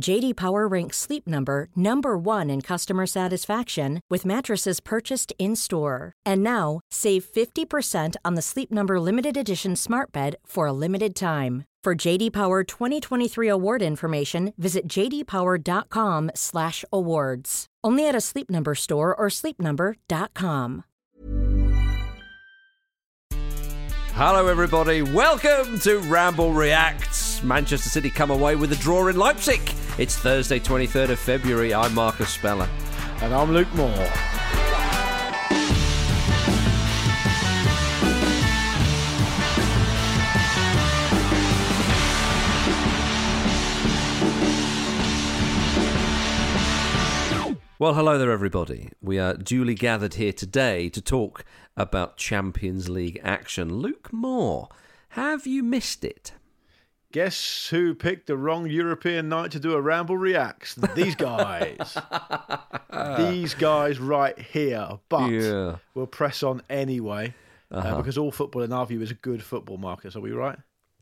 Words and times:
JD 0.00 0.36
Power 0.36 0.66
ranks 0.68 0.96
Sleep 0.98 1.26
Number 1.26 1.68
number 1.74 2.16
1 2.18 2.50
in 2.50 2.60
customer 2.60 3.06
satisfaction 3.06 4.02
with 4.10 4.26
mattresses 4.26 4.78
purchased 4.80 5.32
in-store. 5.38 6.12
And 6.24 6.42
now, 6.42 6.80
save 6.90 7.24
50% 7.24 8.16
on 8.24 8.34
the 8.34 8.42
Sleep 8.42 8.70
Number 8.70 9.00
limited 9.00 9.38
edition 9.38 9.74
Smart 9.74 10.12
Bed 10.12 10.36
for 10.44 10.66
a 10.66 10.72
limited 10.72 11.16
time. 11.16 11.64
For 11.82 11.94
JD 11.94 12.32
Power 12.32 12.62
2023 12.64 13.48
award 13.48 13.80
information, 13.80 14.52
visit 14.58 14.86
jdpower.com/awards. 14.88 17.66
Only 17.84 18.08
at 18.08 18.14
a 18.16 18.20
Sleep 18.20 18.50
Number 18.50 18.74
store 18.74 19.14
or 19.14 19.28
sleepnumber.com. 19.28 20.84
Hello, 24.16 24.48
everybody. 24.48 25.02
Welcome 25.02 25.78
to 25.80 25.98
Ramble 26.08 26.54
Reacts. 26.54 27.42
Manchester 27.42 27.90
City 27.90 28.08
come 28.10 28.30
away 28.30 28.56
with 28.56 28.72
a 28.72 28.76
draw 28.76 29.08
in 29.08 29.16
Leipzig. 29.16 29.60
It's 29.98 30.14
Thursday, 30.14 30.60
23rd 30.60 31.08
of 31.12 31.18
February. 31.18 31.72
I'm 31.72 31.94
Marcus 31.94 32.28
Speller. 32.28 32.68
and 33.22 33.32
I'm 33.32 33.50
Luke 33.50 33.72
Moore. 33.74 33.88
Well, 47.78 47.94
hello 47.94 48.18
there, 48.18 48.30
everybody. 48.30 48.90
We 49.00 49.18
are 49.18 49.32
duly 49.32 49.74
gathered 49.74 50.14
here 50.14 50.34
today 50.34 50.90
to 50.90 51.00
talk 51.00 51.42
about 51.74 52.18
Champions 52.18 52.90
League 52.90 53.18
action. 53.22 53.78
Luke 53.78 54.12
Moore, 54.12 54.68
have 55.10 55.46
you 55.46 55.62
missed 55.62 56.04
it? 56.04 56.32
Guess 57.16 57.68
who 57.70 57.94
picked 57.94 58.26
the 58.26 58.36
wrong 58.36 58.68
European 58.68 59.30
night 59.30 59.50
to 59.52 59.58
do 59.58 59.72
a 59.72 59.80
Ramble 59.80 60.18
Reacts? 60.18 60.74
These 60.94 61.14
guys. 61.14 61.96
These 63.16 63.54
guys 63.54 63.98
right 63.98 64.38
here. 64.38 64.98
But 65.08 65.30
Yeah. 65.30 65.76
we'll 65.94 66.08
press 66.08 66.42
on 66.42 66.60
anyway 66.68 67.32
uh, 67.72 67.76
Uh-huh. 67.76 67.96
because 67.96 68.18
all 68.18 68.30
football, 68.30 68.60
in 68.60 68.70
our 68.74 68.84
view, 68.84 69.00
is 69.00 69.10
a 69.10 69.14
good 69.14 69.42
football, 69.42 69.78
Marcus. 69.78 70.14
Are 70.14 70.20
we 70.20 70.32
right? 70.32 70.58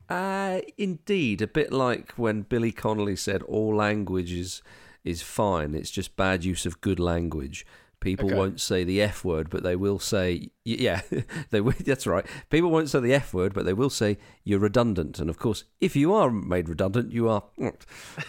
Uh, 0.09 0.61
indeed, 0.79 1.43
a 1.43 1.49
bit 1.49 1.73
like 1.73 2.13
when 2.13 2.43
Billy 2.43 2.71
Connolly 2.71 3.17
said 3.17 3.43
all 3.43 3.75
language 3.75 4.31
is, 4.31 4.63
is 5.03 5.21
fine, 5.21 5.75
it's 5.75 5.91
just 5.91 6.15
bad 6.15 6.45
use 6.45 6.65
of 6.65 6.81
good 6.81 7.01
language. 7.01 7.67
People 8.05 8.27
Okay. 8.29 8.37
won't 8.39 8.61
say 8.61 8.85
the 8.85 9.01
F 9.03 9.25
word, 9.25 9.51
but 9.51 9.63
they 9.63 9.75
will 9.77 9.99
say, 9.99 10.51
yeah, 10.65 11.01
they 11.51 11.61
will, 11.61 11.73
that's 11.81 12.07
right. 12.07 12.25
People 12.51 12.71
won't 12.71 12.91
say 12.91 13.01
the 13.01 13.15
F 13.15 13.35
word, 13.35 13.55
but 13.55 13.65
they 13.65 13.73
will 13.73 13.91
say 13.91 14.19
you're 14.45 14.61
redundant. 14.61 15.19
And 15.19 15.29
of 15.31 15.39
course, 15.39 15.65
if 15.81 15.97
you 15.97 16.15
are 16.15 16.31
made 16.31 16.69
redundant, 16.69 17.13
you 17.13 17.29
are. 17.29 17.43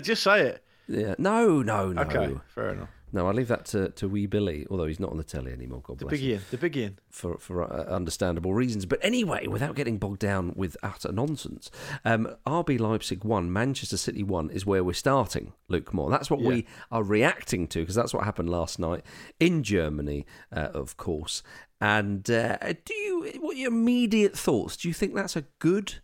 Just 0.00 0.22
say 0.22 0.42
it. 0.42 0.64
Yeah, 0.86 1.14
no, 1.18 1.62
no, 1.62 1.92
no. 1.92 2.02
Okay, 2.02 2.34
fair 2.54 2.70
enough. 2.74 2.90
No, 3.14 3.28
I 3.28 3.30
leave 3.32 3.46
that 3.48 3.64
to, 3.66 3.90
to 3.90 4.08
wee 4.08 4.26
Billy, 4.26 4.66
although 4.70 4.86
he's 4.86 4.98
not 4.98 5.10
on 5.12 5.16
the 5.18 5.22
telly 5.24 5.52
anymore. 5.52 5.80
God 5.84 5.98
The 5.98 6.04
bless 6.06 6.18
big 6.18 6.20
him 6.20 6.30
Ian. 6.32 6.42
The 6.50 6.58
big 6.58 6.76
Ian. 6.76 6.98
for 7.10 7.38
for 7.38 7.62
uh, 7.62 7.84
understandable 7.84 8.52
reasons. 8.52 8.86
But 8.86 8.98
anyway, 9.02 9.46
without 9.46 9.76
getting 9.76 9.98
bogged 9.98 10.18
down 10.18 10.52
with 10.56 10.76
utter 10.82 11.12
nonsense, 11.12 11.70
um, 12.04 12.28
RB 12.44 12.80
Leipzig 12.80 13.22
one, 13.24 13.52
Manchester 13.52 13.96
City 13.96 14.24
one 14.24 14.50
is 14.50 14.66
where 14.66 14.82
we're 14.82 14.94
starting. 14.94 15.52
Luke 15.68 15.94
Moore. 15.94 16.10
That's 16.10 16.28
what 16.28 16.40
Yeah. 16.40 16.48
we 16.48 16.66
are 16.90 17.04
reacting 17.04 17.68
to 17.68 17.78
because 17.80 17.94
that's 17.94 18.12
what 18.12 18.24
happened 18.24 18.50
last 18.50 18.78
night 18.80 19.02
in 19.38 19.62
Germany, 19.62 20.26
uh, 20.52 20.70
of 20.74 20.96
course. 20.96 21.42
And 21.80 22.28
uh, 22.28 22.56
do 22.84 22.94
you? 22.94 23.32
What 23.40 23.54
are 23.56 23.60
your 23.60 23.70
immediate 23.70 24.36
thoughts? 24.36 24.76
Do 24.76 24.88
you 24.88 24.94
think 24.94 25.14
that's 25.14 25.36
a 25.36 25.44
good 25.60 25.94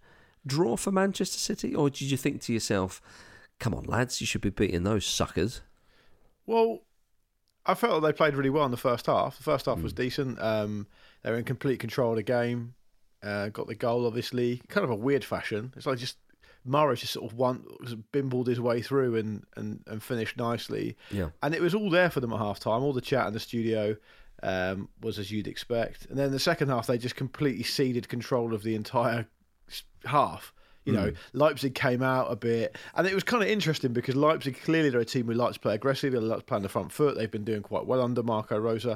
draw 0.46 0.76
for 0.76 0.92
Manchester 0.92 1.38
City, 1.38 1.74
or 1.74 1.90
did 1.90 2.10
you 2.12 2.16
think 2.16 2.40
to 2.42 2.52
yourself, 2.52 3.02
"Come 3.58 3.74
on, 3.74 3.82
lads, 3.84 4.20
you 4.20 4.28
should 4.28 4.42
be 4.42 4.50
beating 4.50 4.84
those 4.84 5.04
suckers"? 5.04 5.60
Well, 6.46 6.82
I 7.66 7.74
felt 7.74 8.00
that 8.00 8.06
they 8.06 8.12
played 8.16 8.34
really 8.34 8.50
well 8.50 8.64
in 8.64 8.70
the 8.70 8.76
first 8.76 9.06
half. 9.06 9.36
The 9.36 9.42
first 9.42 9.66
half 9.66 9.76
Hmm. 9.78 9.82
was 9.84 9.92
decent. 9.92 10.40
Um, 10.40 10.86
they 11.22 11.30
were 11.30 11.36
in 11.38 11.44
complete 11.44 11.78
control 11.80 12.10
of 12.10 12.16
the 12.16 12.22
game. 12.22 12.74
Uh, 13.22 13.48
got 13.50 13.66
the 13.66 13.74
goal, 13.74 14.06
obviously, 14.06 14.62
kind 14.68 14.82
of 14.84 14.90
a 14.90 14.94
weird 14.94 15.24
fashion. 15.24 15.72
It's 15.76 15.84
like 15.86 15.98
just 15.98 16.16
Mahrez 16.66 16.98
just 17.00 17.12
sort 17.12 17.30
of 17.30 17.36
one 17.36 17.64
bimbled 18.12 18.46
his 18.46 18.60
way 18.60 18.80
through 18.80 19.16
and, 19.16 19.44
and, 19.56 19.82
and 19.86 20.02
finished 20.02 20.36
nicely. 20.38 20.96
Yeah. 21.10 21.28
And 21.42 21.54
it 21.54 21.60
was 21.60 21.74
all 21.74 21.90
there 21.90 22.08
for 22.10 22.20
them 22.20 22.32
at 22.32 22.38
half 22.38 22.60
time. 22.60 22.82
All 22.82 22.92
the 22.94 23.00
chat 23.02 23.26
in 23.26 23.34
the 23.34 23.40
studio 23.40 23.96
um, 24.42 24.88
was 25.02 25.18
as 25.18 25.30
you'd 25.30 25.46
expect. 25.48 26.06
And 26.06 26.18
then 26.18 26.32
the 26.32 26.38
second 26.38 26.68
half, 26.68 26.86
they 26.86 26.96
just 26.98 27.16
completely 27.16 27.62
ceded 27.62 28.08
control 28.08 28.54
of 28.54 28.62
the 28.62 28.74
entire 28.74 29.26
half. 30.06 30.52
You 30.84 30.94
know, 30.94 31.12
Leipzig 31.34 31.74
came 31.74 32.02
out 32.02 32.32
a 32.32 32.36
bit, 32.36 32.76
and 32.94 33.06
it 33.06 33.14
was 33.14 33.22
kind 33.22 33.42
of 33.42 33.48
interesting 33.48 33.92
because 33.92 34.16
Leipzig 34.16 34.60
clearly 34.62 34.88
they're 34.90 35.00
a 35.00 35.04
team 35.04 35.26
who 35.26 35.34
likes 35.34 35.54
to 35.54 35.60
play 35.60 35.74
aggressively, 35.74 36.18
they 36.18 36.24
like 36.24 36.38
to 36.40 36.44
play 36.44 36.56
on 36.56 36.62
the 36.62 36.68
front 36.70 36.90
foot. 36.90 37.16
They've 37.16 37.30
been 37.30 37.44
doing 37.44 37.62
quite 37.62 37.84
well 37.86 38.00
under 38.00 38.22
Marco 38.22 38.58
Rose, 38.58 38.86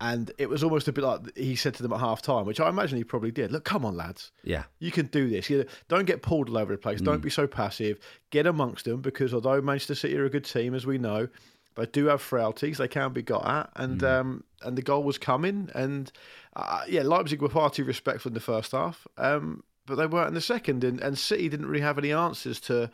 and 0.00 0.30
it 0.36 0.48
was 0.48 0.62
almost 0.62 0.88
a 0.88 0.92
bit 0.92 1.02
like 1.04 1.36
he 1.36 1.56
said 1.56 1.74
to 1.74 1.82
them 1.82 1.92
at 1.92 2.00
half 2.00 2.20
time, 2.22 2.44
which 2.44 2.60
I 2.60 2.68
imagine 2.68 2.98
he 2.98 3.04
probably 3.04 3.30
did. 3.30 3.50
Look, 3.50 3.64
come 3.64 3.84
on, 3.84 3.96
lads, 3.96 4.30
Yeah. 4.44 4.64
you 4.78 4.90
can 4.90 5.06
do 5.06 5.28
this. 5.28 5.48
You 5.48 5.64
don't 5.88 6.04
get 6.06 6.22
pulled 6.22 6.48
all 6.50 6.58
over 6.58 6.72
the 6.72 6.78
place. 6.78 7.00
Don't 7.00 7.22
be 7.22 7.30
so 7.30 7.46
passive. 7.46 7.98
Get 8.30 8.46
amongst 8.46 8.84
them 8.84 9.00
because 9.00 9.32
although 9.32 9.60
Manchester 9.62 9.94
City 9.94 10.16
are 10.18 10.24
a 10.26 10.30
good 10.30 10.44
team, 10.44 10.74
as 10.74 10.84
we 10.86 10.98
know, 10.98 11.28
they 11.76 11.86
do 11.86 12.06
have 12.06 12.20
frailties. 12.20 12.76
They 12.78 12.88
can 12.88 13.12
be 13.14 13.22
got 13.22 13.46
at, 13.46 13.70
and 13.76 14.04
um, 14.04 14.44
and 14.60 14.76
the 14.76 14.82
goal 14.82 15.02
was 15.02 15.16
coming. 15.16 15.70
And 15.74 16.12
uh, 16.54 16.82
yeah, 16.86 17.02
Leipzig 17.02 17.40
were 17.40 17.48
far 17.48 17.70
too 17.70 17.84
respectful 17.84 18.28
in 18.28 18.34
the 18.34 18.40
first 18.40 18.72
half, 18.72 19.06
um, 19.16 19.62
but 19.86 19.96
they 19.96 20.06
weren't 20.06 20.28
in 20.28 20.34
the 20.34 20.40
second. 20.40 20.84
And, 20.84 21.00
and 21.00 21.18
City 21.18 21.48
didn't 21.48 21.66
really 21.66 21.82
have 21.82 21.98
any 21.98 22.12
answers 22.12 22.60
to 22.60 22.90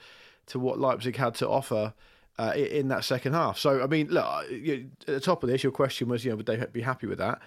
to 0.46 0.58
what 0.58 0.78
Leipzig 0.78 1.16
had 1.16 1.34
to 1.36 1.48
offer. 1.48 1.94
Uh, 2.40 2.52
in 2.54 2.86
that 2.86 3.02
second 3.02 3.32
half, 3.32 3.58
so 3.58 3.82
I 3.82 3.88
mean, 3.88 4.06
look, 4.10 4.48
you- 4.48 4.92
at 5.00 5.06
the 5.06 5.18
top 5.18 5.42
of 5.42 5.48
this, 5.48 5.64
your 5.64 5.72
question 5.72 6.08
was, 6.08 6.24
you 6.24 6.30
know, 6.30 6.36
would 6.36 6.46
they 6.46 6.64
be 6.72 6.82
happy 6.82 7.08
with 7.08 7.18
that? 7.18 7.40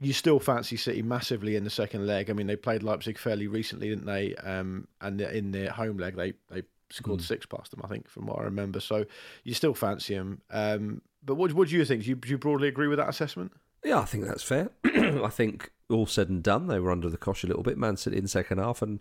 you 0.00 0.14
still 0.14 0.40
fancy 0.40 0.76
City 0.76 1.02
massively 1.02 1.56
in 1.56 1.64
the 1.64 1.70
second 1.70 2.06
leg. 2.06 2.30
I 2.30 2.32
mean, 2.32 2.46
they 2.46 2.56
played 2.56 2.82
Leipzig 2.82 3.18
fairly 3.18 3.46
recently, 3.46 3.90
didn't 3.90 4.06
they? 4.06 4.34
Um, 4.36 4.88
and 5.02 5.20
in 5.20 5.52
their 5.52 5.70
home 5.70 5.98
leg, 5.98 6.16
they 6.16 6.32
they 6.50 6.62
scored 6.88 7.20
six 7.22 7.44
past 7.46 7.70
them, 7.70 7.82
I 7.84 7.88
think, 7.88 8.08
from 8.08 8.26
what 8.26 8.38
I 8.38 8.44
remember. 8.44 8.80
So 8.80 9.04
you 9.44 9.54
still 9.54 9.74
fancy 9.74 10.14
them. 10.14 10.40
Um, 10.50 11.02
but 11.22 11.34
what 11.34 11.52
what 11.52 11.68
do 11.68 11.76
you 11.76 11.84
think? 11.84 12.04
Do 12.04 12.08
you, 12.08 12.14
do 12.16 12.28
you 12.30 12.38
broadly 12.38 12.68
agree 12.68 12.88
with 12.88 12.98
that 12.98 13.08
assessment? 13.10 13.52
Yeah, 13.84 14.00
I 14.00 14.04
think 14.04 14.26
that's 14.26 14.42
fair. 14.42 14.70
I 14.84 15.28
think 15.28 15.70
all 15.88 16.06
said 16.06 16.28
and 16.28 16.42
done, 16.42 16.66
they 16.66 16.78
were 16.78 16.90
under 16.90 17.08
the 17.08 17.16
cosh 17.16 17.44
a 17.44 17.46
little 17.46 17.62
bit, 17.62 17.78
Man 17.78 17.96
City 17.96 18.16
in 18.16 18.24
the 18.24 18.28
second 18.28 18.58
half, 18.58 18.82
and 18.82 19.00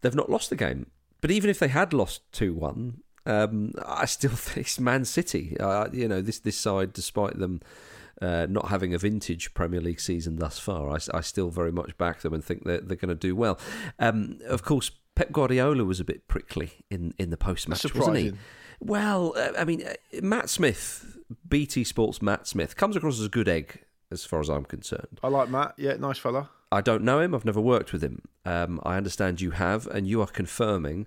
they've 0.00 0.14
not 0.14 0.30
lost 0.30 0.50
the 0.50 0.56
game. 0.56 0.86
But 1.20 1.30
even 1.30 1.50
if 1.50 1.58
they 1.58 1.68
had 1.68 1.92
lost 1.92 2.20
2 2.32 2.54
1, 2.54 3.00
um, 3.26 3.72
I 3.84 4.04
still 4.06 4.30
think 4.34 4.66
it's 4.66 4.80
Man 4.80 5.04
City. 5.04 5.56
Uh, 5.58 5.88
you 5.92 6.08
know, 6.08 6.20
this, 6.20 6.38
this 6.38 6.56
side, 6.56 6.92
despite 6.92 7.38
them 7.38 7.60
uh, 8.22 8.46
not 8.48 8.68
having 8.68 8.94
a 8.94 8.98
vintage 8.98 9.54
Premier 9.54 9.80
League 9.80 10.00
season 10.00 10.36
thus 10.36 10.58
far, 10.58 10.90
I, 10.90 10.98
I 11.12 11.20
still 11.20 11.50
very 11.50 11.72
much 11.72 11.96
back 11.98 12.20
them 12.20 12.34
and 12.34 12.44
think 12.44 12.64
they're, 12.64 12.80
they're 12.80 12.96
going 12.96 13.08
to 13.08 13.14
do 13.14 13.34
well. 13.34 13.58
Um, 13.98 14.38
of 14.46 14.62
course, 14.62 14.90
Pep 15.14 15.32
Guardiola 15.32 15.84
was 15.84 16.00
a 16.00 16.04
bit 16.04 16.26
prickly 16.28 16.72
in, 16.90 17.14
in 17.18 17.30
the 17.30 17.36
post 17.36 17.68
match, 17.68 17.94
wasn't 17.94 18.16
he? 18.16 18.32
Well, 18.80 19.34
uh, 19.36 19.52
I 19.58 19.64
mean, 19.64 19.86
uh, 19.86 19.94
Matt 20.22 20.50
Smith, 20.50 21.18
BT 21.48 21.84
Sports 21.84 22.20
Matt 22.20 22.46
Smith, 22.46 22.76
comes 22.76 22.96
across 22.96 23.18
as 23.20 23.26
a 23.26 23.30
good 23.30 23.48
egg 23.48 23.84
as 24.14 24.24
far 24.26 24.40
as 24.40 24.48
I'm 24.48 24.64
concerned. 24.64 25.20
I 25.22 25.28
like 25.28 25.48
Matt. 25.50 25.74
Yeah, 25.76 25.94
nice 25.96 26.18
fella. 26.18 26.48
I 26.72 26.80
don't 26.80 27.04
know 27.04 27.20
him. 27.20 27.34
I've 27.34 27.44
never 27.44 27.60
worked 27.60 27.92
with 27.92 28.02
him. 28.02 28.22
Um, 28.44 28.80
I 28.82 28.96
understand 28.96 29.40
you 29.40 29.50
have, 29.52 29.86
and 29.88 30.06
you 30.08 30.20
are 30.22 30.26
confirming 30.26 31.06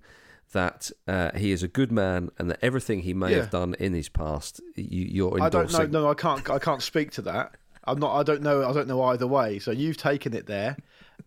that 0.54 0.92
uh, 1.08 1.32
he 1.36 1.52
is 1.52 1.62
a 1.64 1.68
good 1.68 1.92
man, 1.92 2.30
and 2.38 2.50
that 2.50 2.60
everything 2.62 3.02
he 3.02 3.14
may 3.14 3.32
Yeah. 3.32 3.38
have 3.42 3.50
done 3.50 3.76
in 3.80 3.94
his 3.94 4.08
past, 4.08 4.62
you, 4.76 5.04
you're 5.06 5.42
I 5.44 5.50
don't 5.50 5.64
endorsing. 5.66 5.92
know. 5.92 6.04
No, 6.04 6.10
I 6.10 6.14
can't. 6.14 6.50
I 6.50 6.60
can't 6.60 6.82
speak 6.82 7.12
to 7.12 7.22
that. 7.24 7.56
I'm 7.84 8.00
not. 8.00 8.16
I 8.16 8.24
don't 8.24 8.42
know. 8.42 8.68
I 8.70 8.72
don't 8.74 8.88
know 8.88 9.02
either 9.04 9.28
way. 9.28 9.60
So 9.60 9.72
you've 9.72 9.98
taken 9.98 10.34
it 10.34 10.46
there. 10.46 10.78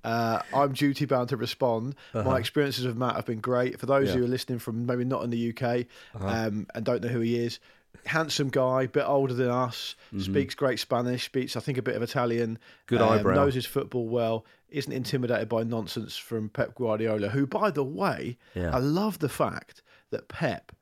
Uh, 0.05 0.41
I'm 0.55 0.73
duty 0.73 1.05
bound 1.05 1.29
to 1.31 1.37
respond. 1.37 1.95
My 2.15 2.39
experiences 2.39 2.87
with 2.87 2.97
Matt 2.97 3.17
have 3.17 3.27
been 3.27 3.41
great. 3.41 3.79
For 3.79 3.87
those 3.87 3.95
Uh-huh. 3.95 4.03
Yeah. 4.05 4.11
Uh-huh. 4.13 4.19
who 4.21 4.25
are 4.25 4.29
listening 4.29 4.59
from 4.59 4.87
maybe 4.87 5.05
not 5.05 5.23
in 5.25 5.31
the 5.31 5.51
UK 5.55 5.87
um, 6.21 6.67
and 6.75 6.85
don't 6.85 7.03
know 7.03 7.09
who 7.09 7.21
he 7.21 7.37
is, 7.37 7.59
handsome 8.07 8.49
guy, 8.49 8.87
bit 8.87 9.05
older 9.07 9.35
than 9.35 9.51
us, 9.51 9.95
speaks 10.19 10.55
great 10.55 10.79
Spanish, 10.81 11.25
speaks 11.25 11.57
I 11.57 11.61
think 11.61 11.79
a 11.79 11.83
bit 11.83 11.97
of 11.97 12.03
Italian. 12.03 12.53
Mm-hmm. 12.53 12.87
Good 12.87 13.01
um, 13.03 13.09
eyebrow. 13.11 13.35
Knows 13.35 13.55
his 13.55 13.67
football 13.67 14.09
well. 14.09 14.45
Isn't 14.69 14.93
intimidated 14.93 15.49
by 15.49 15.65
nonsense 15.65 16.17
from 16.17 16.49
Pep 16.49 16.75
Guardiola, 16.77 17.29
who, 17.29 17.47
by 17.47 17.71
the 17.71 17.85
way, 17.85 18.39
Yeah. 18.55 18.75
I 18.75 18.79
love 18.79 19.19
the 19.19 19.29
fact 19.29 19.83
that 20.11 20.29
Pep. 20.29 20.73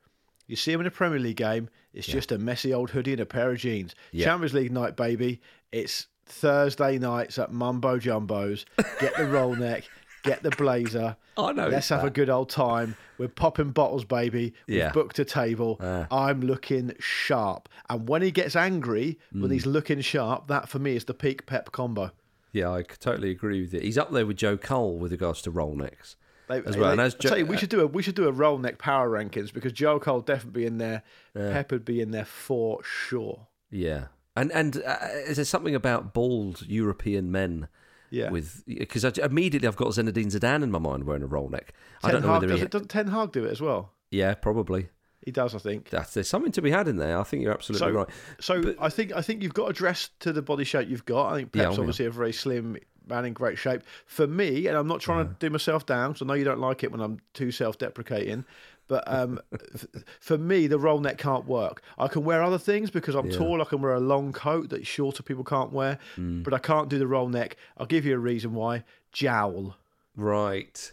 You 0.47 0.55
see 0.55 0.71
him 0.71 0.81
in 0.81 0.87
a 0.87 0.91
Premier 0.91 1.19
League 1.19 1.37
game, 1.37 1.69
it's 1.93 2.07
just 2.07 2.31
a 2.31 2.37
messy 2.39 2.73
old 2.73 2.89
hoodie 2.91 3.11
and 3.13 3.21
a 3.21 3.25
pair 3.25 3.51
of 3.51 3.57
jeans. 3.59 3.93
Yeah. 4.11 4.25
Champions 4.25 4.53
League 4.53 4.71
night, 4.71 4.95
baby. 4.95 5.41
It's 5.71 6.07
Thursday 6.25 6.97
nights 6.99 7.37
at 7.39 7.51
Mumbo 7.51 7.99
Jumbos. 7.99 8.65
Get 8.99 9.15
the 9.17 9.25
roll 9.25 9.55
neck, 9.55 9.83
get 10.23 10.43
the 10.43 10.51
blazer. 10.51 11.15
I 11.37 11.51
know 11.53 11.67
Let's 11.69 11.89
have 11.89 12.03
a 12.03 12.09
good 12.09 12.29
old 12.29 12.49
time. 12.49 12.95
We're 13.17 13.29
popping 13.29 13.71
bottles, 13.71 14.03
baby. 14.05 14.53
We've 14.67 14.77
Yeah. 14.77 14.91
booked 14.91 15.19
a 15.19 15.25
table. 15.25 15.77
I'm 16.11 16.41
looking 16.41 16.93
sharp. 16.99 17.69
And 17.89 18.07
when 18.09 18.21
he 18.21 18.31
gets 18.31 18.55
angry, 18.55 19.17
Mm. 19.33 19.41
when 19.43 19.51
he's 19.51 19.65
looking 19.65 20.01
sharp, 20.01 20.47
that 20.47 20.67
for 20.69 20.79
me 20.79 20.95
is 20.95 21.05
the 21.05 21.13
peak 21.13 21.45
Pep 21.45 21.71
combo. 21.71 22.11
Yeah, 22.51 22.71
I 22.71 22.81
totally 22.83 23.29
agree 23.31 23.61
with 23.61 23.73
you. 23.73 23.79
He's 23.79 23.97
up 23.97 24.11
there 24.11 24.25
with 24.25 24.37
Joe 24.37 24.57
Cole 24.57 24.97
with 24.97 25.11
regards 25.11 25.41
to 25.43 25.51
roll 25.51 25.75
necks 25.75 26.15
They, 26.47 26.57
as 26.63 26.75
well. 26.75 26.91
and 26.91 26.99
as 26.99 27.13
I 27.15 27.17
tell 27.19 27.31
Jo- 27.31 27.37
you, 27.37 27.45
we 27.45 27.57
should 27.57 27.69
do 27.69 27.81
a 27.81 27.87
we 27.87 28.01
should 28.01 28.15
do 28.15 28.27
a 28.27 28.31
roll 28.31 28.57
neck 28.57 28.79
power 28.79 29.07
rankings 29.09 29.53
because 29.53 29.71
Joe 29.71 29.99
Cole 29.99 30.21
definitely 30.21 30.61
be 30.61 30.65
in 30.67 30.77
there. 30.79 31.03
Pep 31.35 31.71
would 31.71 31.85
be 31.85 32.01
in 32.01 32.09
there 32.11 32.25
for 32.25 32.83
sure. 32.83 33.47
Yeah, 33.69 34.07
and 34.35 34.51
and 34.51 34.81
uh, 34.83 34.97
is 35.27 35.35
there 35.35 35.45
something 35.45 35.75
about 35.75 36.11
bald 36.13 36.63
European 36.67 37.31
men? 37.31 37.67
Yeah. 38.11 38.29
With 38.31 38.63
because 38.65 39.03
immediately 39.03 39.67
I've 39.67 39.75
got 39.75 39.89
Zinedine 39.89 40.27
Zidane 40.27 40.63
in 40.63 40.71
my 40.71 40.79
mind 40.79 41.03
wearing 41.03 41.23
a 41.23 41.27
roll 41.27 41.49
neck. 41.49 41.73
I 42.03 42.11
don't 42.11 42.21
know 42.21 42.29
Hag 42.33 42.41
whether 42.41 42.47
does 42.53 42.59
he. 42.59 42.65
it, 42.65 42.71
doesn't 42.71 42.87
Ten 42.89 43.07
Hag 43.07 43.31
do 43.31 43.45
it 43.45 43.51
as 43.51 43.61
well? 43.61 43.91
Yeah, 44.11 44.33
probably. 44.33 44.89
He 45.25 45.31
does, 45.31 45.53
I 45.53 45.59
think. 45.59 45.89
That's, 45.89 46.13
there's 46.13 46.29
something 46.29 46.51
to 46.53 46.61
be 46.61 46.71
had 46.71 46.87
in 46.87 46.95
there. 46.95 47.19
I 47.19 47.23
think 47.23 47.43
you're 47.43 47.53
absolutely 47.53 47.87
so, 47.87 47.93
right. 47.93 48.07
So 48.39 48.61
But- 48.63 48.77
I 48.79 48.89
think 48.89 49.13
I 49.13 49.21
think 49.21 49.43
you've 49.43 49.53
got 49.53 49.67
to 49.67 49.73
dress 49.73 50.09
to 50.21 50.31
the 50.33 50.41
body 50.41 50.63
shape 50.63 50.89
you've 50.89 51.05
got. 51.05 51.33
I 51.33 51.35
think 51.37 51.49
Yeah, 51.53 51.63
Pep's 51.65 51.73
oh, 51.73 51.75
yeah. 51.75 51.81
obviously 51.81 52.05
a 52.05 52.11
very 52.11 52.33
slim 52.33 52.77
man 53.07 53.25
in 53.25 53.33
great 53.33 53.57
shape. 53.57 53.81
For 54.05 54.25
me, 54.27 54.67
and 54.67 54.77
I'm 54.77 54.87
not 54.87 55.01
trying 55.01 55.27
to 55.27 55.35
do 55.39 55.49
myself 55.49 55.85
down, 55.85 56.11
because 56.13 56.21
I 56.21 56.25
know 56.25 56.33
you 56.35 56.45
don't 56.45 56.59
like 56.59 56.83
it 56.83 56.91
when 56.91 57.01
I'm 57.01 57.19
too 57.33 57.51
self-deprecating. 57.51 58.45
But 58.89 59.03
um, 59.07 59.39
f- 59.53 59.85
for 60.19 60.37
me, 60.37 60.67
the 60.67 60.77
roll 60.79 60.99
neck 60.99 61.17
can't 61.17 61.45
work. 61.45 61.81
I 61.97 62.07
can 62.09 62.23
wear 62.25 62.43
other 62.43 62.57
things 62.57 62.89
because 62.91 63.15
I'm 63.15 63.29
tall. 63.29 63.61
I 63.61 63.65
can 63.65 63.81
wear 63.81 63.93
a 63.93 63.99
long 64.01 64.33
coat 64.33 64.69
that 64.71 64.85
shorter 64.85 65.23
people 65.23 65.43
can't 65.45 65.71
wear, 65.71 65.97
Mm. 66.17 66.43
but 66.43 66.53
I 66.53 66.57
can't 66.59 66.89
do 66.89 66.99
the 66.99 67.07
roll 67.07 67.29
neck. 67.29 67.55
I'll 67.77 67.85
give 67.85 68.03
you 68.05 68.15
a 68.15 68.19
reason 68.19 68.53
why. 68.53 68.83
Jowl 69.13 69.75
Right. 70.17 70.91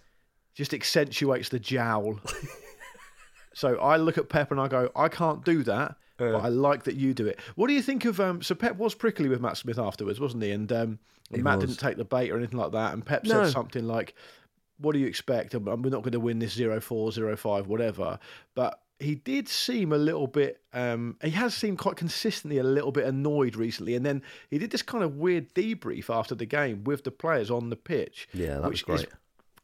just 0.55 0.73
accentuates 0.73 1.49
the 1.49 1.59
jowl. 1.59 2.21
so 3.55 3.77
I 3.79 3.97
look 3.97 4.19
at 4.19 4.29
Pep 4.29 4.51
and 4.51 4.61
I 4.61 4.69
go, 4.69 4.91
I 4.95 5.09
can't 5.09 5.45
do 5.45 5.63
that, 5.65 5.97
but 6.19 6.35
I 6.35 6.49
like 6.49 6.85
that 6.85 6.97
you 6.97 7.15
do 7.15 7.27
it. 7.27 7.39
What 7.55 7.69
do 7.69 7.75
you 7.75 7.83
think 7.83 8.05
of? 8.05 8.21
Um, 8.21 8.43
so 8.43 8.55
Pep 8.55 8.77
was 8.77 8.95
prickly 8.95 9.29
with 9.29 9.41
Matt 9.41 9.57
Smith 9.57 9.79
afterwards, 9.79 10.21
wasn't 10.21 10.43
he? 10.43 10.51
And 10.51 10.71
um, 10.73 10.99
Matt 11.31 11.59
was. 11.61 11.67
didn't 11.71 11.81
take 11.81 11.97
the 11.97 12.05
bait 12.05 12.31
or 12.31 12.37
anything 12.37 12.59
like 12.59 12.73
that. 12.73 12.93
And 12.93 13.05
Pep 13.05 13.25
No. 13.25 13.45
said 13.45 13.53
something 13.53 13.87
like, 13.87 14.15
"What 14.79 14.93
do 14.93 14.99
you 14.99 15.07
expect? 15.07 15.55
We're 15.55 15.77
not 15.77 16.03
going 16.03 16.13
to 16.13 16.21
win 16.21 16.39
this 16.39 16.57
0-4, 16.57 16.81
0-5, 17.13 17.67
whatever." 17.67 18.19
But 18.55 18.81
he 18.99 19.15
did 19.15 19.49
seem 19.49 19.93
a 19.93 19.99
little 19.99 20.27
bit. 20.27 20.61
Um, 20.73 21.17
he 21.23 21.31
has 21.31 21.55
seemed 21.55 21.79
quite 21.79 21.97
consistently 21.97 22.59
a 22.59 22.65
little 22.65 22.93
bit 22.93 23.07
annoyed 23.07 23.57
recently, 23.57 23.95
and 23.95 24.07
then 24.07 24.23
he 24.51 24.59
did 24.59 24.71
this 24.71 24.83
kind 24.83 25.05
of 25.05 25.17
weird 25.17 25.53
debrief 25.55 26.09
after 26.15 26.35
the 26.35 26.47
game 26.47 26.85
with 26.85 27.05
the 27.05 27.11
players 27.11 27.51
on 27.51 27.71
the 27.71 27.77
pitch. 27.77 28.29
Yeah, 28.33 28.59
that 28.59 28.63
was 28.63 28.87
which 28.87 29.01
is 29.01 29.07
great. 29.07 29.09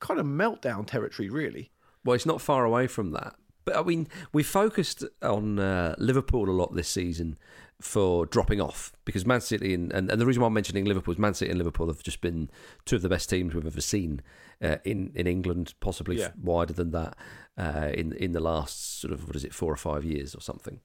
kind 0.00 0.20
of 0.20 0.26
meltdown 0.26 0.86
territory, 0.86 1.30
really. 1.30 1.70
Well, 2.04 2.14
it's 2.14 2.26
not 2.26 2.40
far 2.40 2.64
away 2.64 2.86
from 2.88 3.12
that. 3.12 3.34
But 3.64 3.76
I 3.76 3.82
mean, 3.82 4.08
we 4.32 4.42
focused 4.42 5.04
on 5.22 5.58
uh, 5.58 5.94
Liverpool 5.98 6.50
a 6.50 6.52
lot 6.52 6.74
this 6.74 6.88
season 6.88 7.38
for 7.80 8.26
dropping 8.26 8.60
off 8.60 8.92
because 9.04 9.26
Man 9.26 9.40
City 9.40 9.74
and, 9.74 9.92
and, 9.92 10.10
and 10.10 10.20
the 10.20 10.26
reason 10.26 10.40
why 10.40 10.46
I'm 10.46 10.52
mentioning 10.52 10.84
Liverpool 10.84 11.12
is 11.12 11.18
Man 11.18 11.34
City 11.34 11.50
and 11.50 11.58
Liverpool 11.58 11.88
have 11.88 12.02
just 12.02 12.20
been 12.20 12.48
two 12.84 12.96
of 12.96 13.02
the 13.02 13.08
best 13.08 13.28
teams 13.28 13.54
we've 13.54 13.66
ever 13.66 13.80
seen 13.80 14.20
uh, 14.62 14.76
in 14.84 15.12
in 15.14 15.26
England, 15.26 15.74
possibly 15.80 16.18
Yeah. 16.18 16.32
wider 16.40 16.72
than 16.72 16.90
that 16.92 17.16
uh, 17.58 17.90
in 17.94 18.12
in 18.12 18.32
the 18.32 18.40
last 18.40 19.00
sort 19.00 19.12
of 19.12 19.26
what 19.26 19.36
is 19.36 19.44
it 19.44 19.54
four 19.54 19.72
or 19.72 19.76
five 19.76 20.04
years 20.04 20.34
or 20.34 20.40
something. 20.40 20.80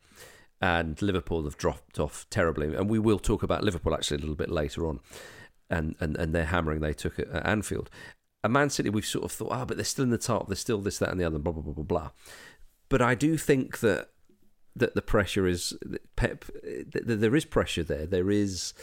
And 0.59 0.99
Liverpool 1.01 1.43
have 1.43 1.57
dropped 1.57 1.99
off 1.99 2.25
terribly, 2.29 2.75
and 2.75 2.89
we 2.89 2.97
will 2.99 3.19
talk 3.19 3.43
about 3.43 3.63
Liverpool 3.63 3.93
actually 3.93 4.17
a 4.17 4.21
little 4.21 4.35
bit 4.35 4.49
later 4.49 4.87
on, 4.87 4.99
and 5.69 5.95
and, 5.99 6.17
and 6.17 6.33
their 6.33 6.45
hammering 6.45 6.81
they 6.81 6.93
took 6.93 7.19
at, 7.19 7.27
at 7.29 7.45
Anfield. 7.45 7.89
And 8.43 8.53
Man 8.53 8.69
City, 8.69 8.89
we've 8.89 9.05
sort 9.05 9.25
of 9.25 9.31
thought, 9.31 9.51
ah, 9.51 9.65
but 9.65 9.77
they're 9.77 9.83
still 9.83 10.03
in 10.03 10.09
the 10.11 10.17
top. 10.17 10.47
They're 10.47 10.55
still 10.55 10.79
this, 10.81 10.97
that, 10.99 11.09
and 11.09 11.19
the 11.19 11.25
other, 11.25 11.37
blah 11.39 11.53
blah 11.53 11.61
blah 11.63 11.73
blah 11.73 11.83
blah. 11.83 12.09
But 12.89 13.01
I 13.01 13.13
do 13.15 13.37
think 13.37 13.79
that 13.81 14.09
that 14.75 14.95
the 14.95 15.01
pressure 15.01 15.45
is 15.47 15.73
Pep. 16.15 16.45
That 16.93 17.19
there 17.19 17.35
is 17.35 17.45
pressure 17.45 17.83
there. 17.83 18.05
There 18.07 18.31
is, 18.31 18.73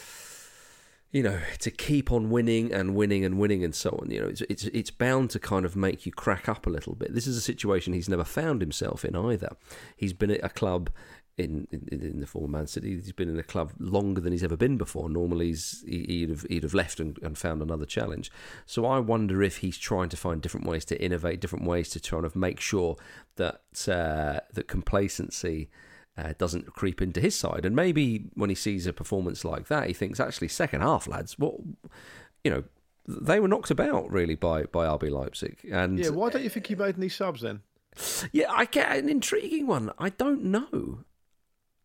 you 1.14 1.22
know, 1.22 1.38
to 1.60 1.70
keep 1.70 2.10
on 2.10 2.28
winning 2.28 2.72
and 2.72 2.96
winning 2.96 3.24
and 3.24 3.38
winning 3.38 3.62
and 3.64 3.72
so 3.72 3.90
on. 4.02 4.10
You 4.10 4.22
know, 4.22 4.26
it's 4.26 4.40
it's 4.42 4.64
it's 4.64 4.90
bound 4.90 5.30
to 5.30 5.38
kind 5.38 5.64
of 5.64 5.76
make 5.76 6.04
you 6.04 6.10
crack 6.12 6.48
up 6.48 6.66
a 6.66 6.70
little 6.70 6.96
bit. 6.96 7.14
This 7.14 7.28
is 7.28 7.36
a 7.36 7.40
situation 7.40 7.92
he's 7.92 8.08
never 8.08 8.24
found 8.24 8.60
himself 8.60 9.04
in 9.04 9.14
either. 9.14 9.50
He's 9.96 10.12
been 10.12 10.32
at 10.32 10.44
a 10.44 10.48
club. 10.50 10.90
In, 11.36 11.66
in 11.72 11.88
in 11.90 12.20
the 12.20 12.26
former 12.28 12.46
Man 12.46 12.68
City, 12.68 12.94
he's 12.94 13.10
been 13.10 13.28
in 13.28 13.40
a 13.40 13.42
club 13.44 13.72
longer 13.80 14.20
than 14.20 14.30
he's 14.32 14.44
ever 14.44 14.56
been 14.56 14.76
before. 14.76 15.08
Normally, 15.08 15.46
he's, 15.46 15.82
he- 15.86 16.06
he'd 16.08 16.30
have 16.30 16.42
he'd 16.48 16.62
have 16.62 16.74
left 16.74 17.00
and, 17.00 17.18
and 17.22 17.36
found 17.36 17.60
another 17.62 17.86
challenge. 17.86 18.30
So 18.66 18.84
I 18.86 19.00
wonder 19.00 19.42
if 19.42 19.58
he's 19.58 19.78
trying 19.78 20.10
to 20.10 20.16
find 20.16 20.40
different 20.40 20.66
ways 20.66 20.84
to 20.86 21.00
innovate, 21.02 21.40
different 21.40 21.64
ways 21.64 21.88
to 21.90 22.00
try 22.00 22.20
and 22.20 22.36
make 22.36 22.60
sure 22.60 22.96
that 23.34 23.62
uh, 23.88 24.40
that 24.52 24.68
complacency 24.68 25.70
uh, 26.16 26.32
doesn't 26.38 26.72
creep 26.74 27.02
into 27.02 27.20
his 27.20 27.34
side. 27.36 27.64
And 27.66 27.74
maybe 27.74 28.26
when 28.34 28.48
he 28.50 28.54
sees 28.56 28.86
a 28.86 28.92
performance 28.92 29.44
like 29.44 29.68
that, 29.68 29.86
he 29.88 29.92
thinks, 29.92 30.20
actually, 30.20 30.48
second 30.48 30.80
half, 30.82 31.06
lads, 31.08 31.38
what 31.38 31.54
you 32.44 32.50
know, 32.50 32.64
they 33.06 33.40
were 33.40 33.48
knocked 33.48 33.70
about 33.70 34.10
really 34.10 34.34
by 34.34 34.64
by 34.64 34.86
RB 34.86 35.10
Leipzig. 35.10 35.58
And 35.70 35.98
Yeah, 35.98 36.10
why 36.10 36.30
don't 36.30 36.42
you 36.42 36.50
think 36.50 36.66
he 36.66 36.74
made 36.74 36.96
any 36.96 37.08
subs 37.08 37.40
then? 37.42 37.60
yeah, 38.32 38.50
I 38.50 38.64
get 38.64 38.96
an 38.96 39.08
intriguing 39.08 39.66
one. 39.66 39.90
I 39.98 40.08
don't 40.10 40.44
know. 40.44 41.04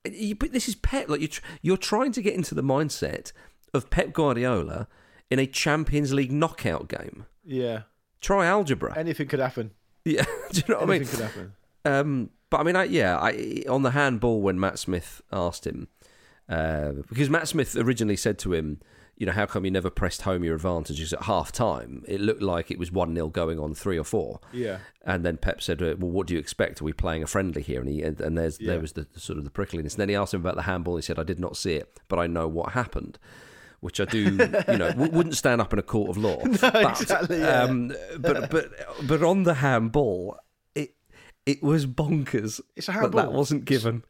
You, 0.09 0.33
but 0.35 0.53
this 0.53 0.67
is 0.67 0.75
Pep. 0.75 1.09
Like 1.09 1.21
you're, 1.21 1.29
you're 1.61 1.77
trying 1.77 2.11
to 2.13 2.21
get 2.21 2.33
into 2.33 2.55
the 2.55 2.63
mindset 2.63 3.31
of 3.73 3.89
Pep 3.89 4.13
Guardiola 4.13 4.87
in 5.29 5.39
a 5.39 5.45
Champions 5.45 6.13
League 6.13 6.31
knockout 6.31 6.87
game. 6.87 7.25
Yeah, 7.43 7.81
Try 8.21 8.45
algebra. 8.47 8.97
anything 8.97 9.27
could 9.27 9.39
happen. 9.39 9.71
yeah, 10.05 10.23
do 10.51 10.61
you 10.67 10.73
know 10.73 10.79
what 10.79 10.83
I 10.83 10.85
mean? 10.87 10.95
Anything 10.97 11.17
could 11.19 11.25
happen. 11.25 11.53
Um, 11.85 12.29
but 12.49 12.59
I 12.59 12.63
mean, 12.63 12.75
I, 12.75 12.83
yeah, 12.85 13.17
I, 13.17 13.63
on 13.69 13.83
the 13.83 13.91
handball 13.91 14.41
when 14.41 14.59
Matt 14.59 14.79
Smith 14.79 15.21
asked 15.31 15.65
him, 15.67 15.87
uh, 16.47 16.93
because 17.09 17.29
Matt 17.29 17.47
Smith 17.47 17.75
originally 17.75 18.15
said 18.15 18.39
to 18.39 18.53
him, 18.53 18.79
you 19.15 19.25
know, 19.25 19.33
how 19.33 19.45
come 19.45 19.65
you 19.65 19.71
never 19.71 19.89
pressed 19.89 20.21
home 20.21 20.45
your 20.45 20.55
advantages 20.55 21.11
at 21.11 21.23
half 21.23 21.51
time? 21.51 22.03
It 22.07 22.21
looked 22.21 22.41
like 22.41 22.71
it 22.71 22.79
was 22.79 22.89
1 22.89 23.13
0 23.13 23.27
going 23.27 23.59
on 23.59 23.75
three 23.75 23.99
or 23.99 24.05
four. 24.05 24.39
Yeah. 24.53 24.77
And 25.03 25.25
then 25.25 25.35
Pep 25.35 25.61
said, 25.61 25.81
uh, 25.81 25.95
"Well, 25.99 26.09
what 26.09 26.25
do 26.27 26.33
you 26.33 26.39
expect? 26.39 26.79
Are 26.81 26.85
we 26.85 26.93
playing 26.93 27.21
a 27.23 27.27
friendly 27.27 27.61
here?" 27.61 27.81
And 27.81 27.89
he 27.89 28.01
and, 28.01 28.19
and 28.21 28.37
there's 28.37 28.61
Yeah. 28.61 28.71
there 28.71 28.79
was 28.79 28.93
the, 28.93 29.07
sort 29.17 29.37
of 29.37 29.43
the 29.43 29.49
prickliness. 29.49 29.93
And 29.95 30.01
then 30.01 30.07
he 30.09 30.15
asked 30.15 30.33
him 30.33 30.39
about 30.39 30.55
the 30.55 30.61
handball. 30.61 30.95
He 30.95 31.01
said, 31.01 31.19
"I 31.19 31.23
did 31.23 31.37
not 31.39 31.57
see 31.57 31.73
it, 31.73 31.99
but 32.07 32.17
I 32.17 32.27
know 32.27 32.47
what 32.47 32.71
happened." 32.71 33.19
which 33.81 34.01
I 34.01 34.03
do, 34.03 34.19
you 34.67 34.77
know, 34.77 34.89
w- 34.91 35.09
wouldn't 35.13 35.37
stand 35.37 35.61
up 35.61 35.71
in 35.71 35.79
a 35.79 35.81
court 35.81 36.09
of 36.09 36.17
law. 36.17 36.43
but, 36.61 36.99
exactly, 36.99 37.39
yeah. 37.39 37.63
um, 37.63 37.93
but 38.19 38.49
but 38.49 38.71
but 39.07 39.23
on 39.23 39.43
the 39.43 39.53
handball, 39.53 40.37
it 41.49 41.63
was 41.63 41.85
bonkers. 41.87 42.61
It's 42.75 42.89
a 42.89 42.91
handball. 42.91 43.21
that 43.21 43.33
wasn't 43.33 43.65
given. 43.65 44.03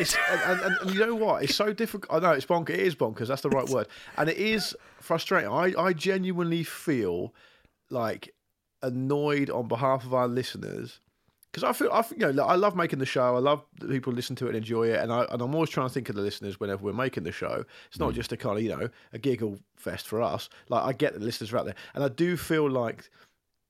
It's 0.00 0.16
and, 0.30 0.62
and, 0.62 0.78
and 0.80 0.90
you 0.94 1.00
know 1.00 1.14
what? 1.14 1.42
It's 1.42 1.54
so 1.54 1.72
difficult. 1.72 2.12
I 2.12 2.26
know 2.26 2.32
it's 2.32 2.46
bonkers. 2.46 2.70
It 2.70 2.80
is 2.80 2.94
bonkers. 2.94 3.28
That's 3.28 3.42
the 3.42 3.50
right 3.50 3.68
word. 3.68 3.86
And 4.16 4.28
it 4.28 4.36
is 4.36 4.74
frustrating. 5.00 5.50
I, 5.50 5.74
I 5.78 5.92
genuinely 5.92 6.64
feel 6.64 7.34
like 7.90 8.34
annoyed 8.82 9.50
on 9.50 9.68
behalf 9.68 10.04
of 10.04 10.14
our 10.14 10.28
listeners 10.28 11.00
because 11.52 11.64
I 11.64 11.72
feel 11.72 11.90
I 11.92 12.02
feel, 12.02 12.18
you 12.18 12.32
know 12.32 12.44
I 12.44 12.54
love 12.54 12.76
making 12.76 12.98
the 12.98 13.06
show. 13.06 13.36
I 13.36 13.38
love 13.38 13.64
that 13.80 13.88
people 13.88 14.12
listen 14.12 14.36
to 14.36 14.46
it 14.46 14.48
and 14.48 14.58
enjoy 14.58 14.88
it. 14.88 15.00
And 15.00 15.12
I 15.12 15.24
and 15.30 15.40
I'm 15.40 15.54
always 15.54 15.70
trying 15.70 15.88
to 15.88 15.92
think 15.92 16.08
of 16.08 16.14
the 16.14 16.22
listeners 16.22 16.58
whenever 16.60 16.82
we're 16.82 16.92
making 16.92 17.24
the 17.24 17.32
show. 17.32 17.64
It's 17.88 17.98
not 17.98 18.12
mm. 18.12 18.14
just 18.14 18.32
a 18.32 18.36
kind 18.36 18.58
of 18.58 18.62
you 18.62 18.70
know 18.70 18.88
a 19.12 19.18
giggle 19.18 19.58
fest 19.76 20.06
for 20.06 20.20
us. 20.20 20.48
Like 20.68 20.84
I 20.84 20.92
get 20.92 21.14
the 21.14 21.20
listeners 21.20 21.52
are 21.52 21.58
out 21.58 21.64
there, 21.66 21.74
and 21.94 22.04
I 22.04 22.08
do 22.08 22.36
feel 22.36 22.70
like 22.70 23.10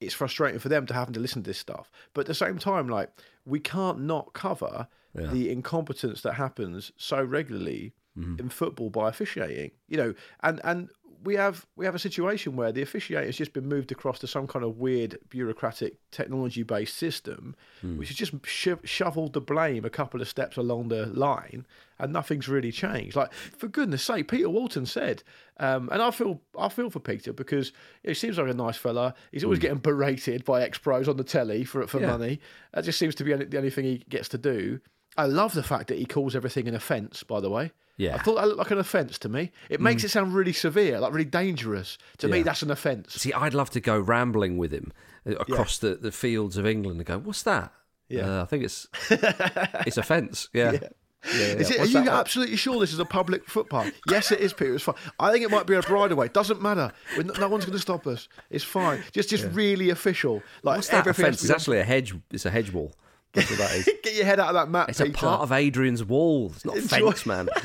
it's 0.00 0.14
frustrating 0.14 0.58
for 0.60 0.68
them 0.68 0.86
to 0.86 0.94
having 0.94 1.14
to 1.14 1.20
listen 1.20 1.42
to 1.42 1.50
this 1.50 1.58
stuff. 1.58 1.90
But 2.14 2.22
at 2.22 2.26
the 2.26 2.34
same 2.34 2.58
time, 2.58 2.88
like 2.88 3.10
we 3.44 3.60
can't 3.60 4.00
not 4.00 4.32
cover 4.32 4.88
Yeah. 5.14 5.28
the 5.28 5.50
incompetence 5.50 6.20
that 6.22 6.34
happens 6.34 6.92
so 6.96 7.22
regularly 7.22 7.94
mm-hmm. 8.18 8.38
in 8.38 8.48
football 8.50 8.90
by 8.90 9.08
officiating. 9.08 9.70
You 9.88 9.96
know, 9.96 10.14
and 10.42 10.60
and 10.64 10.90
we 11.26 11.34
have 11.34 11.66
we 11.76 11.84
have 11.84 11.94
a 11.94 11.98
situation 11.98 12.56
where 12.56 12.72
the 12.72 12.82
officiator 12.82 13.26
has 13.26 13.36
just 13.36 13.52
been 13.52 13.66
moved 13.68 13.92
across 13.92 14.18
to 14.20 14.26
some 14.26 14.46
kind 14.46 14.64
of 14.64 14.78
weird 14.78 15.18
bureaucratic 15.28 15.96
technology 16.10 16.62
based 16.62 16.96
system, 16.96 17.54
which 17.82 18.08
has 18.08 18.16
just 18.16 18.32
sho- 18.46 18.78
shoveled 18.84 19.32
the 19.34 19.40
blame 19.40 19.84
a 19.84 19.90
couple 19.90 20.22
of 20.22 20.28
steps 20.28 20.56
along 20.56 20.88
the 20.88 21.06
line, 21.06 21.66
and 21.98 22.12
nothing's 22.12 22.48
really 22.48 22.72
changed. 22.72 23.16
Like 23.16 23.32
for 23.34 23.68
goodness' 23.68 24.02
sake, 24.04 24.28
Peter 24.28 24.48
Walton 24.48 24.86
said, 24.86 25.22
um, 25.58 25.88
and 25.92 26.00
I 26.00 26.10
feel 26.12 26.40
I 26.58 26.68
feel 26.70 26.88
for 26.90 27.00
Peter 27.00 27.32
because 27.32 27.72
he 28.04 28.14
seems 28.14 28.38
like 28.38 28.48
a 28.48 28.54
nice 28.54 28.76
fella. 28.76 29.14
He's 29.32 29.44
always 29.44 29.58
getting 29.58 29.78
berated 29.78 30.44
by 30.44 30.62
ex 30.62 30.78
pros 30.78 31.08
on 31.08 31.16
the 31.16 31.24
telly 31.24 31.64
for 31.64 31.86
for 31.86 32.00
Yeah. 32.00 32.06
money. 32.12 32.40
That 32.72 32.84
just 32.84 32.98
seems 32.98 33.14
to 33.16 33.24
be 33.24 33.34
the 33.34 33.58
only 33.58 33.70
thing 33.70 33.84
he 33.84 33.98
gets 34.08 34.28
to 34.30 34.38
do. 34.38 34.80
I 35.18 35.26
love 35.26 35.54
the 35.54 35.62
fact 35.62 35.88
that 35.88 35.98
he 35.98 36.04
calls 36.06 36.36
everything 36.36 36.68
an 36.68 36.74
offence. 36.74 37.22
By 37.22 37.40
the 37.40 37.50
way, 37.50 37.72
Yeah. 37.98 38.14
I 38.14 38.18
thought 38.18 38.36
that 38.36 38.46
looked 38.46 38.58
like 38.58 38.70
an 38.70 38.78
offence 38.78 39.18
to 39.20 39.28
me. 39.28 39.52
It 39.70 39.80
makes 39.80 40.04
it 40.04 40.10
sound 40.10 40.34
really 40.34 40.52
severe, 40.52 41.00
like 41.00 41.12
really 41.12 41.24
dangerous. 41.24 41.96
To 42.18 42.28
me, 42.28 42.38
Yeah. 42.38 42.44
that's 42.44 42.62
an 42.62 42.70
offence. 42.70 43.14
See, 43.14 43.32
I'd 43.32 43.54
love 43.54 43.70
to 43.70 43.80
go 43.80 43.98
rambling 43.98 44.58
with 44.58 44.72
him 44.72 44.92
uh, 45.26 45.36
across 45.36 45.78
the, 45.78 45.94
the 45.94 46.12
fields 46.12 46.56
of 46.58 46.66
England 46.66 46.98
and 46.98 47.06
go, 47.06 47.18
"What's 47.18 47.42
that?" 47.44 47.72
Yeah. 48.08 48.40
uh, 48.40 48.42
I 48.42 48.44
think 48.46 48.64
it's 48.64 48.86
it's 49.10 49.96
a 49.96 50.02
fence. 50.02 50.48
Yeah, 50.52 50.72
yeah. 50.72 50.80
Is 51.24 51.70
it, 51.70 51.76
are 51.78 51.80
What's 51.80 51.92
you 51.92 52.00
that 52.04 52.10
one? 52.10 52.20
absolutely 52.20 52.56
sure 52.56 52.78
this 52.78 52.92
is 52.92 52.98
a 53.00 53.04
public 53.04 53.48
footpath? 53.48 53.92
yes, 54.08 54.30
it 54.30 54.38
is, 54.40 54.52
Peter. 54.52 54.74
It's 54.74 54.84
fine. 54.84 54.94
I 55.18 55.32
think 55.32 55.44
it 55.44 55.50
might 55.50 55.66
be 55.66 55.74
a 55.74 55.82
bridleway. 55.82 56.32
Doesn't 56.32 56.62
matter. 56.62 56.92
We're 57.16 57.24
no 57.24 57.32
no 57.34 57.48
one's 57.48 57.64
going 57.64 57.72
to 57.76 57.82
stop 57.82 58.06
us. 58.06 58.28
It's 58.50 58.62
fine. 58.62 59.02
Just, 59.12 59.30
just 59.30 59.44
really 59.52 59.90
official. 59.90 60.42
Like 60.62 60.76
What's 60.76 60.88
that? 60.88 60.98
Everything 60.98 61.24
fence 61.24 61.38
to 61.38 61.44
is 61.44 61.48
be 61.48 61.48
done- 61.48 61.56
actually 61.56 61.78
a 61.80 61.84
hedge. 61.84 62.14
It's 62.30 62.46
a 62.46 62.50
hedge 62.50 62.72
wall. 62.72 62.92
That's 63.32 63.50
what 63.50 63.58
that 63.58 63.74
is. 63.74 63.84
Get 64.04 64.14
your 64.14 64.24
head 64.24 64.38
out 64.38 64.48
of 64.48 64.54
that 64.54 64.70
map. 64.70 64.88
It's 64.88 65.00
a 65.00 65.06
Peter. 65.06 65.16
part 65.18 65.40
of 65.40 65.50
Hadrian's 65.50 66.04
wall. 66.04 66.52
It's 66.54 66.64
not 66.64 66.76
a 66.76 66.78
Enjoy- 66.78 67.10
fence, 67.10 67.26
man. 67.26 67.48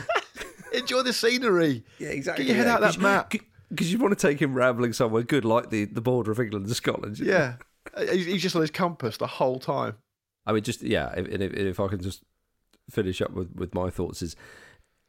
Enjoy 0.72 1.02
the 1.02 1.14
scenery. 1.14 1.84
Yeah, 2.00 2.10
exactly. 2.10 2.46
Get 2.46 2.56
your 2.56 2.66
head 2.66 2.68
out 2.68 2.82
that 2.82 2.98
map. 2.98 3.34
Because 3.70 3.92
you 3.92 4.00
want 4.00 4.18
to 4.18 4.28
take 4.28 4.42
him 4.42 4.54
rambling 4.54 4.94
somewhere 4.94 5.24
good, 5.24 5.46
like 5.46 5.70
the, 5.70 5.86
the 5.86 6.02
border 6.02 6.32
of 6.32 6.40
England 6.40 6.66
and 6.66 6.76
Scotland. 6.76 7.20
Yeah. 7.20 7.56
Uh, 7.96 8.06
he's 8.06 8.26
he's 8.26 8.42
just 8.42 8.56
on 8.56 8.62
his 8.62 8.72
compass 8.72 9.18
the 9.18 9.28
whole 9.28 9.60
time. 9.60 9.96
I 10.46 10.54
mean, 10.54 10.64
just 10.64 10.82
yeah. 10.82 11.12
If, 11.16 11.28
and 11.28 11.42
if, 11.42 11.54
if 11.54 11.80
I 11.80 11.88
can 11.88 12.02
just 12.02 12.24
finish 12.90 13.22
up 13.22 13.32
with, 13.32 13.56
with 13.56 13.74
my 13.74 13.90
thoughts, 13.90 14.22
is 14.22 14.36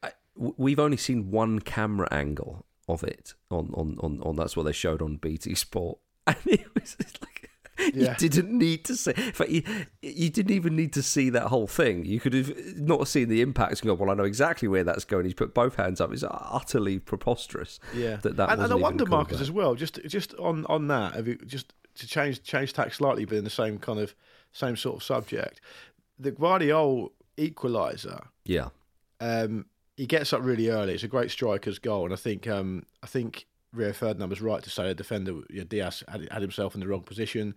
I, 0.03 0.13
we've 0.37 0.79
only 0.79 0.97
seen 0.97 1.31
one 1.31 1.59
camera 1.59 2.09
angle 2.11 2.65
of 2.89 3.03
it 3.05 3.35
on 3.51 3.71
on 3.75 3.99
on, 4.01 4.21
on 4.23 4.37
that's 4.37 4.57
what 4.57 4.65
they 4.65 4.73
showed 4.73 5.03
on 5.03 5.17
BT 5.17 5.55
Sport, 5.55 5.99
and 6.27 6.37
it 6.47 6.67
was 6.75 6.97
like. 7.21 7.51
Yeah. 7.95 8.17
You 8.19 8.29
didn't 8.29 8.57
need 8.57 8.85
to 8.87 8.97
see. 8.97 9.13
In 9.17 9.33
fact, 9.33 9.51
you, 9.51 9.63
you 10.01 10.31
didn't 10.31 10.53
even 10.53 10.77
need 10.77 10.93
to 10.95 11.03
see 11.03 11.31
that 11.31 11.49
whole 11.49 11.67
thing. 11.67 12.05
You 12.05 12.21
could 12.21 12.33
have 12.33 12.79
not 12.79 13.07
seen 13.09 13.29
the 13.29 13.41
impact 13.43 13.81
and 13.81 13.83
go, 13.83 13.95
"Well, 13.95 14.11
I 14.11 14.15
know 14.15 14.25
exactly 14.25 14.69
where 14.69 14.85
that's 14.85 15.05
going." 15.05 15.25
He's 15.25 15.35
put 15.35 15.53
both 15.53 15.77
hands 15.77 16.01
up. 16.01 16.13
It's 16.13 16.25
utterly 16.27 16.99
preposterous. 16.99 17.81
Yeah, 17.95 18.17
that 18.17 18.37
that 18.37 18.51
and, 18.51 18.63
and 18.63 18.73
I 18.73 18.77
wonder, 18.77 19.05
Marcus, 19.07 19.41
as 19.41 19.51
well. 19.51 19.75
Just 19.75 20.01
just 20.07 20.35
on 20.35 20.65
on 20.67 20.89
that, 20.89 21.15
have 21.15 21.29
you, 21.29 21.37
just 21.47 21.75
to 21.97 22.07
change 22.07 22.43
change 22.43 22.73
tack 22.73 22.95
slightly, 22.95 23.25
but 23.25 23.37
in 23.37 23.45
the 23.45 23.51
same 23.51 23.79
kind 23.79 23.99
of 23.99 24.15
same 24.53 24.77
sort 24.77 24.97
of 24.97 25.03
subject. 25.03 25.61
The 26.19 26.33
Gvardiol 26.33 27.11
equaliser, 27.37 28.27
Yeah, 28.45 28.69
um, 29.21 29.67
he 29.97 30.07
gets 30.07 30.33
up 30.33 30.43
really 30.43 30.69
early. 30.69 30.95
It's 30.95 31.03
a 31.03 31.09
great 31.09 31.31
striker's 31.31 31.79
goal, 31.79 32.05
and 32.05 32.13
I 32.13 32.17
think 32.17 32.47
um, 32.47 32.85
I 33.03 33.07
think 33.07 33.47
Rio 33.73 33.93
Ferdinand 33.93 34.29
was 34.31 34.41
right 34.41 34.63
to 34.63 34.71
say 34.71 34.89
the 34.89 34.95
defender 34.95 35.33
you 35.51 35.59
know, 35.59 35.65
Dias 35.65 36.03
had, 36.09 36.29
had 36.31 36.43
himself 36.43 36.75
in 36.75 36.81
the 36.81 36.87
wrong 36.89 37.03
position, 37.03 37.55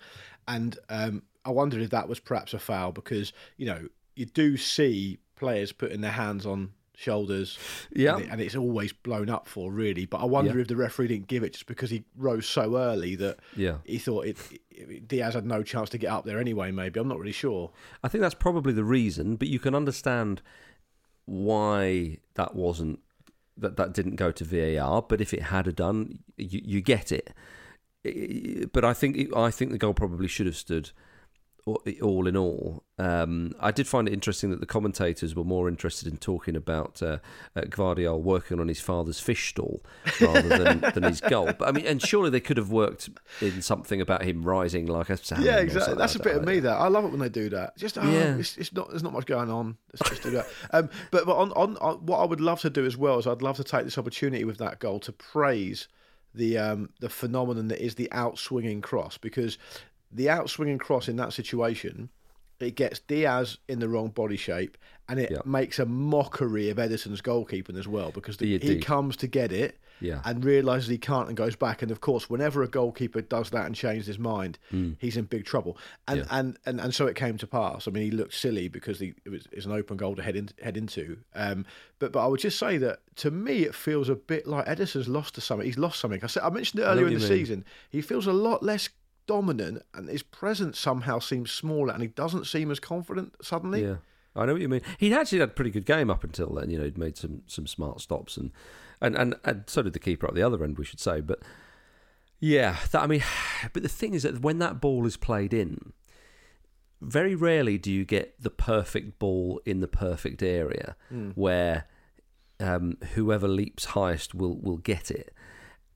and 0.48 0.78
um, 0.90 1.24
I 1.44 1.52
wondered 1.52 1.82
if 1.82 1.90
that 1.92 2.08
was 2.08 2.20
perhaps 2.20 2.54
a 2.54 2.60
foul 2.60 2.92
because 2.92 3.34
you 3.58 3.66
know 3.66 3.88
you 4.16 4.26
do 4.26 4.56
see 4.58 5.18
players 5.36 5.72
putting 5.74 6.02
their 6.02 6.12
hands 6.12 6.46
on 6.46 6.72
shoulders, 6.98 7.60
Yeah. 7.92 8.16
and, 8.16 8.24
it- 8.24 8.30
and 8.32 8.40
it's 8.42 8.56
always 8.56 8.94
blown 8.94 9.30
up 9.30 9.50
for 9.50 9.70
really. 9.70 10.06
But 10.06 10.22
I 10.22 10.26
wonder 10.26 10.56
Yeah. 10.56 10.62
if 10.62 10.70
the 10.70 10.78
referee 10.78 11.10
didn't 11.10 11.28
give 11.28 11.44
it 11.44 11.52
just 11.52 11.66
because 11.66 11.90
he 11.90 12.06
rose 12.16 12.46
so 12.48 12.78
early 12.78 13.16
that 13.18 13.40
Yeah. 13.58 13.80
he 13.84 13.98
thought 13.98 14.26
it, 14.28 14.38
it, 14.72 15.06
Dias 15.06 15.34
had 15.34 15.46
no 15.46 15.62
chance 15.62 15.90
to 15.90 15.98
get 15.98 16.10
up 16.10 16.24
there 16.24 16.40
anyway. 16.40 16.72
Maybe 16.72 16.98
I'm 17.02 17.10
not 17.10 17.20
really 17.20 17.34
sure. 17.34 17.72
I 18.02 18.08
think 18.08 18.22
that's 18.22 18.34
probably 18.34 18.72
the 18.72 18.86
reason, 18.86 19.36
but 19.36 19.50
you 19.50 19.60
can 19.60 19.76
understand 19.76 20.42
why 21.26 22.20
that 22.36 22.56
wasn't 22.56 23.00
that 23.58 23.78
that 23.78 23.94
didn't 23.94 24.16
go 24.16 24.32
to 24.32 24.44
VAR. 24.44 25.02
But 25.02 25.22
if 25.22 25.34
it 25.34 25.44
had 25.44 25.74
done, 25.76 26.20
you, 26.38 26.62
you 26.64 26.82
get 26.82 27.12
it. 27.12 27.32
But 28.72 28.86
I 28.86 28.94
think 28.94 29.36
I 29.36 29.52
think 29.52 29.72
the 29.72 29.78
goal 29.78 29.94
probably 29.94 30.28
should 30.28 30.46
have 30.46 30.56
stood. 30.58 30.92
All- 31.66 31.82
All 32.04 32.28
in 32.28 32.38
all, 32.38 32.84
um, 33.00 33.54
I 33.60 33.72
did 33.72 33.88
find 33.88 34.08
it 34.08 34.14
interesting 34.14 34.52
that 34.52 34.60
the 34.60 34.68
commentators 34.68 35.36
were 35.36 35.44
more 35.44 35.68
interested 35.68 36.08
in 36.08 36.18
talking 36.18 36.56
about 36.56 37.02
uh, 37.02 37.18
uh, 37.56 38.16
working 38.18 38.60
on 38.60 38.68
his 38.68 38.80
father's 38.80 39.20
fish 39.20 39.50
stall 39.50 39.82
rather 40.22 40.48
than, 40.48 40.80
than 40.94 41.04
his 41.04 41.22
goal. 41.22 41.46
But 41.58 41.68
I 41.68 41.72
mean, 41.72 41.88
and 41.88 42.00
surely 42.00 42.30
they 42.30 42.40
could 42.40 42.58
have 42.58 42.70
worked 42.72 43.10
in 43.42 43.64
something 43.64 44.00
about 44.00 44.24
him 44.24 44.44
rising 44.44 44.86
like 44.86 45.10
a 45.10 45.18
salmon. 45.18 45.48
Yeah, 45.48 45.58
exactly. 45.58 45.96
That's 45.96 46.16
a 46.16 46.20
bit 46.20 46.36
of 46.36 46.46
me. 46.46 46.60
That 46.60 46.76
I 46.78 46.88
love 46.88 47.04
it 47.06 47.10
when 47.10 47.20
they 47.20 47.30
do 47.30 47.50
that. 47.50 47.76
Just 47.78 47.98
oh, 47.98 48.04
Yeah. 48.04 48.36
it's, 48.38 48.58
it's 48.58 48.72
not. 48.72 48.90
There's 48.90 49.04
not 49.04 49.14
much 49.14 49.26
going 49.26 49.50
on. 49.50 49.78
Let's 49.94 50.10
just 50.12 50.24
do 50.24 50.32
that. 50.32 50.48
Um, 50.72 50.90
but 51.12 51.26
but 51.26 51.36
on, 51.38 51.52
on 51.54 51.78
on 51.78 52.06
what 52.06 52.20
I 52.20 52.26
would 52.26 52.42
love 52.42 52.60
to 52.62 52.70
do 52.70 52.86
as 52.86 52.98
well 52.98 53.18
is 53.20 53.26
I'd 53.28 53.42
love 53.42 53.58
to 53.58 53.64
take 53.64 53.86
this 53.86 53.98
opportunity 53.98 54.44
with 54.44 54.58
that 54.58 54.80
goal 54.80 55.00
to 55.02 55.12
praise 55.12 55.88
the 56.34 56.58
um 56.58 56.90
the 57.00 57.10
phenomenon 57.10 57.70
that 57.70 57.80
is 57.84 57.96
the 57.96 58.10
outswinging 58.12 58.82
cross 58.84 59.18
because 59.18 59.58
the 60.12 60.26
outswinging 60.28 60.80
cross 60.80 61.08
in 61.08 61.16
that 61.18 61.34
situation 61.34 62.10
it 62.62 62.76
gets 62.76 63.00
Dias 63.02 63.58
in 63.68 63.80
the 63.80 63.90
wrong 63.90 64.08
body 64.08 64.38
shape 64.38 64.78
and 65.10 65.20
it 65.20 65.46
makes 65.46 65.78
a 65.78 65.86
mockery 65.86 66.70
of 66.70 66.78
Ederson's 66.78 67.22
goalkeeping 67.22 67.78
as 67.78 67.86
well 67.86 68.12
because 68.12 68.38
the, 68.38 68.58
he 68.60 68.80
comes 68.80 69.18
to 69.18 69.28
get 69.28 69.52
it 69.52 69.78
Yeah. 70.00 70.22
and 70.24 70.44
realizes 70.44 70.88
he 70.88 70.98
can't 70.98 71.28
and 71.28 71.36
goes 71.36 71.58
back. 71.58 71.82
And 71.82 71.92
of 71.92 72.00
course, 72.00 72.30
whenever 72.30 72.64
a 72.64 72.68
goalkeeper 72.70 73.22
does 73.22 73.50
that 73.50 73.66
and 73.66 73.76
changes 73.76 74.08
his 74.08 74.18
mind, 74.18 74.58
he's 75.00 75.18
in 75.18 75.26
big 75.26 75.44
trouble. 75.44 75.78
And. 76.08 76.20
Yeah. 76.20 76.26
and, 76.32 76.58
and 76.66 76.80
and 76.80 76.96
so 76.96 77.08
it 77.08 77.16
came 77.18 77.38
to 77.40 77.46
pass. 77.46 77.90
I 77.90 77.92
mean, 77.92 78.04
he 78.06 78.12
looked 78.12 78.34
silly 78.34 78.70
because 78.70 79.00
he, 79.02 79.14
it 79.26 79.30
was 79.30 79.48
it's 79.52 79.66
an 79.66 79.74
open 79.74 79.98
goal 79.98 80.16
to 80.16 80.24
head 80.24 80.38
in, 80.38 80.50
head 80.64 80.78
into. 80.78 81.18
Um, 81.36 81.66
but 82.00 82.14
but 82.14 82.24
I 82.24 82.28
would 82.28 82.40
just 82.40 82.58
say 82.58 82.78
that 82.78 83.00
to 83.18 83.32
me, 83.32 83.64
it 83.64 83.76
feels 83.76 84.08
a 84.08 84.16
bit 84.16 84.48
like 84.48 84.66
Ederson's 84.66 85.10
lost 85.10 85.36
to 85.36 85.42
something. 85.42 85.66
He's 85.68 85.78
lost 85.78 86.00
something. 86.00 86.22
I 86.24 86.28
said 86.28 86.44
I 86.44 86.50
mentioned 86.52 86.82
it 86.82 86.86
earlier 86.86 87.06
in 87.08 87.14
the 87.14 87.20
mean. 87.20 87.28
season. 87.28 87.66
He 87.90 88.02
feels 88.02 88.28
a 88.28 88.34
lot 88.34 88.64
less 88.64 88.88
dominant, 89.28 89.84
and 89.94 90.10
his 90.10 90.24
presence 90.24 90.80
somehow 90.80 91.20
seems 91.20 91.52
smaller, 91.52 91.94
and 91.94 92.02
he 92.02 92.08
doesn't 92.08 92.46
seem 92.46 92.72
as 92.72 92.80
confident 92.80 93.36
suddenly. 93.42 93.84
Yeah, 93.84 93.96
I 94.36 94.46
know 94.46 94.54
what 94.54 94.62
you 94.62 94.70
mean. 94.70 94.82
He'd 94.98 95.14
actually 95.14 95.40
had 95.40 95.50
a 95.50 95.54
pretty 95.54 95.72
good 95.72 95.86
game 95.86 96.10
up 96.10 96.24
until 96.24 96.54
then. 96.54 96.70
You 96.70 96.78
know, 96.78 96.84
he'd 96.86 96.98
made 96.98 97.18
some 97.18 97.42
some 97.48 97.68
smart 97.68 98.02
stops, 98.02 98.38
and 98.38 98.52
and 99.02 99.16
and, 99.16 99.36
and 99.44 99.64
so 99.68 99.82
did 99.82 99.94
the 99.94 100.00
keeper 100.00 100.28
at 100.28 100.36
the 100.36 100.44
other 100.44 100.64
end, 100.64 100.78
we 100.78 100.86
should 100.86 101.00
say. 101.00 101.22
But 101.22 101.40
yeah, 102.40 102.78
that, 102.92 103.02
I 103.02 103.08
mean, 103.08 103.24
but 103.74 103.84
the 103.84 103.90
thing 103.90 104.14
is 104.14 104.24
that 104.24 104.42
when 104.42 104.60
that 104.60 104.82
ball 104.82 105.06
is 105.06 105.18
played 105.18 105.54
in, 105.54 105.94
very 107.02 107.36
rarely 107.36 107.78
do 107.78 107.92
you 107.92 108.06
get 108.06 108.42
the 108.42 108.50
perfect 108.50 109.20
ball 109.20 109.62
in 109.66 109.80
the 109.80 109.88
perfect 109.88 110.42
area 110.42 110.96
where 111.36 111.88
um, 112.60 112.98
whoever 113.14 113.48
leaps 113.48 113.86
highest 113.86 114.34
will 114.34 114.58
will 114.60 114.78
get 114.78 115.12
it. 115.12 115.34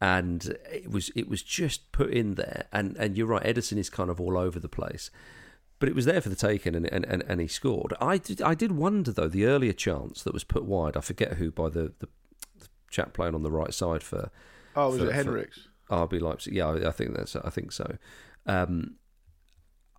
And 0.01 0.57
it 0.71 0.89
was 0.89 1.11
it 1.15 1.27
was 1.27 1.43
just 1.43 1.91
put 1.91 2.09
in 2.11 2.35
there, 2.35 2.67
and, 2.71 2.95
and 2.97 3.17
you're 3.17 3.27
right. 3.27 3.43
Ederson 3.43 3.77
is 3.77 3.89
kind 3.89 4.09
of 4.09 4.21
all 4.21 4.37
over 4.37 4.57
the 4.57 4.69
place, 4.69 5.11
but 5.77 5.89
it 5.89 5.95
was 5.95 6.05
there 6.05 6.21
for 6.21 6.29
the 6.29 6.37
taking, 6.37 6.73
and 6.73 6.85
and, 6.85 7.03
and, 7.05 7.21
and 7.27 7.41
he 7.41 7.47
scored. 7.47 7.93
I 7.99 8.17
did 8.17 8.41
I 8.41 8.53
did 8.55 8.71
wonder 8.71 9.11
though 9.11 9.27
the 9.27 9.45
earlier 9.45 9.73
chance 9.73 10.23
that 10.23 10.33
was 10.33 10.45
put 10.45 10.63
wide. 10.63 10.95
I 10.95 11.01
forget 11.01 11.33
who 11.33 11.51
by 11.51 11.67
the, 11.67 11.91
the, 11.99 12.07
the 12.59 12.67
chap 12.89 13.11
playing 13.13 13.35
on 13.35 13.43
the 13.43 13.51
right 13.51 13.73
side 13.73 14.01
for 14.01 14.31
Oh, 14.75 14.89
was 14.91 14.99
For- 14.99 15.09
it 15.09 15.13
Henrichs? 15.15 15.67
RB 15.89 16.21
Leipzig. 16.21 16.53
Yeah, 16.53 16.67
I 16.67 16.87
I 16.87 16.91
think 16.91 17.17
that's 17.17 17.35
I 17.35 17.49
think 17.49 17.73
so. 17.73 17.97
Um, 18.45 18.95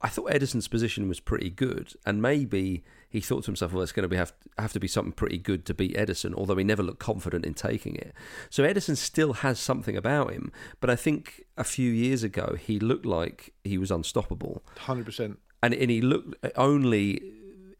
I 0.01 0.09
thought 0.09 0.31
Ederson's 0.31 0.67
position 0.69 1.09
was 1.09 1.21
pretty 1.21 1.51
good, 1.51 1.93
and 2.07 2.23
maybe 2.23 2.85
he 3.11 3.21
thought 3.21 3.43
to 3.45 3.47
himself, 3.49 3.73
"Well, 3.73 3.83
it's 3.83 3.93
going 3.93 4.05
to 4.05 4.09
be 4.09 4.17
have, 4.17 4.33
have 4.57 4.73
to 4.73 4.81
be 4.81 4.89
something 4.89 5.13
pretty 5.13 5.37
good 5.37 5.67
to 5.67 5.75
beat 5.75 5.95
Ederson, 5.97 6.33
Although 6.35 6.57
he 6.57 6.65
never 6.65 6.83
looked 6.83 7.01
confident 7.01 7.45
in 7.45 7.55
taking 7.55 7.97
it, 7.97 8.15
so 8.49 8.63
Ederson 8.63 8.97
still 8.97 9.33
has 9.35 9.59
something 9.59 9.97
about 9.97 10.33
him. 10.33 10.53
But 10.81 10.91
I 10.91 10.97
think 10.97 11.45
a 11.59 11.65
few 11.65 11.91
years 11.91 12.23
ago 12.23 12.57
he 12.59 12.79
looked 12.79 13.05
like 13.07 13.53
he 13.65 13.77
was 13.79 13.91
unstoppable, 13.91 14.63
Hundred 14.79 15.07
percent. 15.07 15.39
and 15.63 15.75
and 15.75 15.91
he 15.91 16.01
looked 16.01 16.37
only 16.57 17.21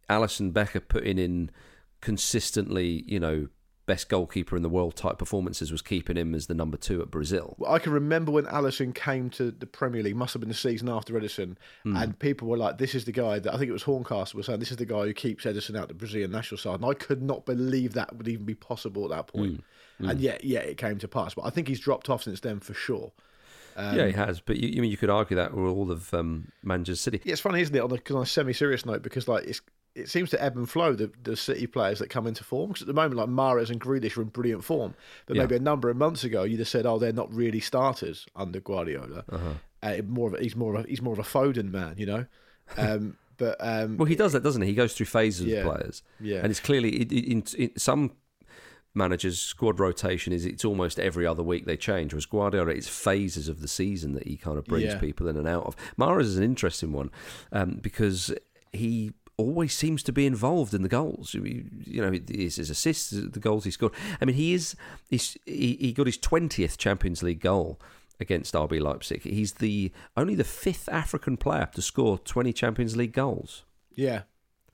Alisson 0.09 0.53
Becker 0.53 0.81
putting 0.81 1.19
in 1.19 1.51
consistently, 2.01 3.05
you 3.07 3.21
know, 3.21 3.49
best 3.91 4.09
goalkeeper 4.09 4.57
in 4.57 4.63
the 4.63 4.69
world 4.69 4.95
type 4.95 5.19
performances 5.19 5.73
was 5.73 5.83
keeping 5.83 6.17
him 6.17 6.33
as 6.33 6.47
the 6.47 6.55
number 6.55 6.77
two 6.77 7.03
at 7.03 7.11
Brazil. 7.11 7.57
Well, 7.59 7.73
I 7.73 7.81
can 7.81 7.93
remember 7.93 8.31
when 8.31 8.45
Alisson 8.45 8.95
came 8.95 9.31
to 9.31 9.51
the 9.51 9.67
Premier 9.67 10.01
League, 10.03 10.15
must 10.15 10.33
have 10.35 10.41
been 10.41 10.49
the 10.49 10.55
season 10.55 10.89
after 10.89 11.13
Ederson, 11.15 11.57
Hmm. 11.83 11.97
and 11.97 12.17
people 12.19 12.47
were 12.47 12.57
like, 12.57 12.79
"This 12.79 12.95
is 12.95 13.05
the 13.05 13.13
guy 13.13 13.41
that 13.41 13.53
I 13.53 13.59
think 13.59 13.69
it 13.69 13.73
was 13.73 13.83
Horncastle 13.83 14.37
was 14.39 14.47
saying 14.47 14.61
this 14.61 14.71
is 14.71 14.77
the 14.77 14.87
guy 14.87 15.07
who 15.07 15.13
keeps 15.13 15.45
Ederson 15.45 15.77
out 15.77 15.89
the 15.89 15.95
Brazilian 15.95 16.31
national 16.31 16.59
side." 16.59 16.77
And 16.77 16.85
I 16.85 16.95
could 16.95 17.21
not 17.21 17.45
believe 17.47 17.95
that 17.95 18.17
would 18.17 18.29
even 18.29 18.45
be 18.45 18.55
possible 18.55 19.03
at 19.05 19.11
that 19.11 19.27
point. 19.27 19.65
Hmm. 19.99 20.09
And 20.09 20.21
yet, 20.21 20.45
yeah, 20.45 20.61
it 20.61 20.77
came 20.77 20.99
to 20.99 21.09
pass. 21.09 21.35
But 21.35 21.47
I 21.47 21.51
think 21.51 21.67
he's 21.67 21.81
dropped 21.81 22.09
off 22.09 22.23
since 22.23 22.41
then 22.41 22.61
for 22.61 22.75
sure. 22.75 23.13
Um, 23.77 23.97
yeah, 23.97 24.07
he 24.07 24.13
has, 24.13 24.41
but 24.41 24.57
you, 24.57 24.69
you 24.69 24.83
mean 24.83 24.91
you 24.91 24.97
could 24.97 25.11
argue 25.11 25.37
that 25.37 25.55
with 25.55 25.73
all 25.73 25.91
of 25.91 26.13
um, 26.15 26.53
Manchester 26.63 27.03
City. 27.03 27.21
Yeah, 27.25 27.33
it's 27.33 27.41
funny, 27.41 27.61
isn't 27.61 27.75
it? 27.75 27.81
On 27.81 27.91
a, 27.91 28.15
on 28.15 28.23
a 28.23 28.27
semi-serious 28.27 28.85
note, 28.87 29.03
because 29.03 29.27
like 29.29 29.45
it's 29.45 29.61
it 29.95 30.09
seems 30.09 30.31
to 30.31 30.43
ebb 30.43 30.57
and 30.57 30.69
flow 30.71 30.93
the, 30.95 31.11
the 31.23 31.37
City 31.37 31.67
players 31.67 31.99
that 31.99 32.09
come 32.11 32.27
into 32.27 32.45
form. 32.45 32.69
Because 32.69 32.83
at 32.83 32.87
the 32.87 32.95
moment, 32.95 33.17
like 33.17 33.29
Mahrez 33.29 33.71
and 33.71 33.81
Grealish 33.81 34.17
are 34.17 34.23
in 34.23 34.29
brilliant 34.29 34.63
form, 34.65 34.95
but 35.27 35.37
Yeah. 35.37 35.43
maybe 35.43 35.57
a 35.57 35.61
number 35.61 35.91
of 35.91 35.97
months 35.97 36.23
ago, 36.25 36.45
you'd 36.45 36.61
have 36.61 36.69
said, 36.69 36.87
"Oh, 36.87 36.99
they're 36.99 37.13
not 37.13 37.33
really 37.35 37.61
starters 37.61 38.27
under 38.37 38.61
Guardiola." 38.61 39.25
Uh-huh. 39.29 39.53
Uh, 39.83 40.03
more 40.07 40.29
of 40.29 40.35
a, 40.35 40.43
he's 40.43 40.55
more 40.57 40.75
of 40.77 40.85
a, 40.85 40.89
he's 40.89 41.03
more 41.03 41.13
of 41.15 41.19
a 41.19 41.23
Foden 41.23 41.71
man, 41.71 41.95
you 41.99 42.07
know. 42.07 42.27
Um, 42.77 43.17
but 43.37 43.57
um, 43.61 43.97
Well, 43.97 44.07
he 44.07 44.15
does 44.15 44.33
that, 44.35 44.43
doesn't 44.43 44.63
he? 44.63 44.69
He 44.69 44.75
goes 44.75 44.93
through 44.95 45.07
phases 45.07 45.47
Yeah, 45.47 45.61
of 45.61 45.75
players, 45.75 46.03
yeah. 46.21 46.39
and 46.39 46.51
it's 46.51 46.61
clearly 46.61 47.03
in, 47.03 47.09
in, 47.11 47.45
in 47.59 47.71
some 47.79 48.13
managers' 48.93 49.41
squad 49.41 49.79
rotation 49.79 50.33
is 50.33 50.45
it's 50.45 50.65
almost 50.65 50.99
every 50.99 51.25
other 51.27 51.43
week 51.43 51.65
they 51.65 51.77
change. 51.77 52.13
Whereas 52.13 52.27
Guardiola, 52.27 52.71
it's 52.73 52.89
phases 52.89 53.49
of 53.49 53.61
the 53.61 53.69
season 53.69 54.15
that 54.15 54.27
he 54.27 54.37
kind 54.37 54.59
of 54.59 54.65
brings 54.65 54.87
Yeah. 54.93 54.99
people 54.99 55.29
in 55.29 55.37
and 55.37 55.47
out 55.49 55.65
of. 55.65 55.77
Mahrez 55.99 56.23
is 56.23 56.37
an 56.37 56.43
interesting 56.45 56.93
one 56.93 57.11
um, 57.53 57.79
because 57.81 58.35
he 58.73 59.13
always 59.41 59.75
seems 59.75 60.03
to 60.05 60.13
be 60.13 60.27
involved 60.27 60.75
in 60.75 60.83
the 60.83 60.89
goals. 60.89 61.35
You 61.35 62.03
know, 62.03 62.13
his, 62.29 62.57
his 62.57 62.71
assists, 62.71 63.11
the 63.11 63.41
goals 63.41 63.65
he 63.65 63.71
scored. 63.71 63.93
I 64.21 64.25
mean, 64.25 64.37
he 64.37 64.55
is 64.55 64.77
he's, 65.09 65.37
he, 65.47 65.77
he 65.81 65.93
got 65.93 66.07
his 66.07 66.19
twentieth 66.19 66.79
Champions 66.79 67.23
League 67.23 67.41
goal 67.41 67.81
against 68.21 68.55
RB 68.55 68.81
Leipzig. 68.81 69.23
He's 69.23 69.55
the 69.55 69.93
only 70.17 70.35
the 70.35 70.45
fifth 70.45 70.89
African 70.91 71.37
player 71.37 71.69
to 71.75 71.83
score 71.83 72.19
twenty 72.19 72.53
Champions 72.53 72.97
League 72.97 73.13
goals. 73.13 73.65
yeah, 73.95 74.23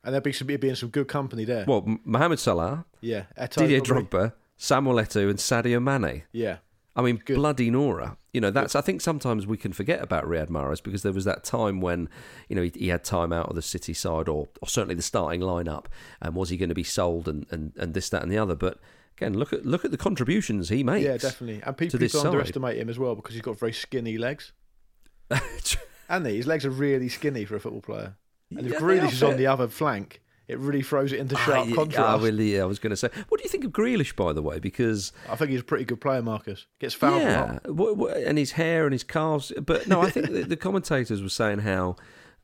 and 0.04 0.12
there'd 0.12 0.24
be 0.24 0.32
some, 0.32 0.46
be 0.46 0.68
in 0.68 0.76
some 0.76 0.90
good 0.90 1.08
company 1.08 1.44
there. 1.44 1.64
Well, 1.66 1.84
Mohamed 2.04 2.38
Salah, 2.38 2.84
yeah, 3.00 3.24
Eto'o 3.38 3.66
Didier. 3.68 3.80
Drogba, 3.80 4.32
Samuel 4.56 4.96
Eto'o, 4.96 5.30
and 5.30 5.38
Sadio 5.38 5.82
Mane. 5.82 6.22
Yeah, 6.32 6.58
I 6.96 7.02
mean, 7.02 7.22
bloody 7.26 7.70
Nora. 7.70 8.16
You 8.32 8.40
know, 8.40 8.50
that's. 8.50 8.74
I 8.74 8.80
think 8.80 9.00
sometimes 9.00 9.46
we 9.46 9.56
can 9.56 9.72
forget 9.72 10.02
about 10.02 10.24
Riyad 10.24 10.48
Mahrez 10.48 10.82
because 10.82 11.02
there 11.02 11.12
was 11.12 11.24
that 11.24 11.44
time 11.44 11.80
when, 11.80 12.08
you 12.48 12.56
know, 12.56 12.62
he, 12.62 12.72
he 12.74 12.88
had 12.88 13.04
time 13.04 13.32
out 13.32 13.48
of 13.48 13.54
the 13.54 13.62
City 13.62 13.94
side 13.94 14.28
or, 14.28 14.48
or 14.60 14.68
certainly 14.68 14.94
the 14.94 15.02
starting 15.02 15.40
lineup, 15.40 15.86
and 16.20 16.34
was 16.34 16.48
he 16.48 16.56
going 16.56 16.70
to 16.70 16.74
be 16.74 16.82
sold 16.82 17.28
and, 17.28 17.46
and, 17.50 17.72
and 17.76 17.94
this, 17.94 18.08
that, 18.10 18.22
and 18.22 18.32
the 18.32 18.38
other. 18.38 18.54
But 18.54 18.78
again, 19.16 19.38
look 19.38 19.52
at 19.52 19.64
look 19.64 19.84
at 19.84 19.90
the 19.90 19.96
contributions 19.96 20.70
he 20.70 20.82
makes. 20.82 21.04
yeah, 21.04 21.16
definitely. 21.16 21.62
And 21.62 21.76
people, 21.76 21.98
people 21.98 22.20
underestimate 22.20 22.78
him 22.78 22.88
as 22.88 22.98
well 22.98 23.14
because 23.14 23.34
he's 23.34 23.42
got 23.42 23.58
very 23.58 23.72
skinny 23.72 24.18
legs. 24.18 24.52
And 26.08 26.26
his 26.26 26.46
legs 26.46 26.64
are 26.64 26.70
really 26.70 27.08
skinny 27.08 27.44
for 27.44 27.56
a 27.56 27.60
football 27.60 27.80
player. 27.80 28.16
And 28.50 28.60
if 28.60 28.72
Yeah, 28.72 28.78
they 28.78 28.84
Grealish 28.84 29.12
is 29.12 29.22
on 29.22 29.36
the 29.36 29.46
other 29.46 29.68
flank, 29.68 30.22
it 30.48 30.58
really 30.58 30.82
throws 30.82 31.12
it 31.12 31.18
into 31.18 31.36
sharp 31.36 31.68
Ah, 31.70 31.74
contrast. 31.74 32.22
well, 32.22 32.40
yeah, 32.40 32.62
I 32.62 32.66
was 32.66 32.78
going 32.78 32.90
to 32.90 32.96
say, 32.96 33.08
what 33.28 33.38
do 33.38 33.44
you 33.44 33.48
think 33.50 33.64
of 33.64 33.72
Grealish, 33.72 34.14
by 34.14 34.32
the 34.32 34.42
way? 34.42 34.58
Because 34.58 35.12
I 35.28 35.36
think 35.36 35.50
he's 35.50 35.60
a 35.60 35.64
pretty 35.64 35.84
good 35.84 36.00
player, 36.00 36.22
Marcus. 36.22 36.66
Gets 36.78 36.94
fouled 36.94 37.22
a 37.22 37.24
yeah, 37.24 37.52
lot. 37.64 37.74
what, 37.74 37.96
what, 37.96 38.16
and 38.16 38.38
his 38.38 38.52
hair 38.52 38.84
and 38.84 38.92
his 38.92 39.04
calves. 39.04 39.52
But 39.60 39.86
no, 39.88 40.02
I 40.02 40.10
think 40.10 40.30
the, 40.30 40.42
the 40.44 40.56
commentators 40.56 41.20
were 41.22 41.28
saying 41.28 41.60
how, 41.60 41.96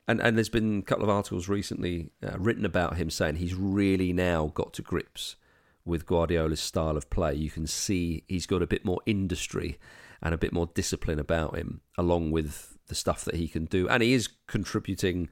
and, 0.09 0.21
and 0.21 0.37
there's 0.37 0.49
been 0.49 0.79
a 0.81 0.83
couple 0.83 1.05
of 1.05 1.11
articles 1.11 1.49
recently 1.49 2.11
uh, 2.27 2.37
written 2.39 2.65
about 2.65 2.97
him 2.97 3.09
saying 3.11 3.37
he's 3.37 3.55
really 3.55 4.13
now 4.13 4.51
got 4.55 4.73
to 4.75 4.83
grips 4.83 5.37
with 5.85 6.07
Guardiola's 6.07 6.61
style 6.61 6.97
of 6.97 7.09
play. 7.11 7.35
You 7.35 7.51
can 7.51 7.67
see 7.67 8.25
he's 8.29 8.47
got 8.47 8.63
a 8.63 8.67
bit 8.67 8.85
more 8.85 9.01
industry 9.07 9.79
and 10.21 10.33
a 10.35 10.39
bit 10.39 10.53
more 10.53 10.67
discipline 10.75 11.19
about 11.19 11.57
him, 11.57 11.81
along 11.99 12.31
with 12.33 12.79
the 12.89 12.95
stuff 12.95 13.25
that 13.25 13.35
he 13.37 13.49
can 13.49 13.65
do, 13.65 13.89
and 13.89 14.03
he 14.03 14.13
is 14.13 14.29
contributing. 14.49 15.29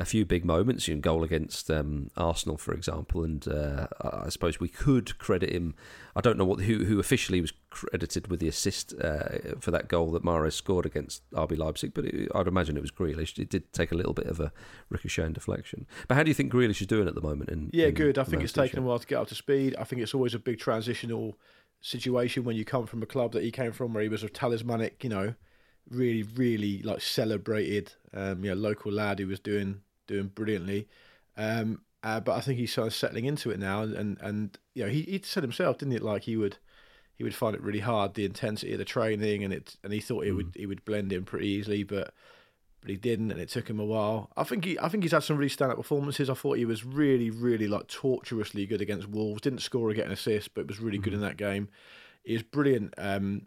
A 0.00 0.06
few 0.06 0.24
big 0.24 0.46
moments, 0.46 0.88
you 0.88 0.94
know, 0.94 1.00
goal 1.02 1.22
against 1.22 1.70
um, 1.70 2.10
Arsenal, 2.16 2.56
for 2.56 2.72
example, 2.72 3.22
and 3.22 3.46
uh, 3.46 3.86
I 4.00 4.30
suppose 4.30 4.58
we 4.58 4.68
could 4.68 5.18
credit 5.18 5.50
him. 5.50 5.74
I 6.16 6.22
don't 6.22 6.38
know 6.38 6.46
what 6.46 6.60
who 6.60 6.86
who 6.86 6.98
officially 6.98 7.40
was 7.40 7.52
credited 7.68 8.28
with 8.28 8.40
the 8.40 8.48
assist 8.48 8.94
uh, 8.98 9.58
for 9.60 9.70
that 9.70 9.88
goal 9.88 10.10
that 10.12 10.24
Mahrez 10.24 10.54
scored 10.54 10.86
against 10.86 11.30
RB 11.32 11.58
Leipzig, 11.58 11.92
but 11.92 12.06
it, 12.06 12.30
I'd 12.34 12.48
imagine 12.48 12.78
it 12.78 12.80
was 12.80 12.90
Grealish. 12.90 13.38
It 13.38 13.50
did 13.50 13.72
take 13.74 13.92
a 13.92 13.94
little 13.94 14.14
bit 14.14 14.26
of 14.26 14.40
a 14.40 14.52
ricochet 14.88 15.24
and 15.24 15.34
deflection. 15.34 15.86
But 16.08 16.14
how 16.14 16.22
do 16.22 16.30
you 16.30 16.34
think 16.34 16.50
Grealish 16.50 16.80
is 16.80 16.86
doing 16.86 17.06
at 17.06 17.14
the 17.14 17.20
moment? 17.20 17.50
In 17.50 17.68
Yeah, 17.72 17.88
in 17.88 17.94
good. 17.94 18.16
I 18.16 18.24
think 18.24 18.42
it's 18.42 18.54
taken 18.54 18.78
a 18.78 18.82
while 18.82 18.98
to 18.98 19.06
get 19.06 19.18
up 19.18 19.28
to 19.28 19.34
speed. 19.34 19.76
I 19.78 19.84
think 19.84 20.00
it's 20.00 20.14
always 20.14 20.34
a 20.34 20.38
big 20.38 20.58
transitional 20.58 21.36
situation 21.82 22.44
when 22.44 22.56
you 22.56 22.64
come 22.64 22.86
from 22.86 23.02
a 23.02 23.06
club 23.06 23.32
that 23.32 23.42
he 23.42 23.50
came 23.50 23.72
from, 23.72 23.92
where 23.92 24.02
he 24.02 24.08
was 24.08 24.22
a 24.22 24.30
talismanic, 24.30 25.04
you 25.04 25.10
know, 25.10 25.34
really, 25.90 26.22
really 26.22 26.82
like 26.82 27.00
celebrated, 27.00 27.92
um, 28.14 28.44
you 28.44 28.50
know, 28.50 28.56
local 28.56 28.92
lad 28.92 29.18
who 29.18 29.26
was 29.26 29.40
doing 29.40 29.82
doing 30.10 30.28
brilliantly. 30.28 30.88
Um, 31.36 31.82
uh, 32.02 32.20
but 32.20 32.32
I 32.32 32.40
think 32.40 32.58
he's 32.58 32.72
sort 32.72 32.88
of 32.88 32.94
settling 32.94 33.26
into 33.26 33.50
it 33.50 33.58
now, 33.58 33.82
and 33.82 33.94
and, 33.94 34.18
and 34.20 34.58
you 34.74 34.84
know, 34.84 34.90
he, 34.90 35.02
he 35.02 35.20
said 35.24 35.42
himself, 35.42 35.78
didn't 35.78 35.94
it, 35.94 36.02
like 36.02 36.22
he 36.24 36.36
would 36.36 36.56
he 37.14 37.24
would 37.24 37.34
find 37.34 37.54
it 37.54 37.62
really 37.62 37.80
hard 37.80 38.14
the 38.14 38.24
intensity 38.24 38.72
of 38.72 38.78
the 38.78 38.84
training, 38.84 39.44
and 39.44 39.52
it 39.52 39.76
and 39.84 39.92
he 39.92 40.00
thought 40.00 40.24
it 40.24 40.32
would 40.32 40.52
he 40.54 40.66
would 40.66 40.84
blend 40.84 41.12
in 41.12 41.24
pretty 41.24 41.48
easily, 41.48 41.82
but 41.82 42.12
but 42.80 42.90
he 42.90 42.96
didn't, 42.96 43.30
and 43.30 43.40
it 43.40 43.50
took 43.50 43.68
him 43.68 43.78
a 43.78 43.84
while. 43.84 44.30
I 44.36 44.44
think 44.44 44.64
he, 44.64 44.78
I 44.78 44.88
think 44.88 45.02
he's 45.02 45.12
had 45.12 45.22
some 45.22 45.36
really 45.36 45.50
stand-up 45.50 45.76
performances. 45.76 46.30
I 46.30 46.34
thought 46.34 46.56
he 46.56 46.64
was 46.64 46.82
really, 46.82 47.28
really 47.28 47.68
like 47.68 47.88
torturously 47.88 48.64
good 48.64 48.80
against 48.80 49.08
Wolves. 49.08 49.42
Didn't 49.42 49.58
score 49.58 49.90
or 49.90 49.92
get 49.92 50.06
an 50.06 50.12
assist, 50.12 50.54
but 50.54 50.66
was 50.66 50.80
really 50.80 50.96
good 50.96 51.12
in 51.12 51.20
that 51.20 51.36
game. 51.36 51.68
He 52.24 52.32
was 52.32 52.42
brilliant 52.42 52.94
um, 52.96 53.42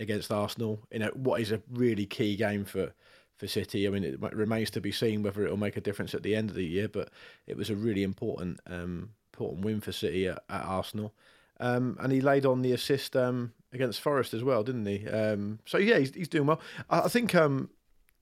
against 0.00 0.32
Arsenal 0.32 0.80
in 0.90 1.02
a, 1.02 1.08
what 1.08 1.42
is 1.42 1.52
a 1.52 1.60
really 1.70 2.06
key 2.06 2.34
game 2.34 2.64
for 2.64 2.94
for 3.38 3.46
City. 3.46 3.86
I 3.86 3.90
mean, 3.90 4.04
it 4.04 4.20
remains 4.20 4.70
to 4.70 4.80
be 4.80 4.92
seen 4.92 5.22
whether 5.22 5.46
it 5.46 5.50
will 5.50 5.56
make 5.56 5.76
a 5.76 5.80
difference 5.80 6.14
at 6.14 6.22
the 6.22 6.34
end 6.34 6.50
of 6.50 6.56
the 6.56 6.66
year, 6.66 6.88
but 6.88 7.10
it 7.46 7.56
was 7.56 7.70
a 7.70 7.76
really 7.76 8.02
important 8.02 8.60
um, 8.66 9.10
important 9.32 9.64
win 9.64 9.80
for 9.80 9.92
City 9.92 10.26
at, 10.26 10.42
at 10.50 10.64
Arsenal. 10.64 11.14
Um, 11.60 11.96
and 12.00 12.12
he 12.12 12.20
laid 12.20 12.44
on 12.44 12.62
the 12.62 12.72
assist 12.72 13.16
um, 13.16 13.52
against 13.72 14.00
Forest 14.00 14.34
as 14.34 14.44
well, 14.44 14.62
didn't 14.62 14.86
he? 14.86 15.08
Um, 15.08 15.60
so 15.64 15.78
yeah, 15.78 15.98
he's, 15.98 16.14
he's 16.14 16.28
doing 16.28 16.46
well. 16.46 16.60
I, 16.90 17.00
I 17.00 17.08
think 17.08 17.34
um, 17.34 17.70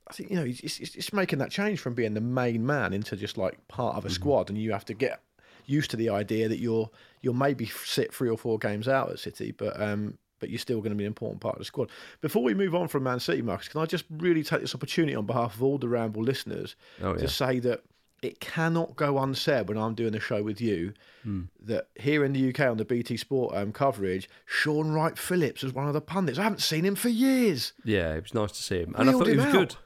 I 0.09 0.13
think 0.13 0.31
you 0.31 0.37
know 0.37 0.45
he's, 0.45 0.61
he's, 0.61 0.95
he's 0.95 1.13
making 1.13 1.39
that 1.41 1.51
change 1.51 1.81
from 1.81 1.95
being 1.95 2.15
the 2.15 2.21
main 2.21 2.65
man 2.65 2.93
into 2.93 3.17
just 3.17 3.37
like 3.37 3.67
part 3.69 3.97
of 3.97 4.05
a 4.05 4.11
squad, 4.11 4.51
and 4.51 4.59
you 4.59 4.73
have 4.73 4.85
to 4.87 4.95
get 4.95 5.21
used 5.67 5.91
to 5.91 5.97
the 5.97 6.11
idea 6.11 6.49
that 6.49 6.59
you're 6.59 6.91
you'll 7.23 7.35
maybe 7.35 7.67
sit 7.67 8.15
three 8.15 8.29
or 8.29 8.39
four 8.39 8.59
games 8.59 8.87
out 8.87 9.11
at 9.11 9.19
City, 9.19 9.53
but 9.53 9.81
um, 9.81 10.19
but 10.39 10.51
you're 10.51 10.59
still 10.59 10.79
going 10.79 10.91
to 10.91 10.97
be 10.97 11.05
an 11.05 11.09
important 11.09 11.41
part 11.41 11.55
of 11.57 11.59
the 11.61 11.65
squad. 11.65 11.89
Before 12.21 12.43
we 12.43 12.55
move 12.55 12.75
on 12.75 12.89
from 12.89 13.03
Man 13.05 13.21
City, 13.21 13.43
Marcus, 13.43 13.69
can 13.69 13.81
I 13.81 13.87
just 13.87 14.05
really 14.11 14.43
take 14.43 14.61
this 14.61 14.75
opportunity 14.75 15.15
on 15.15 15.27
behalf 15.27 15.55
of 15.57 15.63
all 15.63 15.79
the 15.79 15.89
Ramble 15.89 16.23
listeners 16.23 16.77
Oh, 17.03 17.13
yeah. 17.13 17.19
to 17.19 17.29
say 17.29 17.59
that 17.61 17.83
it 18.23 18.41
cannot 18.41 18.97
go 18.97 19.19
unsaid 19.19 19.69
when 19.69 19.77
I'm 19.77 19.95
doing 19.95 20.15
a 20.15 20.21
show 20.21 20.43
with 20.43 20.61
you 20.61 20.95
Hmm. 21.23 21.43
that 21.61 21.89
here 21.97 22.25
in 22.25 22.33
the 22.33 22.49
UK 22.49 22.61
on 22.61 22.77
the 22.79 22.85
BT 22.85 23.17
Sport 23.19 23.55
um, 23.55 23.73
coverage, 23.73 24.29
Shaun 24.47 24.91
Wright-Phillips 24.93 25.63
was 25.63 25.73
one 25.75 25.87
of 25.87 25.93
the 25.95 26.01
pundits. 26.01 26.39
I 26.39 26.43
haven't 26.45 26.63
seen 26.63 26.85
him 26.85 26.95
for 26.95 27.09
years. 27.11 27.73
Yeah, 27.85 28.15
it 28.15 28.23
was 28.23 28.35
nice 28.35 28.53
to 28.53 28.63
see 28.63 28.79
him, 28.81 28.95
and 28.97 29.09
I 29.11 29.13
thought 29.13 29.27
he 29.27 29.37
was 29.37 29.45
out. 29.47 29.53
good. 29.53 29.77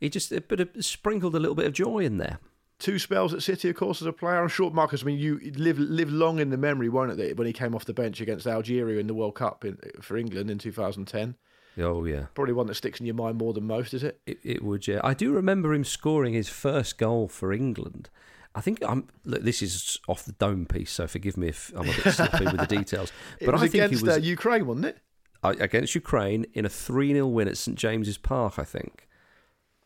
He 0.00 0.08
just 0.10 0.32
but 0.48 0.60
it 0.60 0.84
sprinkled 0.84 1.34
a 1.34 1.38
little 1.40 1.54
bit 1.54 1.64
of 1.66 1.72
joy 1.72 2.00
in 2.00 2.18
there. 2.18 2.38
Two 2.78 2.98
spells 2.98 3.32
at 3.34 3.42
City, 3.42 3.68
of 3.68 3.76
course, 3.76 4.00
as 4.00 4.06
a 4.06 4.12
player. 4.12 4.40
I'm 4.40 4.48
sure, 4.48 4.70
Marcus. 4.70 5.02
I 5.02 5.06
mean, 5.06 5.18
you 5.18 5.38
live 5.56 5.78
live 5.78 6.10
long 6.10 6.38
in 6.38 6.50
the 6.50 6.56
memory, 6.56 6.88
won't 6.88 7.18
it? 7.18 7.36
When 7.36 7.46
he 7.46 7.52
came 7.52 7.74
off 7.74 7.84
the 7.84 7.94
bench 7.94 8.20
against 8.20 8.46
Algeria 8.46 8.98
in 8.98 9.06
the 9.06 9.14
World 9.14 9.34
Cup 9.34 9.64
in, 9.64 9.78
for 10.00 10.16
England 10.16 10.50
in 10.50 10.58
2010, 10.58 11.36
Oh 11.78 12.04
yeah, 12.04 12.26
probably 12.34 12.54
one 12.54 12.66
that 12.68 12.74
sticks 12.74 13.00
in 13.00 13.06
your 13.06 13.14
mind 13.14 13.38
more 13.38 13.52
than 13.52 13.66
most, 13.66 13.92
is 13.94 14.02
it? 14.02 14.20
It, 14.26 14.38
it 14.42 14.62
would, 14.64 14.86
yeah. 14.88 15.00
I 15.04 15.14
do 15.14 15.32
remember 15.32 15.74
him 15.74 15.84
scoring 15.84 16.32
his 16.34 16.48
first 16.48 16.96
goal 16.98 17.28
for 17.28 17.52
England. 17.52 18.08
I 18.54 18.62
think 18.62 18.78
I'm. 18.82 19.08
Look, 19.24 19.42
this 19.42 19.60
is 19.60 19.98
off 20.08 20.24
the 20.24 20.32
dome 20.32 20.64
piece, 20.64 20.90
so 20.90 21.06
forgive 21.06 21.36
me 21.36 21.48
if 21.48 21.72
I'm 21.76 21.88
a 21.88 21.92
bit 21.92 22.14
sloppy 22.14 22.44
with 22.46 22.58
the 22.58 22.66
details. 22.78 23.12
It 23.38 23.44
But 23.44 23.52
was 23.52 23.62
I 23.62 23.68
think 23.68 23.84
against 23.84 24.00
he 24.02 24.06
was 24.08 24.16
uh, 24.16 24.20
Ukraine, 24.20 24.66
wasn't 24.66 24.86
it? 24.86 24.98
against 25.42 25.94
Ukraine 25.94 26.46
in 26.54 26.64
a 26.64 26.68
three 26.68 27.12
0 27.12 27.26
win 27.26 27.46
at 27.46 27.58
St 27.58 27.76
James's 27.78 28.16
Park. 28.18 28.58
I 28.58 28.64
think. 28.64 29.05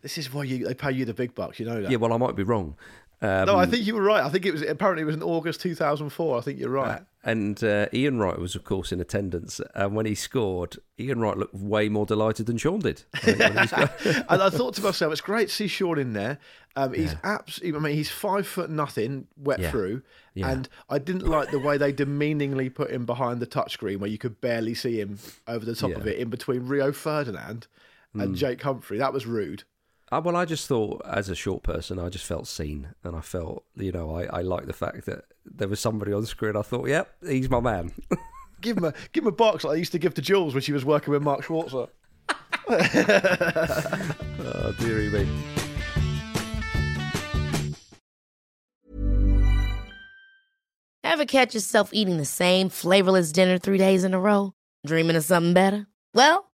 This 0.02 0.18
is 0.18 0.32
why 0.32 0.44
you 0.44 0.66
they 0.66 0.74
pay 0.74 0.92
you 0.92 1.04
the 1.04 1.14
big 1.14 1.34
bucks. 1.34 1.58
You 1.60 1.66
know 1.66 1.82
that. 1.82 1.90
Yeah, 1.90 1.98
well, 1.98 2.12
I 2.12 2.16
might 2.16 2.36
be 2.36 2.42
wrong, 2.42 2.76
Um, 3.22 3.44
no, 3.46 3.56
I 3.56 3.66
think 3.66 3.86
you 3.86 3.94
were 3.94 4.02
right. 4.02 4.24
I 4.24 4.28
think 4.30 4.46
it 4.46 4.52
was 4.52 4.62
apparently 4.62 5.02
it 5.02 5.06
was 5.06 5.14
in 5.16 5.22
August 5.22 5.60
2004. 5.60 6.38
I 6.38 6.40
think 6.40 6.58
you're 6.58 6.70
right. 6.70 7.02
and 7.22 7.62
uh, 7.62 7.86
Ian 7.92 8.18
Wright 8.18 8.38
was, 8.38 8.54
of 8.54 8.64
course, 8.64 8.92
in 8.92 9.00
attendance. 9.00 9.60
And 9.74 9.94
when 9.94 10.06
he 10.06 10.14
scored, 10.14 10.78
Ian 10.98 11.20
Wright 11.20 11.36
looked 11.36 11.54
way 11.54 11.90
more 11.90 12.06
delighted 12.06 12.46
than 12.46 12.56
Shaun 12.56 12.78
did. 12.80 13.02
I 13.14 13.18
think, 13.18 13.38
when 13.40 13.58
he 13.58 13.66
scored. 13.66 13.90
and 14.30 14.42
I 14.42 14.48
thought 14.48 14.72
to 14.76 14.82
myself, 14.82 15.12
it's 15.12 15.20
great 15.20 15.48
to 15.50 15.54
see 15.54 15.66
Shaun 15.68 15.98
in 15.98 16.14
there. 16.14 16.38
Um, 16.76 16.94
he's 16.94 17.14
absolutely, 17.24 17.78
I 17.78 17.82
mean, 17.82 17.94
he's 17.94 18.08
five 18.10 18.46
foot 18.46 18.70
nothing, 18.70 19.26
wet 19.36 19.58
Yeah. 19.58 19.70
through. 19.70 20.02
Yeah. 20.34 20.48
And 20.50 20.68
I 20.88 20.98
didn't 20.98 21.26
like 21.26 21.50
the 21.50 21.58
way 21.58 21.76
they 21.76 21.92
demeaningly 21.92 22.70
put 22.70 22.90
him 22.90 23.04
behind 23.04 23.40
the 23.40 23.46
touchscreen 23.46 23.98
where 23.98 24.08
you 24.08 24.16
could 24.18 24.40
barely 24.40 24.72
see 24.74 24.98
him 24.98 25.18
over 25.46 25.66
the 25.66 25.74
top 25.74 25.90
of 25.92 26.06
it 26.06 26.16
in 26.18 26.30
between 26.30 26.66
Rio 26.68 26.90
Ferdinand 26.92 27.66
and 28.14 28.34
Jake 28.34 28.62
Humphrey. 28.62 28.96
That 28.98 29.12
was 29.12 29.26
rude. 29.26 29.64
Uh, 30.12 30.20
well, 30.24 30.34
I 30.34 30.44
just 30.44 30.66
thought, 30.66 31.02
as 31.06 31.28
a 31.28 31.36
short 31.36 31.62
person, 31.62 32.00
I 32.00 32.08
just 32.08 32.24
felt 32.24 32.48
seen, 32.48 32.94
and 33.04 33.14
I 33.14 33.20
felt, 33.20 33.64
you 33.76 33.92
know, 33.92 34.16
I, 34.16 34.24
I 34.24 34.42
like 34.42 34.66
the 34.66 34.72
fact 34.72 35.06
that 35.06 35.24
there 35.44 35.68
was 35.68 35.78
somebody 35.78 36.12
on 36.12 36.26
screen. 36.26 36.56
I 36.56 36.62
thought, 36.62 36.88
yep, 36.88 37.14
he's 37.24 37.48
my 37.48 37.60
man. 37.60 37.92
Give 38.60 38.76
him 38.76 38.84
a 38.84 38.92
give 39.12 39.24
him 39.24 39.28
a 39.28 39.32
box 39.32 39.64
like 39.64 39.76
I 39.76 39.78
used 39.78 39.92
to 39.92 39.98
give 39.98 40.12
to 40.12 40.20
Jules 40.20 40.52
when 40.52 40.62
she 40.62 40.72
was 40.72 40.84
working 40.84 41.12
with 41.12 41.22
Mark 41.22 41.42
Schwarzer. 41.42 41.88
oh, 44.38 44.74
dearie 44.78 45.08
me. 45.08 45.26
Ever 51.02 51.24
catch 51.24 51.54
yourself 51.54 51.88
eating 51.94 52.18
the 52.18 52.26
same 52.26 52.68
flavorless 52.68 53.32
dinner 53.32 53.56
three 53.56 53.78
days 53.78 54.04
in 54.04 54.12
a 54.12 54.20
row? 54.20 54.52
Dreaming 54.86 55.16
of 55.16 55.24
something 55.24 55.54
better? 55.54 55.86
Well, 56.12 56.49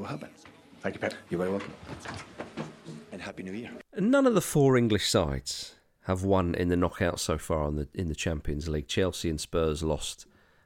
We'll 0.00 0.08
see 0.08 0.14
what 0.14 0.20
happens. 0.22 0.44
Thank 0.80 0.94
you, 0.94 1.00
Pep. 1.00 1.14
You're 1.28 1.38
very 1.38 1.50
welcome. 1.50 1.72
And 3.12 3.20
Happy 3.20 3.42
New 3.42 3.52
Year. 3.52 3.70
None 3.98 4.26
of 4.26 4.34
the 4.34 4.40
four 4.40 4.78
English 4.78 5.06
sides 5.10 5.74
have 6.04 6.24
won 6.24 6.54
in 6.54 6.68
the 6.68 6.76
knockout 6.76 7.20
so 7.20 7.36
far 7.36 7.68
in 7.68 7.76
the 7.76 7.86
in 7.92 8.08
the 8.08 8.14
Champions 8.14 8.66
League. 8.66 8.88
Chelsea 8.88 9.28
and 9.28 9.38
Spurs 9.38 9.82
lost 9.82 10.24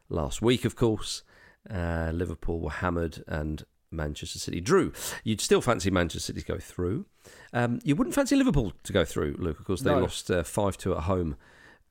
last 0.08 0.40
week, 0.40 0.64
of 0.64 0.76
course. 0.76 1.24
Uh, 1.68 2.12
Liverpool 2.14 2.60
were 2.60 2.70
hammered, 2.70 3.24
and 3.26 3.64
Manchester 3.90 4.38
City 4.38 4.60
drew. 4.60 4.92
You'd 5.24 5.40
still 5.40 5.60
fancy 5.60 5.90
Manchester 5.90 6.26
City 6.32 6.42
to 6.42 6.46
go 6.46 6.58
through. 6.58 7.06
Um, 7.52 7.80
you 7.82 7.96
wouldn't 7.96 8.14
fancy 8.14 8.36
Liverpool 8.36 8.72
to 8.84 8.92
go 8.92 9.04
through, 9.04 9.34
Luke. 9.40 9.58
Of 9.58 9.64
course, 9.64 9.80
they 9.80 9.90
No. 9.90 9.98
lost 10.00 10.30
five 10.44 10.78
two 10.78 10.92
at 10.94 11.04
home 11.04 11.34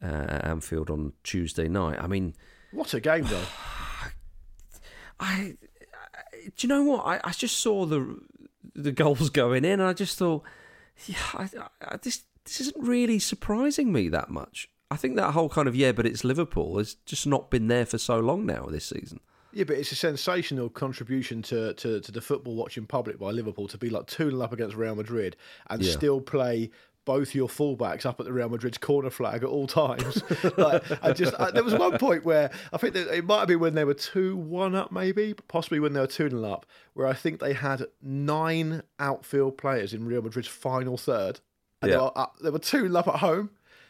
uh, 0.01 0.05
at 0.29 0.45
Anfield 0.45 0.89
on 0.89 1.11
Tuesday 1.23 1.67
night. 1.67 1.99
I 2.01 2.07
mean, 2.07 2.35
What 2.71 2.93
a 2.93 3.01
game, 3.01 3.25
though. 3.25 3.43
I, 5.19 5.19
I 5.19 5.55
do 6.45 6.67
you 6.67 6.69
know 6.69 6.83
what? 6.83 7.05
I, 7.05 7.19
I 7.23 7.31
just 7.31 7.57
saw 7.57 7.85
the 7.85 8.19
the 8.75 8.91
goals 8.91 9.29
going 9.29 9.65
in, 9.65 9.79
and 9.79 9.83
I 9.83 9.93
just 9.93 10.17
thought, 10.17 10.43
yeah, 11.05 11.17
I, 11.33 11.49
I, 11.81 11.97
this 11.97 12.23
this 12.45 12.59
isn't 12.61 12.83
really 12.83 13.19
surprising 13.19 13.91
me 13.91 14.09
that 14.09 14.29
much. 14.29 14.69
I 14.91 14.95
think 14.95 15.15
that 15.15 15.31
whole 15.31 15.49
kind 15.49 15.67
of 15.67 15.75
yeah, 15.75 15.91
but 15.91 16.05
it's 16.05 16.23
Liverpool 16.23 16.77
has 16.77 16.95
just 17.05 17.25
not 17.25 17.49
been 17.49 17.67
there 17.67 17.85
for 17.85 17.97
so 17.97 18.19
long 18.19 18.45
now 18.45 18.65
this 18.69 18.85
season. 18.85 19.19
Yeah, 19.55 19.65
but 19.65 19.77
it's 19.77 19.91
a 19.91 19.95
sensational 19.95 20.67
contribution 20.67 21.43
to, 21.43 21.75
to, 21.75 21.99
to 22.01 22.11
the 22.11 22.21
football 22.21 22.55
watching 22.55 22.87
public 22.87 23.19
by 23.19 23.29
Liverpool 23.29 23.67
to 23.67 23.77
be 23.77 23.89
like 23.91 24.07
2 24.07 24.31
0 24.31 24.41
up 24.41 24.51
against 24.51 24.75
Real 24.75 24.95
Madrid 24.95 25.35
and 25.69 25.83
Yeah. 25.83 25.91
still 25.91 26.21
play 26.21 26.71
both 27.05 27.35
your 27.35 27.47
fullbacks 27.47 28.05
up 28.05 28.19
at 28.19 28.25
the 28.25 28.33
Real 28.33 28.49
Madrid's 28.49 28.77
corner 28.77 29.09
flag 29.09 29.43
at 29.43 29.49
all 29.49 29.67
times. 29.67 30.23
like, 30.57 30.83
I 31.03 31.11
just 31.13 31.33
I, 31.39 31.51
there 31.51 31.63
was 31.63 31.73
one 31.75 31.97
point 31.97 32.23
where 32.25 32.49
I 32.71 32.77
think 32.77 32.93
that 32.93 33.07
it 33.15 33.25
might 33.25 33.39
have 33.39 33.47
been 33.47 33.59
when 33.59 33.75
they 33.75 33.83
were 33.83 33.93
2 33.93 34.35
1 34.37 34.75
up, 34.75 34.91
maybe, 34.91 35.33
possibly 35.47 35.79
when 35.79 35.93
they 35.93 35.99
were 35.99 36.07
2 36.07 36.29
0 36.29 36.43
up, 36.45 36.65
where 36.93 37.07
I 37.07 37.13
think 37.13 37.39
they 37.39 37.53
had 37.53 37.85
nine 38.01 38.83
outfield 38.99 39.57
players 39.57 39.93
in 39.93 40.05
Real 40.05 40.21
Madrid's 40.21 40.47
final 40.47 40.97
third. 40.97 41.39
And 41.81 41.91
they, 41.91 41.95
Yeah. 41.95 42.03
were 42.03 42.17
up, 42.17 42.37
they 42.41 42.49
were 42.49 42.59
2 42.59 42.87
0 42.87 42.95
up 42.95 43.07
at 43.07 43.15
home. 43.15 43.49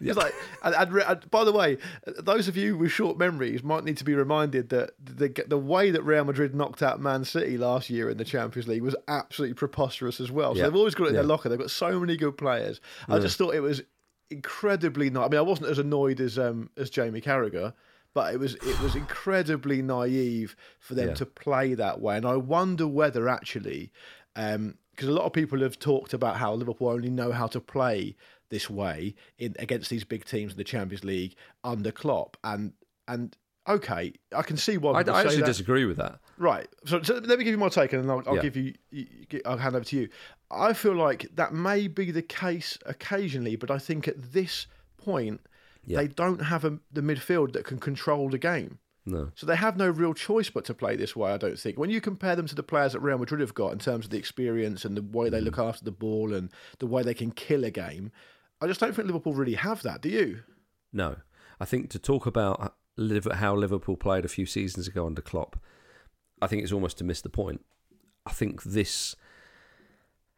It's 0.09 0.17
like, 0.17 0.33
and, 0.63 0.75
and, 0.75 0.97
and 1.01 1.31
by 1.31 1.43
the 1.43 1.51
way, 1.51 1.77
those 2.19 2.47
of 2.47 2.55
you 2.57 2.77
with 2.77 2.91
short 2.91 3.17
memories 3.17 3.63
might 3.63 3.83
need 3.83 3.97
to 3.97 4.03
be 4.03 4.13
reminded 4.13 4.69
that 4.69 4.91
the 5.03 5.29
the 5.47 5.57
way 5.57 5.91
that 5.91 6.03
Real 6.03 6.23
Madrid 6.25 6.53
knocked 6.55 6.81
out 6.83 6.99
Man 7.01 7.23
City 7.25 7.57
last 7.57 7.89
year 7.89 8.09
in 8.09 8.17
the 8.17 8.25
Champions 8.25 8.67
League 8.67 8.81
was 8.83 8.95
absolutely 9.07 9.55
preposterous 9.55 10.19
as 10.19 10.31
well. 10.31 10.53
So 10.53 10.59
Yeah. 10.59 10.65
they've 10.65 10.75
always 10.75 10.95
got 10.95 11.05
it 11.05 11.09
in 11.09 11.13
their 11.15 11.23
locker. 11.23 11.49
They've 11.49 11.59
got 11.59 11.71
so 11.71 11.99
many 11.99 12.17
good 12.17 12.37
players. 12.37 12.81
I 13.07 13.19
just 13.19 13.37
thought 13.37 13.55
it 13.55 13.59
was 13.61 13.81
incredibly. 14.29 15.09
Na- 15.09 15.25
I 15.25 15.29
mean, 15.29 15.37
I 15.39 15.43
wasn't 15.43 15.69
as 15.69 15.79
annoyed 15.79 16.19
as 16.19 16.37
um 16.39 16.69
as 16.77 16.89
Jamie 16.89 17.21
Carragher. 17.21 17.73
But 18.13 18.33
it 18.33 18.37
was 18.39 18.55
it 18.55 18.79
was 18.81 18.95
incredibly 18.95 19.81
naive 19.81 20.55
for 20.79 20.93
them 20.93 21.09
Yeah. 21.09 21.13
to 21.15 21.25
play 21.25 21.73
that 21.73 21.99
way, 21.99 22.15
and 22.17 22.25
I 22.27 22.35
wonder 22.35 22.87
whether 22.87 23.27
actually, 23.27 23.91
because 24.35 25.07
a 25.07 25.11
lot 25.11 25.25
of 25.25 25.33
people 25.33 25.61
have 25.61 25.79
talked 25.79 26.13
about 26.13 26.37
how 26.37 26.53
Liverpool 26.53 26.89
only 26.89 27.09
know 27.09 27.31
how 27.31 27.47
to 27.47 27.59
play 27.59 28.15
this 28.53 28.69
way 28.69 29.15
in 29.37 29.55
against 29.59 29.89
these 29.89 30.03
big 30.03 30.23
teams 30.25 30.51
in 30.53 30.57
the 30.57 30.63
Champions 30.63 31.03
League 31.03 31.35
under 31.63 31.91
Klopp, 31.91 32.37
and 32.43 32.73
and 33.07 33.35
Okay, 33.65 34.11
I 34.35 34.41
can 34.41 34.57
see 34.57 34.77
why. 34.77 34.91
I, 34.91 35.09
I 35.09 35.21
actually 35.21 35.37
that. 35.37 35.45
disagree 35.45 35.85
with 35.85 35.95
that. 35.95 36.19
Right. 36.37 36.67
So, 36.85 37.01
so 37.01 37.13
let 37.13 37.39
me 37.39 37.45
give 37.45 37.53
you 37.53 37.57
my 37.57 37.69
take, 37.69 37.93
and 37.93 38.03
then 38.03 38.09
I'll, 38.11 38.21
I'll 38.27 38.35
Yeah. 38.35 38.41
give 38.41 38.57
you- 38.57 38.73
I'll 39.45 39.57
hand 39.57 39.73
over 39.77 39.85
to 39.85 39.95
you. 39.95 40.09
I 40.51 40.73
feel 40.73 40.93
like 40.95 41.29
that 41.35 41.53
may 41.53 41.87
be 41.87 42.11
the 42.11 42.21
case 42.21 42.77
occasionally, 42.85 43.55
but 43.55 43.71
I 43.71 43.77
think 43.77 44.05
at 44.05 44.33
this 44.33 44.67
point 44.97 45.39
Yeah. 45.85 45.99
they 45.99 46.07
don't 46.09 46.41
have 46.41 46.65
a, 46.65 46.79
the 46.91 46.99
midfield 46.99 47.53
that 47.53 47.63
can 47.63 47.79
control 47.79 48.29
the 48.29 48.37
game. 48.37 48.79
No. 49.05 49.31
So 49.35 49.45
they 49.45 49.55
have 49.55 49.77
no 49.77 49.87
real 49.89 50.13
choice 50.13 50.49
but 50.49 50.65
to 50.65 50.73
play 50.73 50.97
this 50.97 51.15
way. 51.15 51.31
I 51.31 51.37
don't 51.37 51.57
think. 51.57 51.79
When 51.79 51.89
you 51.89 52.01
compare 52.01 52.35
them 52.35 52.47
to 52.47 52.55
the 52.55 52.63
players 52.63 52.91
that 52.91 52.99
Real 52.99 53.17
Madrid 53.17 53.39
have 53.39 53.53
got 53.53 53.71
in 53.71 53.79
terms 53.79 54.03
of 54.03 54.11
the 54.11 54.17
experience 54.17 54.83
and 54.83 54.97
the 54.97 55.01
way 55.17 55.29
they 55.29 55.39
Mm. 55.39 55.45
look 55.45 55.59
after 55.59 55.85
the 55.85 55.91
ball 56.05 56.33
and 56.33 56.49
the 56.79 56.87
way 56.87 57.01
they 57.01 57.13
can 57.13 57.31
kill 57.31 57.63
a 57.63 57.71
game, 57.71 58.11
I 58.61 58.67
just 58.67 58.79
don't 58.79 58.95
think 58.95 59.07
Liverpool 59.07 59.33
really 59.33 59.55
have 59.55 59.81
that. 59.83 60.01
Do 60.01 60.09
you? 60.09 60.43
No, 60.91 61.17
I 61.59 61.65
think 61.65 61.89
to 61.91 61.99
talk 61.99 62.25
about 62.25 62.75
how 62.97 63.55
Liverpool 63.55 63.97
played 63.97 64.25
a 64.25 64.29
few 64.29 64.45
seasons 64.45 64.87
ago 64.87 65.05
under 65.05 65.21
Klopp, 65.21 65.59
I 66.41 66.47
think 66.47 66.63
it's 66.63 66.71
almost 66.71 66.97
to 66.99 67.03
miss 67.03 67.21
the 67.21 67.29
point. 67.29 67.65
I 68.25 68.31
think 68.31 68.63
this. 68.63 69.15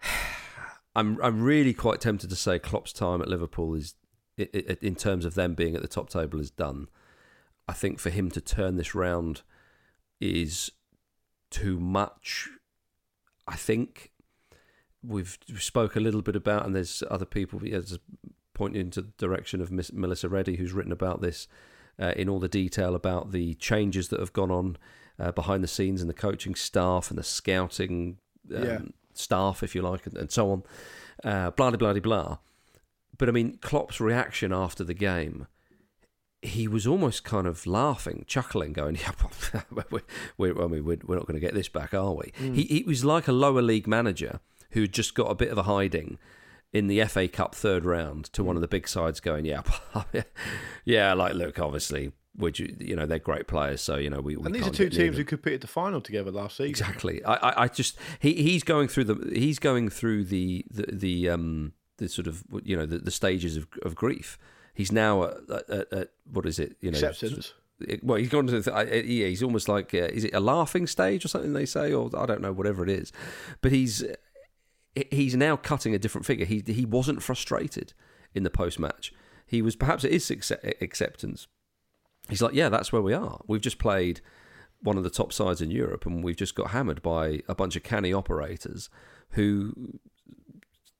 I'm 0.97 1.19
I'm 1.21 1.41
really 1.41 1.73
quite 1.73 1.99
tempted 1.99 2.29
to 2.29 2.35
say 2.37 2.57
Klopp's 2.57 2.93
time 2.93 3.21
at 3.21 3.27
Liverpool 3.27 3.75
is, 3.75 3.95
in 4.37 4.95
terms 4.95 5.25
of 5.25 5.35
them 5.35 5.53
being 5.53 5.75
at 5.75 5.81
the 5.81 5.89
top 5.89 6.09
table, 6.09 6.39
is 6.39 6.51
done. 6.51 6.87
I 7.67 7.73
think 7.73 7.99
for 7.99 8.09
him 8.09 8.31
to 8.31 8.41
turn 8.41 8.77
this 8.77 8.95
round 8.95 9.41
is 10.21 10.71
too 11.49 11.79
much. 11.79 12.49
I 13.47 13.55
think 13.55 14.11
we've 15.07 15.37
spoke 15.57 15.95
a 15.95 15.99
little 15.99 16.21
bit 16.21 16.35
about, 16.35 16.65
and 16.65 16.75
there's 16.75 17.03
other 17.09 17.25
people. 17.25 17.65
Yeah, 17.65 17.79
pointing 18.53 18.81
into 18.81 19.01
the 19.01 19.11
direction 19.17 19.59
of 19.61 19.71
Miss 19.71 19.91
Melissa 19.91 20.29
Reddy, 20.29 20.55
who's 20.55 20.71
written 20.73 20.91
about 20.91 21.21
this 21.21 21.47
uh, 21.99 22.13
in 22.15 22.29
all 22.29 22.39
the 22.39 22.47
detail 22.47 22.95
about 22.95 23.31
the 23.31 23.53
changes 23.55 24.07
that 24.09 24.19
have 24.19 24.31
gone 24.33 24.51
on 24.51 24.77
uh, 25.19 25.31
behind 25.31 25.63
the 25.63 25.67
scenes 25.67 25.99
and 26.01 26.09
the 26.09 26.13
coaching 26.13 26.55
staff 26.55 27.09
and 27.09 27.17
the 27.19 27.23
scouting 27.23 28.17
um, 28.55 28.63
Yeah. 28.63 28.79
staff, 29.13 29.61
if 29.63 29.75
you 29.75 29.81
like, 29.81 30.05
and, 30.05 30.17
and 30.17 30.31
so 30.31 30.51
on. 30.51 30.63
Uh, 31.23 31.51
blah 31.51 31.71
blah 31.71 31.77
blah 31.93 31.99
blah. 31.99 32.37
But 33.17 33.29
I 33.29 33.31
mean, 33.31 33.57
Klopp's 33.61 33.99
reaction 34.01 34.51
after 34.53 34.83
the 34.83 34.93
game. 34.93 35.47
He 36.41 36.67
was 36.67 36.85
almost 36.85 37.23
kind 37.23 37.47
of 37.47 37.65
laughing, 37.65 38.23
chuckling, 38.27 38.71
going, 38.73 38.95
"Yeah, 39.01 39.11
we're, 39.71 40.01
we're, 40.37 40.63
I 40.63 40.67
mean, 40.67 40.85
we're, 40.85 40.97
we're 41.03 41.15
not 41.15 41.25
going 41.25 41.33
to 41.35 41.45
get 41.45 41.55
this 41.55 41.69
back, 41.69 41.93
are 41.93 42.13
we?" 42.13 42.31
He, 42.37 42.63
he 42.63 42.83
was 42.85 43.03
like 43.03 43.27
a 43.27 43.31
lower 43.31 43.61
league 43.63 43.87
manager 43.87 44.39
who 44.75 44.87
just 44.87 45.15
got 45.15 45.31
a 45.31 45.35
bit 45.35 45.49
of 45.49 45.57
a 45.57 45.63
hiding 45.63 46.19
in 46.71 46.87
the 46.87 47.03
FA 47.05 47.27
Cup 47.29 47.55
third 47.55 47.85
round 47.85 48.25
to 48.33 48.43
one 48.43 48.57
of 48.57 48.61
the 48.61 48.67
big 48.67 48.87
sides, 48.87 49.21
going, 49.21 49.45
"Yeah, 49.45 49.61
yeah, 50.85 51.13
like 51.13 51.33
look, 51.33 51.57
obviously, 51.57 52.11
would 52.35 52.59
you, 52.59 52.75
you 52.79 52.97
know, 52.97 53.05
they're 53.05 53.17
great 53.17 53.47
players, 53.47 53.79
so 53.81 53.95
you 53.95 54.09
know, 54.09 54.19
we." 54.19 54.35
we 54.35 54.45
and 54.45 54.53
these 54.53 54.67
are 54.67 54.71
two 54.71 54.89
teams 54.89 55.15
who 55.15 55.23
competed 55.23 55.61
the 55.61 55.67
final 55.67 56.01
together 56.01 56.31
last 56.31 56.57
season. 56.57 56.69
Exactly. 56.69 57.23
I, 57.23 57.35
I, 57.35 57.63
I 57.63 57.67
just 57.69 57.97
he 58.19 58.33
he's 58.33 58.63
going 58.63 58.89
through 58.89 59.05
the 59.05 59.31
he's 59.33 59.57
going 59.57 59.89
through 59.89 60.25
the 60.25 60.65
the, 60.69 60.85
the 60.91 61.29
um 61.29 61.71
the 61.97 62.09
sort 62.09 62.27
of 62.27 62.43
you 62.63 62.75
know 62.75 62.85
the, 62.85 62.99
the 62.99 63.11
stages 63.11 63.55
of 63.55 63.67
of 63.83 63.95
grief. 63.95 64.37
He's 64.73 64.91
now 64.91 65.23
at, 65.23 65.37
at, 65.49 65.69
at, 65.69 65.93
at 65.93 66.09
what 66.29 66.45
is 66.45 66.59
it? 66.59 66.75
You 66.81 66.91
know, 66.91 66.97
Acceptance. 66.97 67.53
well, 68.03 68.17
he's 68.17 68.27
gone 68.27 68.47
to. 68.47 68.59
The, 68.59 69.03
yeah, 69.05 69.27
he's 69.27 69.41
almost 69.41 69.69
like 69.69 69.93
uh, 69.93 69.99
is 69.99 70.25
it 70.25 70.33
a 70.33 70.41
laughing 70.41 70.87
stage 70.87 71.23
or 71.23 71.29
something 71.29 71.53
they 71.53 71.65
say, 71.65 71.93
or 71.93 72.09
I 72.17 72.25
don't 72.25 72.41
know, 72.41 72.51
whatever 72.51 72.83
it 72.83 72.89
is. 72.89 73.13
But 73.61 73.71
he's 73.71 74.03
he's 75.11 75.35
now 75.35 75.55
cutting 75.55 75.93
a 75.93 75.99
different 75.99 76.25
figure. 76.25 76.45
He 76.45 76.63
he 76.65 76.85
wasn't 76.85 77.23
frustrated 77.23 77.93
in 78.33 78.43
the 78.43 78.49
post 78.49 78.79
match. 78.79 79.13
He 79.45 79.61
was 79.61 79.75
perhaps 79.75 80.03
it 80.03 80.11
is 80.11 80.29
accept- 80.31 80.81
acceptance. 80.81 81.47
He's 82.29 82.41
like, 82.41 82.53
yeah, 82.53 82.69
that's 82.69 82.91
where 82.91 83.01
we 83.01 83.13
are. 83.13 83.41
We've 83.47 83.61
just 83.61 83.77
played 83.77 84.21
one 84.81 84.97
of 84.97 85.03
the 85.03 85.09
top 85.09 85.31
sides 85.31 85.61
in 85.61 85.71
Europe, 85.71 86.05
and 86.05 86.23
we've 86.23 86.35
just 86.35 86.55
got 86.55 86.71
hammered 86.71 87.01
by 87.01 87.41
a 87.47 87.55
bunch 87.55 87.75
of 87.75 87.83
canny 87.83 88.13
operators 88.13 88.89
who 89.31 89.99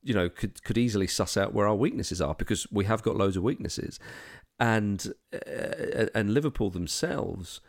you 0.04 0.14
know 0.14 0.30
could 0.30 0.64
could 0.64 0.78
easily 0.78 1.08
suss 1.08 1.36
out 1.36 1.54
where 1.54 1.68
our 1.68 1.76
weaknesses 1.76 2.22
are 2.22 2.36
because 2.36 2.72
we 2.72 2.86
have 2.86 3.02
got 3.02 3.18
loads 3.18 3.36
of 3.36 3.44
weaknesses 3.44 4.00
and 4.60 5.14
uh, 5.34 6.06
and 6.14 6.34
Liverpool 6.34 6.70
themselves 6.70 7.60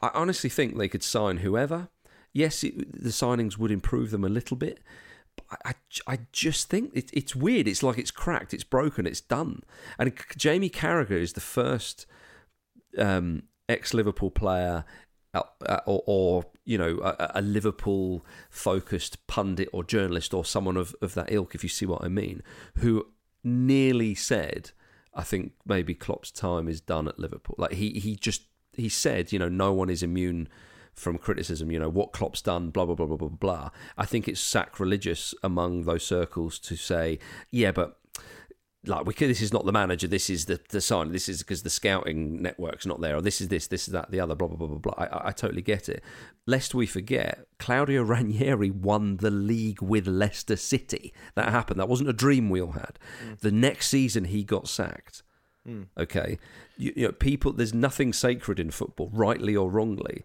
I 0.00 0.10
honestly 0.14 0.48
think 0.48 0.78
they 0.78 0.86
could 0.88 1.02
sign 1.02 1.38
whoever 1.38 1.88
yes 2.32 2.62
it, 2.62 2.92
the 2.92 3.10
signings 3.10 3.58
would 3.58 3.72
improve 3.72 4.12
them 4.12 4.24
a 4.24 4.28
little 4.28 4.56
bit 4.56 4.78
I, 5.64 5.74
I, 6.06 6.18
just 6.32 6.68
think 6.68 6.92
it, 6.94 7.10
it's 7.12 7.34
weird. 7.34 7.68
It's 7.68 7.82
like 7.82 7.98
it's 7.98 8.10
cracked. 8.10 8.54
It's 8.54 8.64
broken. 8.64 9.06
It's 9.06 9.20
done. 9.20 9.62
And 9.98 10.12
Jamie 10.36 10.70
Carragher 10.70 11.12
is 11.12 11.34
the 11.34 11.40
first 11.40 12.06
um, 12.98 13.44
ex 13.68 13.94
Liverpool 13.94 14.30
player 14.30 14.84
uh, 15.34 15.42
uh, 15.66 15.80
or, 15.86 16.02
or 16.06 16.46
you 16.64 16.76
know 16.78 16.98
a, 17.02 17.32
a 17.36 17.42
Liverpool 17.42 18.24
focused 18.48 19.26
pundit 19.26 19.68
or 19.72 19.84
journalist 19.84 20.34
or 20.34 20.44
someone 20.44 20.76
of, 20.76 20.94
of 21.00 21.14
that 21.14 21.32
ilk 21.32 21.54
if 21.54 21.62
you 21.62 21.68
see 21.68 21.86
what 21.86 22.02
I 22.02 22.08
mean 22.08 22.42
who 22.78 23.06
nearly 23.44 24.14
said 24.14 24.72
I 25.14 25.22
think 25.22 25.52
maybe 25.66 25.94
Klopp's 25.94 26.30
time 26.30 26.68
is 26.68 26.80
done 26.80 27.08
at 27.08 27.18
Liverpool. 27.18 27.56
Like 27.58 27.72
he 27.72 27.90
he 27.90 28.16
just 28.16 28.42
he 28.72 28.88
said 28.88 29.32
you 29.32 29.38
know 29.38 29.48
no 29.48 29.72
one 29.72 29.90
is 29.90 30.02
immune 30.02 30.48
from 31.00 31.18
criticism 31.18 31.70
you 31.70 31.78
know 31.78 31.88
what 31.88 32.12
Klopp's 32.12 32.42
done 32.42 32.70
blah 32.70 32.84
blah 32.84 32.94
blah 32.94 33.06
blah 33.06 33.16
blah 33.16 33.28
blah. 33.28 33.70
I 33.96 34.06
think 34.06 34.28
it's 34.28 34.40
sacrilegious 34.40 35.34
among 35.42 35.84
those 35.84 36.04
circles 36.04 36.58
to 36.60 36.76
say 36.76 37.18
yeah 37.50 37.72
but 37.72 37.96
like 38.86 39.04
we 39.04 39.12
could, 39.12 39.28
this 39.28 39.42
is 39.42 39.52
not 39.52 39.66
the 39.66 39.72
manager 39.72 40.06
this 40.06 40.30
is 40.30 40.46
the 40.46 40.58
the 40.70 40.80
sign 40.80 41.12
this 41.12 41.28
is 41.28 41.40
because 41.40 41.62
the 41.62 41.70
scouting 41.70 42.40
network's 42.40 42.86
not 42.86 43.00
there 43.00 43.16
or 43.16 43.20
this 43.20 43.40
is 43.40 43.48
this 43.48 43.66
this 43.66 43.86
is 43.86 43.92
that 43.92 44.10
the 44.10 44.20
other 44.20 44.34
blah 44.34 44.48
blah 44.48 44.56
blah 44.56 44.68
blah 44.68 44.78
blah. 44.78 44.94
I, 44.96 45.28
I- 45.28 45.32
totally 45.32 45.62
get 45.62 45.88
it. 45.88 46.02
Lest 46.46 46.74
we 46.74 46.86
forget 46.86 47.46
Claudio 47.58 48.02
Ranieri 48.02 48.70
won 48.70 49.18
the 49.18 49.30
league 49.30 49.80
with 49.80 50.06
Leicester 50.06 50.56
City. 50.56 51.14
That 51.34 51.50
happened. 51.50 51.78
That 51.80 51.88
wasn't 51.88 52.10
a 52.10 52.14
dream 52.14 52.50
we 52.50 52.60
all 52.60 52.72
had. 52.72 52.98
Mm. 53.24 53.38
The 53.40 53.52
next 53.52 53.88
season 53.88 54.24
he 54.24 54.44
got 54.44 54.68
sacked. 54.68 55.22
Mm. 55.66 55.86
Okay? 55.98 56.38
You, 56.76 56.92
you 56.96 57.06
know 57.06 57.12
people 57.12 57.52
there's 57.52 57.74
nothing 57.74 58.12
sacred 58.12 58.58
in 58.58 58.70
football 58.70 59.10
rightly 59.12 59.54
or 59.54 59.70
wrongly 59.70 60.24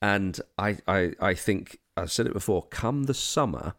and 0.00 0.40
I, 0.58 0.78
I 0.86 1.12
I 1.20 1.34
think 1.34 1.78
I've 1.96 2.12
said 2.12 2.26
it 2.26 2.32
before 2.32 2.62
come 2.62 3.04
the 3.04 3.14
summer 3.14 3.74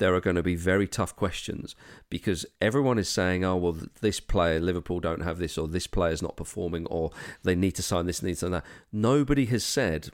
there 0.00 0.14
are 0.14 0.20
going 0.20 0.36
to 0.36 0.42
be 0.42 0.56
very 0.56 0.88
tough 0.88 1.14
questions 1.14 1.76
because 2.08 2.46
everyone 2.60 2.98
is 2.98 3.08
saying, 3.08 3.44
oh, 3.44 3.56
well, 3.56 3.76
this 4.00 4.18
player, 4.18 4.58
Liverpool 4.58 4.98
don't 4.98 5.22
have 5.22 5.38
this, 5.38 5.58
or 5.58 5.68
this 5.68 5.86
player 5.86 6.12
is 6.12 6.22
not 6.22 6.36
performing, 6.36 6.86
or 6.86 7.10
they 7.44 7.54
need 7.54 7.72
to 7.72 7.82
sign 7.82 8.06
this, 8.06 8.22
need 8.22 8.32
to 8.32 8.36
sign 8.36 8.50
that. 8.52 8.64
Nobody 8.90 9.44
has 9.46 9.62
said 9.62 10.08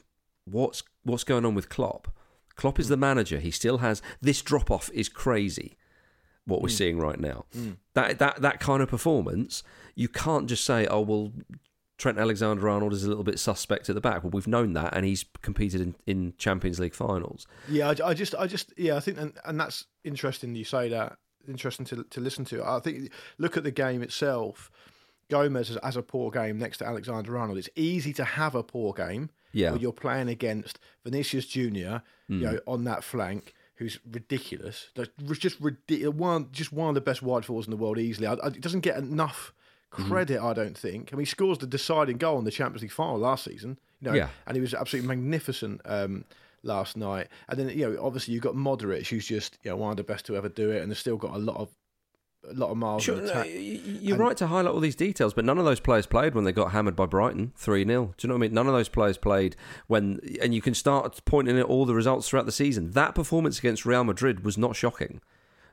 what's 0.45 0.83
what's 1.05 1.25
going 1.25 1.47
on 1.47 1.55
with 1.55 1.69
Klopp. 1.69 2.09
Klopp 2.57 2.79
is 2.79 2.87
hmm. 2.87 2.95
the 2.95 2.97
manager. 2.99 3.39
He 3.39 3.51
still 3.51 3.79
has 3.79 4.03
this 4.21 4.43
drop 4.43 4.71
off 4.71 4.91
is 4.93 5.09
crazy. 5.09 5.77
What 6.45 6.63
we're 6.63 6.69
hmm. 6.69 6.75
seeing 6.75 6.99
right 6.99 7.19
now, 7.19 7.47
hmm. 7.53 7.73
that 7.95 8.19
that 8.19 8.43
that 8.43 8.61
kind 8.61 8.83
of 8.83 8.89
performance, 8.89 9.63
you 9.95 10.09
can't 10.09 10.49
just 10.49 10.65
say, 10.65 10.87
oh 10.89 11.01
well, 11.01 11.33
Trent 11.99 12.19
Alexander-Arnold 12.19 12.93
is 12.93 13.05
a 13.05 13.09
little 13.09 13.25
bit 13.25 13.39
suspect 13.39 13.89
at 13.89 13.95
the 13.95 14.01
back. 14.01 14.23
Well, 14.23 14.31
we've 14.31 14.47
known 14.47 14.75
that, 14.75 14.95
and 14.95 15.07
he's 15.07 15.25
competed 15.43 15.81
in, 15.81 15.95
in 16.07 16.35
Champions 16.37 16.79
League 16.79 16.95
finals. 16.95 17.47
Yeah, 17.69 17.89
I, 17.89 18.09
I 18.09 18.15
just, 18.15 18.35
I 18.35 18.47
just, 18.47 18.73
yeah, 18.77 18.97
I 18.97 19.01
think, 19.01 19.19
and, 19.19 19.33
and 19.45 19.59
that's 19.59 19.87
interesting. 20.05 20.55
You 20.55 20.65
say 20.65 20.89
that. 20.91 21.19
Interesting 21.49 21.87
to 21.87 22.03
to 22.03 22.21
listen 22.21 22.45
to. 22.47 22.65
I 22.65 22.81
think 22.81 23.13
look 23.39 23.57
at 23.57 23.63
the 23.63 23.71
game 23.71 24.03
itself. 24.03 24.69
Gomez 25.29 25.69
has, 25.69 25.79
has 25.83 25.97
a 25.97 26.03
poor 26.03 26.33
game 26.33 26.59
next 26.59 26.79
to 26.79 26.87
Alexander 26.87 27.39
Arnold. 27.39 27.59
It's 27.59 27.69
easy 27.77 28.13
to 28.15 28.25
have 28.25 28.57
a 28.57 28.63
poor 28.63 28.93
game 28.93 29.31
Yeah. 29.53 29.71
when 29.71 29.81
you're 29.81 29.93
playing 29.93 30.29
against 30.29 30.81
Vinicius 31.05 31.47
Junior, 31.47 32.03
you 32.29 32.39
hmm. 32.39 32.45
know, 32.45 32.61
on 32.67 32.85
that 32.85 33.05
flank, 33.05 33.55
who's 33.77 33.99
ridiculous. 34.11 34.91
That's 34.95 35.11
just 35.39 35.61
ridiculous. 35.61 36.17
One, 36.17 36.49
just 36.51 36.73
one 36.73 36.89
of 36.89 36.95
the 36.95 37.01
best 37.01 37.23
wide 37.23 37.45
forwards 37.45 37.69
in 37.69 37.71
the 37.71 37.77
world, 37.77 37.99
easily. 37.99 38.27
I, 38.27 38.35
I, 38.35 38.49
it 38.49 38.61
doesn't 38.61 38.81
get 38.81 38.97
enough 38.97 39.53
credit, 39.91 40.41
I 40.43 40.53
don't 40.53 40.77
think. 40.77 41.11
I 41.13 41.17
mean, 41.17 41.21
he 41.21 41.27
scores 41.31 41.59
the 41.59 41.67
deciding 41.67 42.19
goal 42.19 42.39
in 42.39 42.45
the 42.45 42.51
Champions 42.51 42.83
League 42.83 42.93
final 42.93 43.19
last 43.19 43.45
season. 43.45 43.79
You 44.01 44.11
know, 44.11 44.15
Yeah. 44.17 44.29
and 44.47 44.55
he 44.57 44.61
was 44.61 44.75
absolutely 44.75 45.09
magnificent 45.09 45.81
um, 45.87 46.25
last 46.63 46.97
night. 46.97 47.29
And 47.49 47.59
then 47.59 47.69
you 47.71 47.91
know, 47.91 48.05
obviously 48.05 48.35
you've 48.35 48.43
got 48.43 48.55
Modric, 48.55 49.07
who's 49.09 49.27
just 49.27 49.59
you 49.63 49.71
know 49.71 49.77
one 49.77 49.91
of 49.91 49.97
the 49.97 50.05
best 50.05 50.27
to 50.27 50.37
ever 50.37 50.49
do 50.49 50.71
it, 50.71 50.83
and 50.83 50.91
has 50.91 50.99
still 50.99 51.17
got 51.17 51.35
a 51.35 51.39
lot 51.39 51.57
of 51.57 51.71
a 52.49 52.53
lot 52.53 52.71
of 52.71 52.77
miles. 52.77 53.03
Sure, 53.03 53.17
no, 53.17 53.25
attack. 53.25 53.47
y- 53.47 53.81
y- 53.85 53.99
you're 54.03 54.17
right 54.19 54.37
to 54.37 54.47
highlight 54.47 54.73
all 54.73 54.79
these 54.81 54.95
details, 54.95 55.35
but 55.35 55.45
none 55.45 55.59
of 55.59 55.65
those 55.65 55.81
players 55.81 56.07
played 56.07 56.33
when 56.35 56.45
they 56.45 56.53
got 56.53 56.71
hammered 56.71 56.95
by 56.95 57.05
Brighton 57.07 57.53
3 57.57 57.85
0. 57.85 58.15
Do 58.17 58.27
you 58.27 58.29
know 58.29 58.35
what 58.35 58.39
I 58.39 58.41
mean? 58.43 58.55
None 58.55 58.69
of 58.69 58.73
those 58.73 58.89
players 58.89 59.19
played 59.19 59.57
when, 59.89 60.21
and 60.41 60.55
you 60.55 60.61
can 60.63 60.73
start 60.75 61.21
pointing 61.25 61.59
at 61.59 61.65
all 61.67 61.87
the 61.87 61.95
results 61.95 62.29
throughout 62.29 62.47
the 62.47 62.53
season. 62.53 62.93
That 62.93 63.15
performance 63.17 63.59
against 63.59 63.85
Real 63.85 64.05
Madrid 64.05 64.45
was 64.45 64.57
not 64.57 64.77
shocking. 64.77 65.21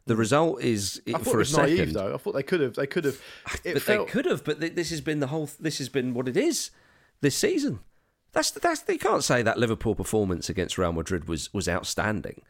The 0.06 0.16
result 0.18 0.62
is, 0.62 1.02
I 1.08 1.12
thought 1.14 1.24
for 1.24 1.30
it 1.30 1.34
a 1.34 1.38
was 1.38 1.58
naive 1.58 1.78
second, 1.78 1.94
though. 1.94 2.14
I 2.14 2.18
thought 2.18 2.34
they 2.34 2.44
could 2.44 2.60
have. 2.60 2.76
They 2.76 2.88
could 2.88 3.06
have. 3.06 3.22
Ah, 3.48 3.56
it 3.64 3.74
but 3.74 3.82
felt, 3.84 4.08
they 4.08 4.12
could 4.12 4.26
have. 4.26 4.44
But 4.44 4.60
th- 4.60 4.76
this 4.76 4.90
has 4.90 5.00
been 5.02 5.20
the 5.20 5.28
whole. 5.28 5.50
This 5.60 5.78
has 5.78 5.88
been 5.90 6.14
what 6.14 6.28
it 6.28 6.36
is 6.36 6.72
this 7.22 7.36
season. 7.38 7.80
That's 8.34 8.52
that's. 8.52 8.82
They 8.82 8.98
can't 8.98 9.24
say 9.24 9.42
that 9.44 9.58
Liverpool 9.58 9.96
performance 9.96 10.50
against 10.50 10.78
Real 10.78 10.92
Madrid 10.92 11.28
was 11.30 11.54
was 11.54 11.70
outstanding. 11.70 12.42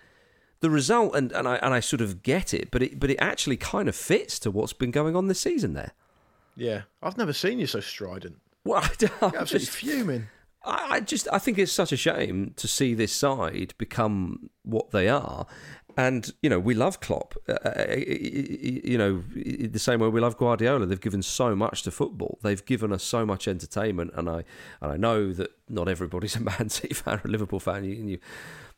The 0.61 0.69
result, 0.71 1.13
and, 1.15 1.31
and 1.33 1.47
I 1.47 1.57
and 1.57 1.73
I 1.73 1.79
sort 1.81 2.01
of 2.01 2.23
get 2.23 2.53
it, 2.53 2.71
but 2.71 2.81
it 2.81 2.99
but 2.99 3.11
it 3.11 3.17
actually 3.17 3.57
kind 3.57 3.87
of 3.87 3.95
fits 3.95 4.39
to 4.39 4.49
what's 4.51 4.73
been 4.73 4.91
going 4.91 5.15
on 5.15 5.27
this 5.27 5.41
season. 5.41 5.73
There, 5.73 5.91
Yeah, 6.55 6.83
I've 7.03 7.17
never 7.17 7.33
seen 7.33 7.59
you 7.59 7.67
so 7.67 7.81
strident. 7.81 8.37
Well, 8.63 8.81
I'm 9.21 9.35
Absolutely 9.35 9.59
just, 9.59 9.71
fuming. 9.71 10.27
I, 10.63 10.87
I 10.91 10.99
just 11.01 11.27
I 11.33 11.37
think 11.37 11.59
it's 11.59 11.73
such 11.73 11.91
a 11.91 11.97
shame 11.97 12.53
to 12.55 12.67
see 12.67 12.93
this 12.93 13.11
side 13.11 13.73
become 13.77 14.49
what 14.63 14.91
they 14.91 15.09
are. 15.09 15.45
And 15.95 16.31
you 16.41 16.49
know 16.49 16.59
we 16.59 16.73
love 16.73 16.99
Klopp, 16.99 17.35
uh, 17.47 17.53
uh, 17.53 17.95
you 17.95 18.97
know 18.97 19.23
the 19.35 19.79
same 19.79 19.99
way 19.99 20.07
we 20.07 20.21
love 20.21 20.37
Guardiola. 20.37 20.85
They've 20.85 20.99
given 20.99 21.21
so 21.21 21.55
much 21.55 21.83
to 21.83 21.91
football. 21.91 22.39
They've 22.41 22.65
given 22.65 22.91
us 22.91 23.03
so 23.03 23.25
much 23.25 23.47
entertainment, 23.47 24.11
and 24.15 24.29
I 24.29 24.43
and 24.81 24.91
I 24.91 24.97
know 24.97 25.31
that 25.33 25.51
not 25.69 25.87
everybody's 25.87 26.35
a 26.37 26.39
Man 26.39 26.69
City 26.69 26.93
fan 26.93 27.19
or 27.23 27.27
a 27.27 27.31
Liverpool 27.31 27.59
fan. 27.59 27.83
You 27.83 27.91
you, 27.93 28.19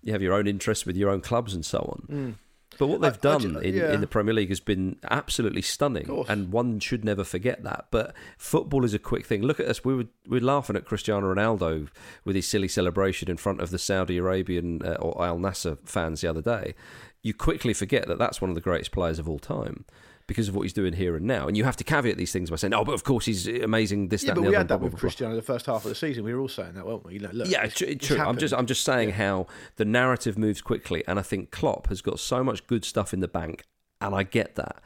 you 0.02 0.12
have 0.14 0.22
your 0.22 0.34
own 0.34 0.48
interests 0.48 0.86
with 0.86 0.98
your 0.98 1.10
own 1.10 1.22
clubs 1.22 1.54
and 1.54 1.66
so 1.66 1.80
on. 1.80 2.16
Mm. 2.16 2.36
But 2.78 2.88
what 2.88 3.02
they've 3.02 3.14
I- 3.14 3.16
I 3.16 3.32
done 3.38 3.42
ju- 3.42 3.60
in, 3.60 3.76
yeah. 3.76 3.94
in 3.94 4.02
the 4.02 4.08
Premier 4.08 4.34
League 4.34 4.50
has 4.50 4.60
been 4.60 4.98
absolutely 5.10 5.62
stunning, 5.62 6.26
and 6.28 6.52
one 6.52 6.80
should 6.80 7.06
never 7.06 7.24
forget 7.24 7.64
that. 7.64 7.88
But 7.92 8.14
football 8.38 8.84
is 8.86 8.94
a 8.94 9.00
quick 9.00 9.26
thing. 9.26 9.42
Look 9.44 9.60
at 9.60 9.68
us; 9.68 9.84
we 9.86 9.96
were 9.96 10.06
we 10.28 10.40
were 10.40 10.46
laughing 10.46 10.76
at 10.76 10.86
Cristiano 10.86 11.34
Ronaldo 11.34 11.88
with 12.24 12.36
his 12.36 12.48
silly 12.48 12.68
celebration 12.68 13.30
in 13.30 13.38
front 13.38 13.62
of 13.62 13.70
the 13.72 13.80
Saudi 13.80 14.18
Arabian 14.18 14.82
uh, 14.84 14.94
or 15.00 15.26
Al 15.26 15.38
Nassr 15.38 15.78
fans 15.86 16.22
the 16.22 16.28
other 16.30 16.42
day. 16.42 16.76
You 17.24 17.34
quickly 17.34 17.74
forget 17.74 18.08
that 18.08 18.20
that's 18.20 18.40
one 18.42 18.50
of 18.52 18.56
the 18.56 18.62
greatest 18.62 18.92
players 18.92 19.18
of 19.20 19.28
all 19.28 19.40
time 19.40 19.86
because 20.28 20.48
of 20.50 20.56
what 20.56 20.64
he's 20.64 20.74
doing 20.74 20.94
here 20.94 21.16
and 21.16 21.26
now. 21.26 21.48
And 21.48 21.56
you 21.56 21.64
have 21.66 21.76
to 21.78 21.84
caveat 21.84 22.18
these 22.18 22.32
things 22.32 22.50
by 22.50 22.56
saying, 22.56 22.74
"Oh, 22.74 22.84
but 22.84 22.94
of 22.94 23.04
course 23.04 23.26
he's 23.26 23.48
amazing." 23.48 24.08
This, 24.08 24.24
Yeah, 24.24 24.30
that, 24.30 24.36
but 24.36 24.40
and 24.40 24.46
the 24.46 24.50
we 24.50 24.56
other, 24.56 24.58
had 24.60 24.68
that 24.70 24.78
blah, 24.80 24.84
with 24.86 24.92
blah, 24.94 24.98
blah, 24.98 25.00
blah. 25.00 25.10
Cristiano 25.10 25.36
the 25.36 25.42
first 25.42 25.66
half 25.68 25.86
of 25.86 25.90
the 25.90 25.96
season. 25.96 26.24
We 26.24 26.34
were 26.34 26.40
all 26.40 26.48
saying 26.48 26.74
that, 26.74 26.86
weren't 26.86 27.06
we? 27.06 27.14
You 27.14 27.20
know, 27.20 27.30
look, 27.34 27.48
Yeah, 27.48 27.66
it's- 27.66 27.82
it's 27.82 28.08
true. 28.08 28.18
I'm 28.20 28.38
just 28.38 28.54
I'm 28.54 28.66
just 28.66 28.84
saying 28.84 29.12
how 29.12 29.48
the 29.76 29.86
narrative 29.86 30.38
moves 30.38 30.62
quickly, 30.62 31.04
and 31.08 31.20
I 31.20 31.22
think 31.22 31.52
Klopp 31.52 31.88
has 31.88 32.02
got 32.02 32.20
so 32.20 32.44
much 32.44 32.66
good 32.68 32.84
stuff 32.86 33.14
in 33.14 33.20
the 33.20 33.28
bank, 33.28 33.64
and 34.02 34.16
I 34.16 34.24
get 34.24 34.56
that. 34.56 34.82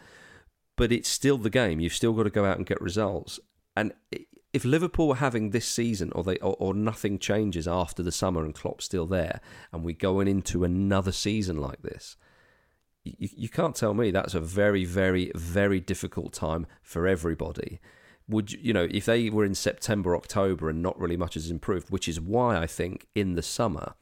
But 0.78 0.92
it's 0.92 1.10
still 1.10 1.38
the 1.38 1.50
game. 1.50 1.80
You've 1.80 1.94
still 1.94 2.14
got 2.14 2.24
to 2.24 2.30
go 2.30 2.46
out 2.46 2.58
and 2.58 2.66
get 2.66 2.80
results. 2.82 3.40
And 3.76 3.94
if 4.52 4.66
Liverpool 4.66 5.10
were 5.10 5.16
having 5.16 5.50
this 5.52 5.66
season, 5.68 6.12
or 6.16 6.24
they 6.24 6.38
or, 6.38 6.56
or 6.60 6.74
nothing 6.74 7.20
changes 7.20 7.68
after 7.68 8.02
the 8.02 8.12
summer, 8.12 8.44
and 8.44 8.54
Klopp's 8.56 8.86
still 8.86 9.06
there, 9.06 9.42
and 9.72 9.84
we're 9.84 9.96
going 9.96 10.28
into 10.28 10.64
another 10.64 11.12
season 11.12 11.58
like 11.58 11.82
this, 11.82 12.18
you, 13.04 13.30
you 13.36 13.50
can't 13.50 13.76
tell 13.76 13.94
me 13.94 14.12
that's 14.12 14.34
a 14.34 14.40
very, 14.40 14.86
very, 14.86 15.32
very 15.36 15.80
difficult 15.80 16.34
time 16.34 16.68
for 16.82 17.08
everybody. 17.08 17.80
Would 18.28 18.52
you, 18.52 18.60
you 18.62 18.74
know 18.74 18.88
if 18.90 19.06
they 19.06 19.30
were 19.30 19.46
in 19.46 19.56
September, 19.56 20.16
October, 20.16 20.70
and 20.70 20.82
not 20.82 21.00
really 21.00 21.18
much 21.18 21.34
has 21.34 21.50
improved, 21.50 21.90
which 21.90 22.08
is 22.08 22.20
why 22.20 22.58
I 22.58 22.68
think 22.68 23.08
in 23.16 23.36
the 23.36 23.42
summer 23.42 23.94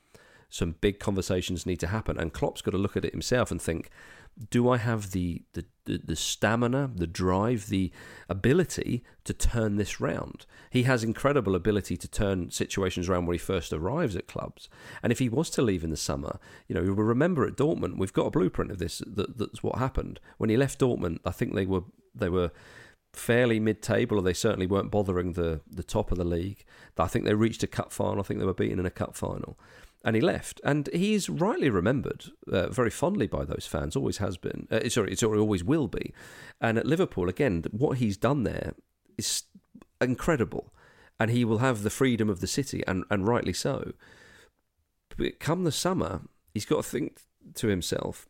some 0.49 0.75
big 0.79 0.99
conversations 0.99 1.65
need 1.65 1.79
to 1.81 1.87
happen, 1.87 2.17
and 2.17 2.33
Klopp's 2.33 2.61
got 2.61 2.71
to 2.71 2.77
look 2.77 2.95
at 2.97 3.05
it 3.05 3.13
himself 3.13 3.51
and 3.51 3.61
think, 3.61 3.89
do 4.49 4.69
I 4.69 4.77
have 4.77 5.11
the 5.11 5.43
the, 5.53 5.65
the, 5.85 6.01
the 6.03 6.15
stamina, 6.15 6.91
the 6.93 7.07
drive, 7.07 7.67
the 7.67 7.91
ability 8.29 9.03
to 9.23 9.33
turn 9.33 9.75
this 9.75 9.99
round? 9.99 10.45
He 10.69 10.83
has 10.83 11.03
incredible 11.03 11.55
ability 11.55 11.97
to 11.97 12.07
turn 12.07 12.51
situations 12.51 13.09
around 13.09 13.25
where 13.25 13.33
he 13.33 13.39
first 13.39 13.73
arrives 13.73 14.15
at 14.15 14.27
clubs. 14.27 14.69
And 15.01 15.11
if 15.11 15.19
he 15.19 15.29
was 15.29 15.49
to 15.51 15.61
leave 15.61 15.83
in 15.83 15.89
the 15.89 15.97
summer, 15.97 16.39
you 16.67 16.75
know, 16.75 16.81
we 16.81 16.89
remember 16.89 17.45
at 17.45 17.55
Dortmund, 17.55 17.97
we've 17.97 18.13
got 18.13 18.27
a 18.27 18.31
blueprint 18.31 18.71
of 18.71 18.79
this. 18.79 19.01
That, 19.05 19.37
that's 19.37 19.63
what 19.63 19.79
happened 19.79 20.19
when 20.37 20.49
he 20.49 20.57
left 20.57 20.79
Dortmund. 20.79 21.19
I 21.25 21.31
think 21.31 21.53
they 21.53 21.65
were 21.65 21.83
they 22.13 22.29
were 22.29 22.51
fairly 23.13 23.59
mid-table, 23.59 24.19
or 24.19 24.21
they 24.21 24.33
certainly 24.33 24.67
weren't 24.67 24.91
bothering 24.91 25.33
the 25.33 25.61
the 25.69 25.83
top 25.83 26.11
of 26.11 26.17
the 26.17 26.25
league. 26.25 26.63
I 26.97 27.07
think 27.07 27.25
they 27.25 27.33
reached 27.33 27.63
a 27.63 27.67
cup 27.67 27.91
final. 27.91 28.19
I 28.19 28.23
think 28.23 28.39
they 28.39 28.45
were 28.45 28.53
beaten 28.53 28.79
in 28.79 28.85
a 28.85 28.91
cup 28.91 29.15
final, 29.15 29.57
and 30.03 30.15
he 30.15 30.21
left. 30.21 30.61
And 30.63 30.89
he's 30.93 31.29
rightly 31.29 31.69
remembered 31.69 32.25
uh, 32.51 32.69
very 32.69 32.89
fondly 32.89 33.27
by 33.27 33.43
those 33.45 33.67
fans. 33.69 33.95
Always 33.95 34.17
has 34.17 34.37
been. 34.37 34.67
Uh, 34.71 34.87
sorry, 34.89 35.11
it's 35.11 35.23
always 35.23 35.63
will 35.63 35.87
be. 35.87 36.13
And 36.61 36.77
at 36.77 36.85
Liverpool, 36.85 37.29
again, 37.29 37.63
what 37.71 37.97
he's 37.97 38.17
done 38.17 38.43
there 38.43 38.73
is 39.17 39.43
incredible, 39.99 40.73
and 41.19 41.31
he 41.31 41.43
will 41.43 41.59
have 41.59 41.83
the 41.83 41.89
freedom 41.89 42.29
of 42.29 42.39
the 42.39 42.47
city, 42.47 42.83
and 42.87 43.03
and 43.09 43.27
rightly 43.27 43.53
so. 43.53 43.93
But 45.17 45.39
come 45.39 45.63
the 45.63 45.71
summer, 45.71 46.21
he's 46.53 46.65
got 46.65 46.77
to 46.77 46.89
think 46.89 47.21
to 47.55 47.67
himself: 47.67 48.27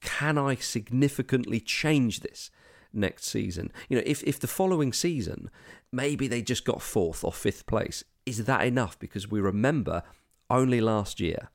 Can 0.00 0.38
I 0.38 0.56
significantly 0.56 1.60
change 1.60 2.20
this? 2.20 2.50
next 2.92 3.26
season. 3.26 3.70
You 3.90 3.98
know, 3.98 4.02
if 4.06 4.22
if 4.24 4.40
the 4.40 4.46
following 4.46 4.92
season 4.92 5.50
maybe 5.92 6.26
they 6.28 6.40
just 6.40 6.64
got 6.64 6.80
fourth 6.80 7.24
or 7.24 7.32
fifth 7.32 7.66
place, 7.66 8.02
is 8.24 8.44
that 8.44 8.66
enough? 8.66 8.98
Because 8.98 9.30
we 9.30 9.40
remember 9.40 10.02
only 10.50 10.80
last 10.80 11.20
year, 11.20 11.50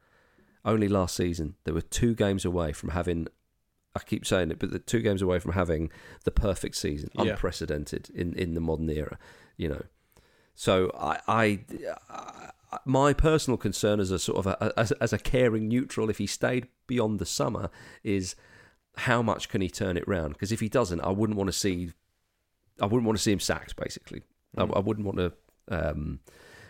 only 0.66 0.88
last 0.88 1.16
season, 1.16 1.56
they 1.64 1.72
were 1.72 1.82
two 1.82 2.14
games 2.16 2.46
away 2.46 2.72
from 2.74 2.90
having. 2.90 3.28
I 3.96 4.00
keep 4.00 4.26
saying 4.26 4.52
it, 4.52 4.60
but 4.60 4.72
the 4.72 4.80
two 4.80 5.02
games 5.02 5.22
away 5.22 5.40
from 5.40 5.52
having 5.52 5.92
the 6.24 6.32
perfect 6.32 6.76
season, 6.78 7.10
Yeah. 7.14 7.32
unprecedented 7.32 8.10
in, 8.14 8.34
in 8.36 8.54
the 8.54 8.62
modern 8.62 8.90
era. 8.90 9.18
You 9.58 9.68
know, 9.70 9.82
so 10.56 10.92
I, 10.98 11.20
I, 11.28 11.60
I 12.10 12.52
my 12.86 13.12
personal 13.14 13.58
concern 13.58 14.00
as 14.00 14.12
a 14.12 14.18
sort 14.20 14.38
of 14.40 14.48
a, 14.48 14.72
as, 14.78 14.94
as 14.94 15.12
a 15.12 15.18
caring 15.18 15.68
neutral, 15.68 16.10
if 16.10 16.20
he 16.20 16.28
stayed 16.28 16.68
beyond 16.88 17.20
the 17.20 17.26
summer, 17.26 17.70
is 18.04 18.36
how 18.96 19.22
much 19.22 19.50
can 19.50 19.60
he 19.62 19.70
turn 19.70 19.98
it 19.98 20.08
round? 20.08 20.34
Because 20.34 20.52
if 20.54 20.62
he 20.62 20.70
doesn't, 20.70 21.02
I 21.02 21.10
wouldn't 21.10 21.38
want 21.38 21.50
to 21.50 21.58
see, 21.58 21.92
I 22.80 22.86
wouldn't 22.86 23.06
want 23.06 23.18
to 23.18 23.24
see 23.24 23.34
him 23.34 23.40
sacked. 23.42 23.76
Basically, 23.76 24.22
I, 24.58 24.64
I 24.64 24.80
wouldn't 24.80 25.06
want 25.06 25.18
to 25.18 25.34
um, 25.68 26.20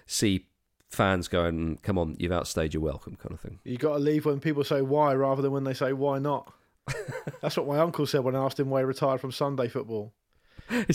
see 0.08 0.48
fans 0.92 1.28
going, 1.28 1.80
"Come 1.82 1.98
on, 1.98 2.16
you've 2.20 2.32
outstayed 2.32 2.74
your 2.74 2.84
welcome," 2.84 3.16
kind 3.16 3.34
of 3.34 3.40
thing. 3.40 3.60
You 3.64 3.78
got 3.78 3.94
to 3.94 4.00
leave 4.00 4.26
when 4.26 4.40
people 4.40 4.64
say 4.64 4.82
why 4.82 5.14
rather 5.16 5.42
than 5.42 5.52
when 5.52 5.64
they 5.64 5.74
say 5.74 5.94
why 5.94 6.20
not. 6.20 6.54
That's 7.42 7.58
what 7.58 7.68
my 7.68 7.80
uncle 7.80 8.06
said 8.06 8.24
when 8.24 8.36
I 8.36 8.44
asked 8.44 8.60
him 8.60 8.70
why 8.70 8.82
he 8.82 8.86
retired 8.86 9.22
from 9.22 9.32
Sunday 9.32 9.68
football. 9.68 10.14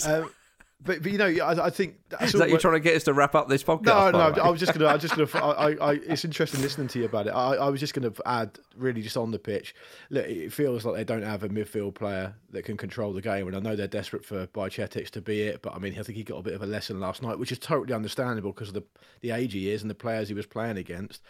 Um, 0.05 0.31
but, 0.79 1.01
but 1.01 1.11
you 1.11 1.17
know, 1.17 1.25
I, 1.25 1.65
I 1.65 1.69
think 1.71 1.95
that's 2.09 2.33
Is 2.33 2.39
that 2.39 2.49
you're 2.49 2.59
trying 2.59 2.75
to 2.75 2.79
get 2.79 2.95
us 2.95 3.03
to 3.05 3.13
wrap 3.13 3.33
up 3.33 3.49
this 3.49 3.63
podcast? 3.63 3.85
No, 3.85 4.11
no. 4.11 4.31
way? 4.31 4.39
I 4.41 4.49
was 4.49 4.59
just 4.59 4.73
gonna. 4.73 4.85
I 4.85 4.93
was 4.93 5.01
just 5.01 5.15
gonna. 5.15 5.45
I, 5.45 5.71
I, 5.73 5.93
it's 5.93 6.23
interesting 6.23 6.61
listening 6.61 6.87
to 6.89 6.99
you 6.99 7.05
about 7.05 7.25
it. 7.25 7.31
I, 7.31 7.55
I 7.55 7.69
was 7.69 7.79
just 7.79 7.95
gonna 7.95 8.13
add, 8.27 8.59
really, 8.75 9.01
just 9.01 9.17
on 9.17 9.31
the 9.31 9.39
pitch. 9.39 9.73
Look, 10.11 10.25
it 10.25 10.53
feels 10.53 10.85
like 10.85 10.95
they 10.95 11.03
don't 11.03 11.23
have 11.23 11.41
a 11.41 11.49
midfield 11.49 11.95
player 11.95 12.35
that 12.51 12.63
can 12.63 12.77
control 12.77 13.11
the 13.11 13.21
game, 13.21 13.47
and 13.47 13.55
I 13.55 13.59
know 13.59 13.75
they're 13.75 13.87
desperate 13.87 14.23
for 14.23 14.45
Bajcetic 14.47 15.09
to 15.11 15.21
be 15.21 15.41
it. 15.41 15.63
But 15.63 15.73
I 15.73 15.79
mean, 15.79 15.93
I 15.97 16.03
think 16.03 16.15
he 16.15 16.23
got 16.23 16.37
a 16.37 16.43
bit 16.43 16.53
of 16.53 16.61
a 16.61 16.67
lesson 16.67 16.99
last 16.99 17.23
night, 17.23 17.39
which 17.39 17.51
is 17.51 17.57
totally 17.57 17.95
understandable 17.95 18.51
because 18.51 18.67
of 18.67 18.75
the 18.75 18.83
the 19.21 19.31
age 19.31 19.53
he 19.53 19.71
is 19.71 19.81
and 19.81 19.89
the 19.89 19.95
players 19.95 20.27
he 20.27 20.35
was 20.35 20.45
playing 20.45 20.77
against. 20.77 21.23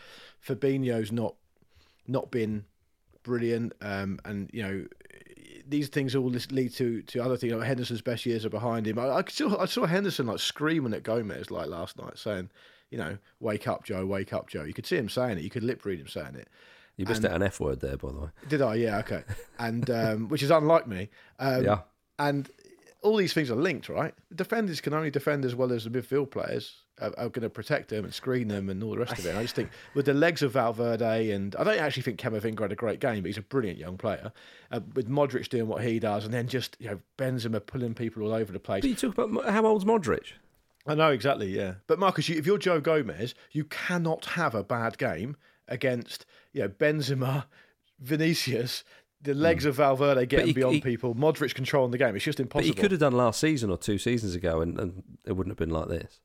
Fabinho's 0.46 1.12
not 1.12 1.36
not 2.06 2.32
been 2.32 2.66
brilliant, 3.24 3.74
um, 3.82 4.20
and 4.26 4.50
you 4.52 4.64
know 4.64 4.86
these 5.68 5.90
things 5.90 6.16
all 6.16 6.30
lead 6.52 6.74
to 6.76 7.02
to 7.02 7.20
other 7.24 7.38
things. 7.38 7.54
Like 7.54 7.68
Henderson's 7.68 8.02
best 8.02 8.26
years 8.26 8.46
are 8.46 8.50
behind 8.50 8.88
him. 8.88 8.98
I, 9.00 9.08
I 9.10 9.24
saw 9.28 9.60
I 9.62 9.66
saw 9.66 9.86
Henderson 9.86 10.28
like 10.28 10.40
screaming 10.40 10.94
at 10.94 11.04
Gomez 11.04 11.52
like 11.52 11.68
last 11.68 11.98
night, 11.98 12.18
saying, 12.18 12.50
you 12.90 12.98
know, 12.98 13.18
wake 13.40 13.68
up, 13.68 13.84
Joe, 13.84 14.06
wake 14.06 14.34
up, 14.34 14.50
Joe. 14.50 14.64
You 14.64 14.74
could 14.74 14.86
see 14.86 14.98
him 14.98 15.10
saying 15.10 15.38
it. 15.38 15.44
You 15.44 15.50
could 15.50 15.64
lip 15.64 15.84
read 15.86 16.00
him 16.00 16.08
saying 16.08 16.36
it. 16.36 16.48
you 16.96 17.06
missed 17.06 17.24
and- 17.24 17.32
out 17.34 17.36
an 17.36 17.44
F 17.44 17.60
word 17.60 17.82
there, 17.82 17.98
by 17.98 18.12
the 18.12 18.20
way. 18.20 18.30
Did 18.48 18.62
I? 18.62 18.76
Yeah, 18.76 19.00
okay. 19.00 19.24
And 19.60 19.90
um, 19.90 20.30
which 20.30 20.44
is 20.44 20.52
unlike 20.52 20.88
me. 20.88 21.10
Um, 21.40 21.64
Yeah. 21.66 21.80
And 22.20 22.50
all 23.08 23.18
these 23.18 23.34
things 23.34 23.50
are 23.50 23.56
linked, 23.56 23.90
right? 23.90 24.14
Defenders 24.36 24.82
can 24.82 24.94
only 24.94 25.10
defend 25.10 25.46
as 25.46 25.56
well 25.56 25.72
as 25.72 25.84
the 25.84 25.90
midfield 25.90 26.32
players 26.32 26.84
are, 27.00 27.14
are 27.18 27.30
going 27.30 27.44
to 27.44 27.50
protect 27.50 27.90
them 27.90 28.06
and 28.06 28.14
screen 28.14 28.48
them 28.48 28.70
and 28.70 28.84
all 28.84 28.92
the 28.92 29.00
rest 29.00 29.18
of 29.18 29.26
it. 29.26 29.30
And 29.30 29.38
I 29.38 29.44
just 29.44 29.56
think 29.56 29.70
with 29.94 30.06
the 30.06 30.14
legs 30.14 30.42
of 30.42 30.52
Valverde 30.54 31.32
and 31.32 31.56
I 31.56 31.64
don't 31.64 31.80
actually 31.80 32.04
think 32.04 32.20
Camavinga 32.20 32.62
had 32.62 32.72
a 32.72 32.76
great 32.76 33.00
game, 33.00 33.22
but 33.22 33.28
he's 33.28 33.38
a 33.38 33.42
brilliant 33.42 33.80
young 33.80 33.98
player. 33.98 34.32
Uh, 34.72 34.82
with 34.96 35.10
Modric 35.10 35.48
doing 35.50 35.68
what 35.68 35.84
he 35.84 36.00
does, 36.00 36.26
and 36.26 36.34
then 36.34 36.48
just 36.48 36.76
you 36.80 36.90
know 36.90 37.00
Benzema 37.18 37.66
pulling 37.66 37.94
people 37.94 38.24
all 38.24 38.34
over 38.34 38.52
the 38.52 38.60
place. 38.60 38.82
But 38.82 38.90
you 38.90 38.96
talk 38.96 39.18
about 39.18 39.50
how 39.50 39.66
old's 39.66 39.86
Modric? 39.86 40.34
I 40.86 40.96
know 40.96 41.12
exactly, 41.12 41.48
yeah. 41.48 41.76
But 41.88 42.00
Marcus, 42.00 42.28
you, 42.28 42.38
if 42.38 42.46
you're 42.46 42.58
Joe 42.58 42.82
Gomez, 42.82 43.34
you 43.52 43.64
cannot 43.66 44.26
have 44.26 44.56
a 44.56 44.64
bad 44.64 44.98
game 44.98 45.38
against 45.68 46.26
you 46.52 46.62
know 46.62 46.70
Benzema, 46.70 47.46
Vinicius, 48.00 48.84
the 49.22 49.34
legs 49.34 49.66
mm. 49.66 49.70
of 49.70 49.76
Valverde 49.76 50.26
getting 50.26 50.48
he- 50.48 50.54
beyond 50.54 50.76
he- 50.76 50.82
people, 50.82 51.16
Modric 51.16 51.54
controlling 51.56 51.92
the 51.92 51.98
game. 51.98 52.16
It's 52.16 52.26
just 52.26 52.40
impossible. 52.40 52.70
But 52.70 52.76
he 52.76 52.82
could 52.82 52.92
have 52.92 53.00
done 53.00 53.14
last 53.14 53.40
season 53.40 53.70
or 53.70 53.78
two 53.78 53.98
seasons 53.98 54.36
ago, 54.36 54.62
and, 54.62 54.80
and 54.80 55.04
it 55.26 55.34
wouldn't 55.34 55.52
have 55.52 55.58
been 55.58 55.74
like 55.74 55.88
this. 55.90 56.20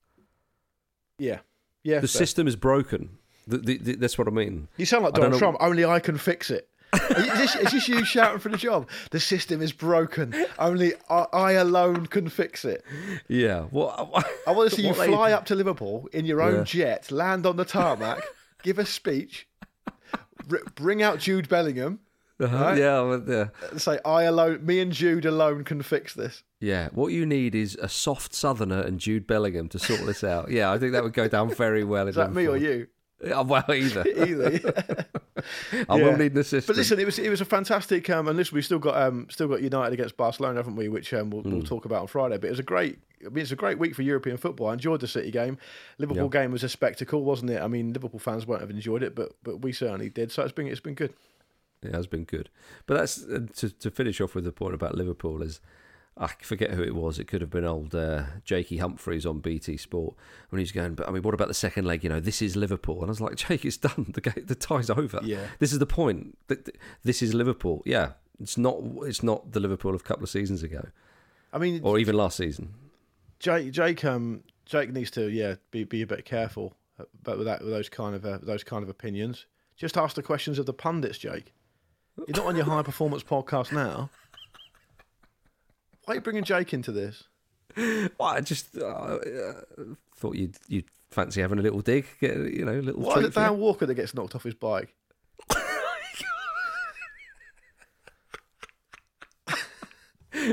yeah, 1.19 1.39
yeah. 1.83 1.97
The 2.01 2.09
fair. 2.09 2.19
system 2.21 2.47
is 2.47 2.57
broken. 2.57 3.19
The, 3.47 3.59
the, 3.59 3.79
the, 3.79 3.95
that's 3.97 4.17
what 4.19 4.29
I 4.29 4.31
mean. 4.31 4.69
You 4.77 4.87
sound 4.87 5.05
like 5.05 5.15
I 5.15 5.17
Donald 5.17 5.33
know- 5.33 5.39
Trump. 5.39 5.57
Only 5.61 5.85
I 5.85 5.99
can 6.01 6.17
fix 6.17 6.51
it. 6.51 6.69
is, 6.93 7.27
this, 7.39 7.57
is 7.57 7.73
this 7.73 7.89
you 7.89 8.05
shouting 8.05 8.39
for 8.39 8.51
the 8.51 8.57
job? 8.59 8.89
The 9.11 9.19
system 9.19 9.63
is 9.63 9.73
broken. 9.73 10.35
Only 10.59 10.93
I, 11.09 11.27
I 11.33 11.53
alone 11.53 12.07
can 12.07 12.29
fix 12.29 12.65
it. 12.65 12.85
Yeah. 13.29 13.67
Well, 13.73 14.13
I 14.47 14.53
want 14.53 14.71
to 14.71 14.77
see 14.77 14.83
you 14.83 14.89
what 14.91 14.99
they- 14.99 15.07
fly 15.09 15.33
up 15.33 15.47
to 15.47 15.55
Liverpool 15.55 16.09
in 16.13 16.25
your 16.27 16.41
own 16.43 16.57
Yeah. 16.59 16.65
jet, 16.65 17.11
land 17.11 17.47
on 17.47 17.57
the 17.57 17.65
tarmac, 17.65 18.23
give 18.63 18.79
a 18.79 18.85
speech, 18.87 19.49
br- 20.47 20.59
bring 20.75 21.03
out 21.03 21.19
Jude 21.19 21.49
Bellingham, 21.49 21.99
right? 22.49 22.77
Yeah, 22.79 23.01
well, 23.03 23.23
yeah, 23.27 23.49
and 23.71 23.81
say, 23.81 23.99
"I 24.05 24.25
alone, 24.25 24.65
me 24.65 24.81
and 24.81 24.93
Jude 24.93 25.25
alone 25.25 25.65
can 25.65 25.83
fix 25.83 26.15
this." 26.15 26.43
yeah. 26.61 26.89
What 26.93 27.13
you 27.13 27.27
need 27.27 27.55
is 27.55 27.77
a 27.83 27.89
soft 27.89 28.35
Southerner 28.35 28.81
and 28.81 28.99
Jude 29.01 29.27
Bellingham 29.27 29.69
to 29.71 29.79
sort 29.79 30.05
this 30.07 30.23
out. 30.25 30.51
Yeah, 30.51 30.71
I 30.71 30.79
think 30.79 30.93
that 30.93 31.03
would 31.03 31.13
go 31.13 31.29
down 31.29 31.53
very 31.55 31.85
well. 31.85 32.09
Is 32.09 32.15
that 32.17 32.33
me 32.33 32.47
or 32.47 32.57
you? 32.57 32.87
Yeah, 33.25 33.41
well, 33.43 33.65
either. 33.73 34.05
Either. 34.17 35.07
I 35.89 35.95
will 35.95 36.17
need 36.17 36.33
an 36.33 36.39
assistant. 36.39 36.67
But 36.67 36.77
listen, 36.77 36.99
it 36.99 37.05
was 37.05 37.19
it 37.21 37.29
was 37.31 37.41
a 37.41 37.45
fantastic. 37.45 38.11
Um, 38.11 38.27
and 38.27 38.37
listen, 38.37 38.55
we've 38.57 38.65
still 38.65 38.81
got 38.81 38.97
um, 39.01 39.29
still 39.31 39.47
got 39.49 39.63
United 39.63 39.93
against 39.93 40.17
Barcelona, 40.17 40.57
haven't 40.59 40.75
we? 40.75 40.89
Which 40.89 41.15
um, 41.15 41.31
we'll, 41.31 41.43
Hmm. 41.43 41.53
we'll 41.53 41.63
talk 41.63 41.85
about 41.85 42.01
on 42.03 42.07
Friday. 42.09 42.37
But 42.39 42.49
it 42.49 42.51
was 42.51 42.59
a 42.59 42.65
great. 42.65 42.99
I 43.25 43.29
mean, 43.29 43.43
it's 43.43 43.53
a 43.53 43.57
great 43.57 43.79
week 43.79 43.95
for 43.95 44.03
European 44.03 44.37
football. 44.39 44.69
I 44.71 44.73
enjoyed 44.73 44.99
the 45.01 45.07
City 45.07 45.31
game. 45.31 45.57
Liverpool 45.99 46.25
Yeah. 46.35 46.43
game 46.43 46.51
was 46.51 46.65
a 46.65 46.69
spectacle, 46.69 47.23
wasn't 47.23 47.53
it? 47.53 47.63
I 47.63 47.69
mean, 47.69 47.93
Liverpool 47.93 48.19
fans 48.19 48.45
won't 48.47 48.61
have 48.61 48.71
enjoyed 48.71 49.05
it, 49.05 49.15
but 49.15 49.33
but 49.45 49.59
we 49.63 49.73
certainly 49.73 50.09
did. 50.11 50.33
So 50.33 50.43
it's 50.43 50.51
been 50.53 50.67
it's 50.67 50.81
been 50.81 50.95
good. 50.95 51.13
It 51.83 51.95
has 51.95 52.07
been 52.07 52.25
good. 52.25 52.49
But 52.87 52.97
that's 52.99 53.23
uh, 53.25 53.47
to 53.57 53.71
to 53.71 53.91
finish 53.91 54.21
off 54.21 54.35
with 54.35 54.45
the 54.45 54.53
point 54.53 54.75
about 54.75 54.95
Liverpool 54.95 55.43
is 55.43 55.61
I 56.17 56.29
forget 56.43 56.73
who 56.73 56.83
it 56.83 56.95
was. 56.95 57.19
It 57.19 57.27
could 57.27 57.41
have 57.41 57.51
been 57.51 57.65
old 57.65 57.95
uh, 57.95 58.25
Jakey 58.45 58.77
Humphreys 58.77 59.25
on 59.25 59.41
BT 59.41 59.77
Sport 59.79 60.15
when 60.51 60.59
he's 60.61 60.71
going. 60.73 60.95
But 60.95 61.09
I 61.09 61.11
mean, 61.13 61.23
what 61.23 61.33
about 61.35 61.49
the 61.49 61.55
second 61.55 61.87
leg? 61.87 62.05
You 62.05 62.11
know, 62.11 62.21
this 62.21 62.43
is 62.43 62.55
Liverpool, 62.55 62.97
and 63.01 63.07
I 63.07 63.09
was 63.09 63.21
like, 63.21 63.37
Jake, 63.37 63.65
it's 63.65 63.79
done. 63.79 64.11
The 64.15 64.21
game, 64.21 64.45
the 64.47 64.55
tie's 64.55 64.91
over. 64.91 65.21
Yeah. 65.25 65.47
This 65.59 65.73
is 65.73 65.79
the 65.79 65.87
point. 65.87 66.37
Th- 66.49 66.63
th- 66.65 66.77
This 67.03 67.23
is 67.23 67.33
Liverpool. 67.35 67.83
Yeah, 67.87 68.13
it's 68.41 68.59
not. 68.59 68.77
It's 69.03 69.23
not 69.23 69.53
the 69.53 69.61
Liverpool 69.61 69.95
of 69.95 70.03
a 70.03 70.05
couple 70.05 70.23
of 70.25 70.31
seasons 70.31 70.63
ago, 70.63 70.89
I 71.53 71.59
mean, 71.59 71.81
or 71.83 71.99
even 71.99 72.15
last 72.15 72.37
season. 72.37 72.75
Jake, 73.39 73.73
Jake, 73.73 74.05
um, 74.05 74.45
Jake 74.67 74.93
needs 74.93 75.11
to 75.13 75.29
yeah 75.29 75.55
be, 75.71 75.85
be 75.85 76.03
a 76.03 76.07
bit 76.07 76.25
careful, 76.25 76.77
but 77.23 77.39
with 77.39 77.47
that 77.47 77.61
with 77.63 77.71
those 77.71 77.89
kind 77.89 78.15
of 78.15 78.25
uh, 78.27 78.39
those 78.43 78.63
kind 78.63 78.83
of 78.83 78.89
opinions. 78.91 79.47
Just 79.77 79.97
ask 79.97 80.15
the 80.15 80.23
questions 80.23 80.59
of 80.59 80.67
the 80.67 80.75
pundits, 80.75 81.19
Jake. 81.19 81.53
You're 82.17 82.37
not 82.37 82.47
on 82.47 82.57
your 82.57 82.65
high 82.65 82.83
performance 82.83 83.23
podcast 83.23 83.73
now. 83.73 84.11
Why 86.05 86.13
are 86.13 86.15
you 86.17 86.21
bringing 86.21 86.45
Jake 86.45 86.75
into 86.75 86.93
this? 86.93 87.25
Well, 87.77 88.11
I 88.21 88.41
just 88.41 88.77
uh, 88.77 88.85
uh, 88.85 89.53
thought 90.17 90.37
you'd 90.37 90.57
you'd 90.69 90.85
fancy 91.11 91.41
having 91.41 91.59
a 91.59 91.63
little 91.63 91.81
dig, 91.81 92.07
get 92.21 92.37
you 92.37 92.65
know, 92.65 92.73
a 92.73 92.83
little. 92.83 93.01
Why 93.01 93.21
is 93.21 93.27
it. 93.27 93.35
Dan 93.35 93.59
Walker 93.59 93.87
that 93.87 93.95
gets 93.95 94.15
knocked 94.15 94.35
off 94.35 94.43
his 94.43 94.55
bike? 94.55 94.95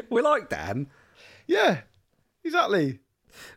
We 0.09 0.21
like 0.21 0.49
Dan. 0.49 0.87
Yeah, 1.47 1.81
exactly. 2.43 2.99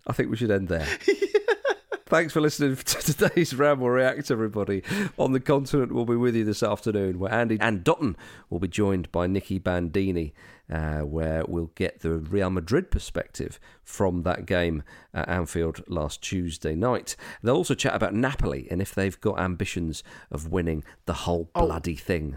I 0.07 0.13
think 0.13 0.31
we 0.31 0.37
should 0.37 0.51
end 0.51 0.69
there. 0.69 0.87
Thanks 2.13 2.35
for 2.35 2.43
listening 2.43 2.77
to 2.77 2.85
today's 3.15 3.55
Ramble 3.55 3.89
React, 3.89 4.31
everybody. 4.31 4.83
On 5.17 5.33
the 5.33 5.41
continent, 5.41 5.93
we'll 5.93 6.05
be 6.05 6.15
with 6.15 6.37
you 6.37 6.45
this 6.45 6.63
afternoon, 6.63 7.19
where 7.19 7.33
Andy 7.33 7.57
and 7.59 7.83
Dotun 7.83 8.17
will 8.51 8.59
be 8.59 8.69
joined 8.69 9.11
by 9.11 9.27
Nicky 9.27 9.59
Bandini, 9.59 10.35
uh, 10.71 10.99
where 10.99 11.43
we'll 11.49 11.71
get 11.75 12.01
the 12.01 12.19
Real 12.19 12.51
Madrid 12.51 12.91
perspective 12.91 13.59
from 13.83 14.25
that 14.25 14.45
game 14.45 14.83
at 15.15 15.27
Anfield 15.27 15.83
last 15.89 16.21
Tuesday 16.21 16.75
night. 16.75 17.17
They'll 17.43 17.57
also 17.57 17.75
chat 17.75 17.95
about 17.95 18.13
Napoli 18.13 18.69
and 18.71 18.83
if 18.83 18.95
they've 18.95 19.19
got 19.19 19.41
ambitions 19.41 20.05
of 20.31 20.53
winning 20.53 20.85
the 21.07 21.15
whole 21.15 21.49
Oh. 21.55 21.65
bloody 21.65 21.97
thing. 21.97 22.37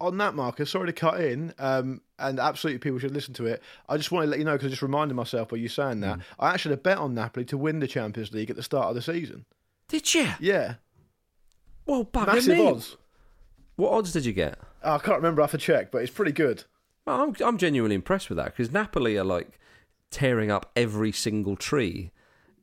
On 0.00 0.18
that, 0.18 0.34
Marcus, 0.36 0.70
sorry 0.70 0.86
to 0.86 0.92
cut 0.92 1.20
in, 1.20 1.52
um, 1.58 2.00
and 2.20 2.38
absolutely 2.38 2.78
people 2.78 2.98
should 2.98 3.14
listen 3.14 3.34
to 3.34 3.46
it. 3.46 3.62
I 3.88 3.96
just 3.96 4.12
want 4.12 4.24
to 4.24 4.30
let 4.30 4.38
you 4.38 4.44
know 4.44 4.52
because 4.52 4.66
I 4.66 4.70
just 4.70 4.82
reminded 4.82 5.14
myself 5.14 5.48
by 5.48 5.56
you 5.56 5.68
saying 5.68 6.00
that 6.00 6.18
mm. 6.18 6.22
I 6.38 6.52
actually 6.54 6.72
had 6.72 6.78
a 6.78 6.82
bet 6.82 6.98
on 6.98 7.14
Napoli 7.14 7.44
to 7.46 7.58
win 7.58 7.80
the 7.80 7.86
Champions 7.86 8.32
League 8.32 8.50
at 8.50 8.56
the 8.56 8.62
start 8.62 8.88
of 8.88 8.94
the 8.94 9.02
season. 9.02 9.44
Did 9.88 10.14
you? 10.14 10.28
Yeah, 10.38 10.74
Well, 11.86 12.08
massive 12.14 12.56
me. 12.56 12.66
odds. 12.66 12.96
What 13.76 13.92
odds 13.92 14.12
did 14.12 14.24
you 14.24 14.32
get? 14.32 14.58
Oh, 14.84 14.94
I 14.94 14.98
can't 14.98 15.16
remember. 15.16 15.42
I 15.42 15.44
have 15.44 15.50
to 15.52 15.58
check, 15.58 15.90
but 15.90 16.02
it's 16.02 16.12
pretty 16.12 16.32
good. 16.32 16.64
Well, 17.06 17.20
I'm, 17.22 17.34
I'm 17.44 17.58
genuinely 17.58 17.94
impressed 17.96 18.28
with 18.28 18.36
that 18.36 18.56
because 18.56 18.70
Napoli 18.72 19.16
are 19.16 19.24
like 19.24 19.58
tearing 20.10 20.50
up 20.50 20.70
every 20.76 21.12
single 21.12 21.56
tree 21.56 22.10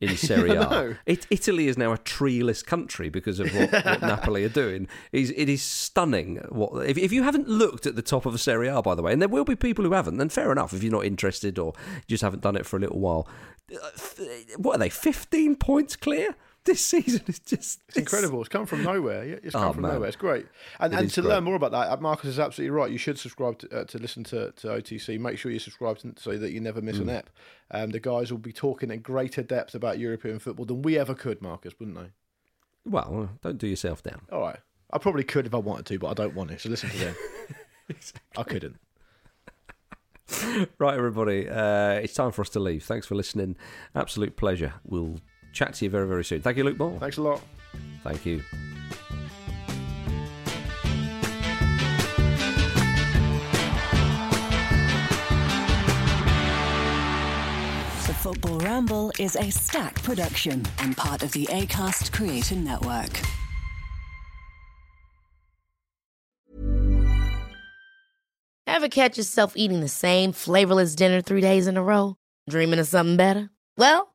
in 0.00 0.16
Serie 0.16 0.50
A. 0.54 0.96
It, 1.06 1.26
Italy 1.30 1.68
is 1.68 1.76
now 1.76 1.92
a 1.92 1.98
treeless 1.98 2.62
country 2.62 3.08
because 3.08 3.40
of 3.40 3.48
what, 3.54 3.72
what 3.72 4.00
Napoli 4.02 4.44
are 4.44 4.48
doing. 4.48 4.88
Is 5.12 5.32
it 5.36 5.48
is 5.48 5.62
stunning. 5.62 6.36
What 6.50 6.86
if, 6.88 6.96
if 6.98 7.12
you 7.12 7.22
haven't 7.22 7.48
looked 7.48 7.86
at 7.86 7.96
the 7.96 8.02
top 8.02 8.26
of 8.26 8.34
a 8.34 8.38
Serie 8.38 8.68
A, 8.68 8.80
by 8.82 8.94
the 8.94 9.02
way, 9.02 9.12
and 9.12 9.20
there 9.20 9.28
will 9.28 9.44
be 9.44 9.56
people 9.56 9.84
who 9.84 9.92
haven't, 9.92 10.16
then 10.18 10.28
fair 10.28 10.52
enough. 10.52 10.72
If 10.72 10.82
you're 10.82 10.92
not 10.92 11.04
interested 11.04 11.58
or 11.58 11.72
just 12.06 12.22
haven't 12.22 12.42
done 12.42 12.56
it 12.56 12.66
for 12.66 12.76
a 12.76 12.80
little 12.80 13.00
while, 13.00 13.28
Uh, 13.70 13.90
what 14.56 14.76
are 14.76 14.78
they? 14.78 14.88
15 14.88 15.56
points 15.56 15.94
clear 15.96 16.34
this 16.68 16.84
season 16.84 17.22
is 17.26 17.38
just 17.40 17.80
It's 17.88 17.96
incredible. 17.96 18.40
It's 18.40 18.48
come 18.48 18.66
from 18.66 18.82
nowhere. 18.84 19.22
It's 19.42 19.52
come 19.54 19.64
Oh, 19.64 19.72
from 19.72 19.82
man. 19.82 19.94
nowhere. 19.94 20.08
It's 20.08 20.16
great. 20.16 20.46
And 20.78 20.92
It 20.92 20.98
and 21.00 21.10
to 21.10 21.20
great. 21.22 21.30
learn 21.30 21.44
more 21.44 21.56
about 21.56 21.72
that, 21.72 21.90
uh, 21.90 21.96
Marcus 22.00 22.26
is 22.30 22.38
absolutely 22.38 22.70
right. 22.70 22.90
You 22.90 22.98
should 22.98 23.18
subscribe 23.18 23.58
to, 23.58 23.80
uh, 23.80 23.84
to 23.84 23.98
listen 23.98 24.22
to, 24.24 24.52
to 24.52 24.68
OTC. 24.68 25.18
Make 25.18 25.38
sure 25.38 25.50
you 25.50 25.58
subscribe 25.58 25.98
to, 25.98 26.14
so 26.16 26.36
that 26.38 26.52
you 26.52 26.60
never 26.60 26.80
miss 26.80 26.98
Mm. 26.98 27.02
an 27.02 27.08
ep. 27.10 27.30
Um, 27.70 27.90
the 27.90 28.00
guys 28.00 28.30
will 28.30 28.38
be 28.38 28.52
talking 28.52 28.90
in 28.90 29.00
greater 29.00 29.42
depth 29.42 29.74
about 29.74 29.98
European 29.98 30.38
football 30.38 30.66
than 30.66 30.82
we 30.82 30.98
ever 30.98 31.14
could, 31.14 31.42
Marcus, 31.42 31.74
wouldn't 31.80 31.96
they? 31.98 32.10
Well, 32.84 33.30
don't 33.42 33.58
do 33.58 33.66
yourself 33.66 34.02
down. 34.02 34.22
All 34.32 34.40
right. 34.40 34.58
I 34.90 34.98
probably 34.98 35.24
could 35.24 35.46
if 35.46 35.54
I 35.54 35.58
wanted 35.58 35.86
to, 35.86 35.98
but 35.98 36.08
I 36.08 36.14
don't 36.14 36.34
want 36.34 36.50
to. 36.50 36.58
So 36.58 36.68
listen 36.70 36.88
to 36.90 36.98
them. 36.98 37.14
I 38.36 38.42
couldn't. 38.44 38.76
Right, 40.78 40.94
everybody, 40.94 41.48
uh, 41.48 41.92
it's 41.94 42.12
time 42.12 42.32
for 42.32 42.42
us 42.42 42.50
to 42.50 42.60
leave. 42.60 42.84
Thanks 42.84 43.06
for 43.06 43.14
listening. 43.14 43.56
Absolute 43.94 44.36
pleasure. 44.36 44.74
We'll 44.84 45.20
chat 45.52 45.74
to 45.74 45.84
you 45.84 45.90
very, 45.90 46.06
very 46.06 46.24
soon. 46.24 46.40
Thank 46.40 46.56
you, 46.56 46.64
Luke 46.64 46.78
Moore. 46.78 46.98
Thanks 47.00 47.16
a 47.16 47.22
lot. 47.22 47.40
Thank 48.04 48.24
you. 48.26 48.42
The 58.06 58.14
Football 58.14 58.58
Ramble 58.60 59.12
is 59.18 59.36
a 59.36 59.50
stack 59.50 60.02
production 60.02 60.64
and 60.80 60.96
part 60.96 61.22
of 61.22 61.32
the 61.32 61.46
ACAST 61.46 62.12
Creator 62.12 62.56
Network. 62.56 63.20
Ever 68.66 68.88
catch 68.88 69.18
yourself 69.18 69.56
eating 69.56 69.80
the 69.80 69.88
same 69.88 70.32
flavorless 70.32 70.94
dinner 70.94 71.20
three 71.20 71.40
days 71.40 71.66
in 71.66 71.76
a 71.76 71.82
row? 71.82 72.16
Dreaming 72.48 72.78
of 72.78 72.86
something 72.86 73.16
better? 73.16 73.50
Well, 73.76 74.14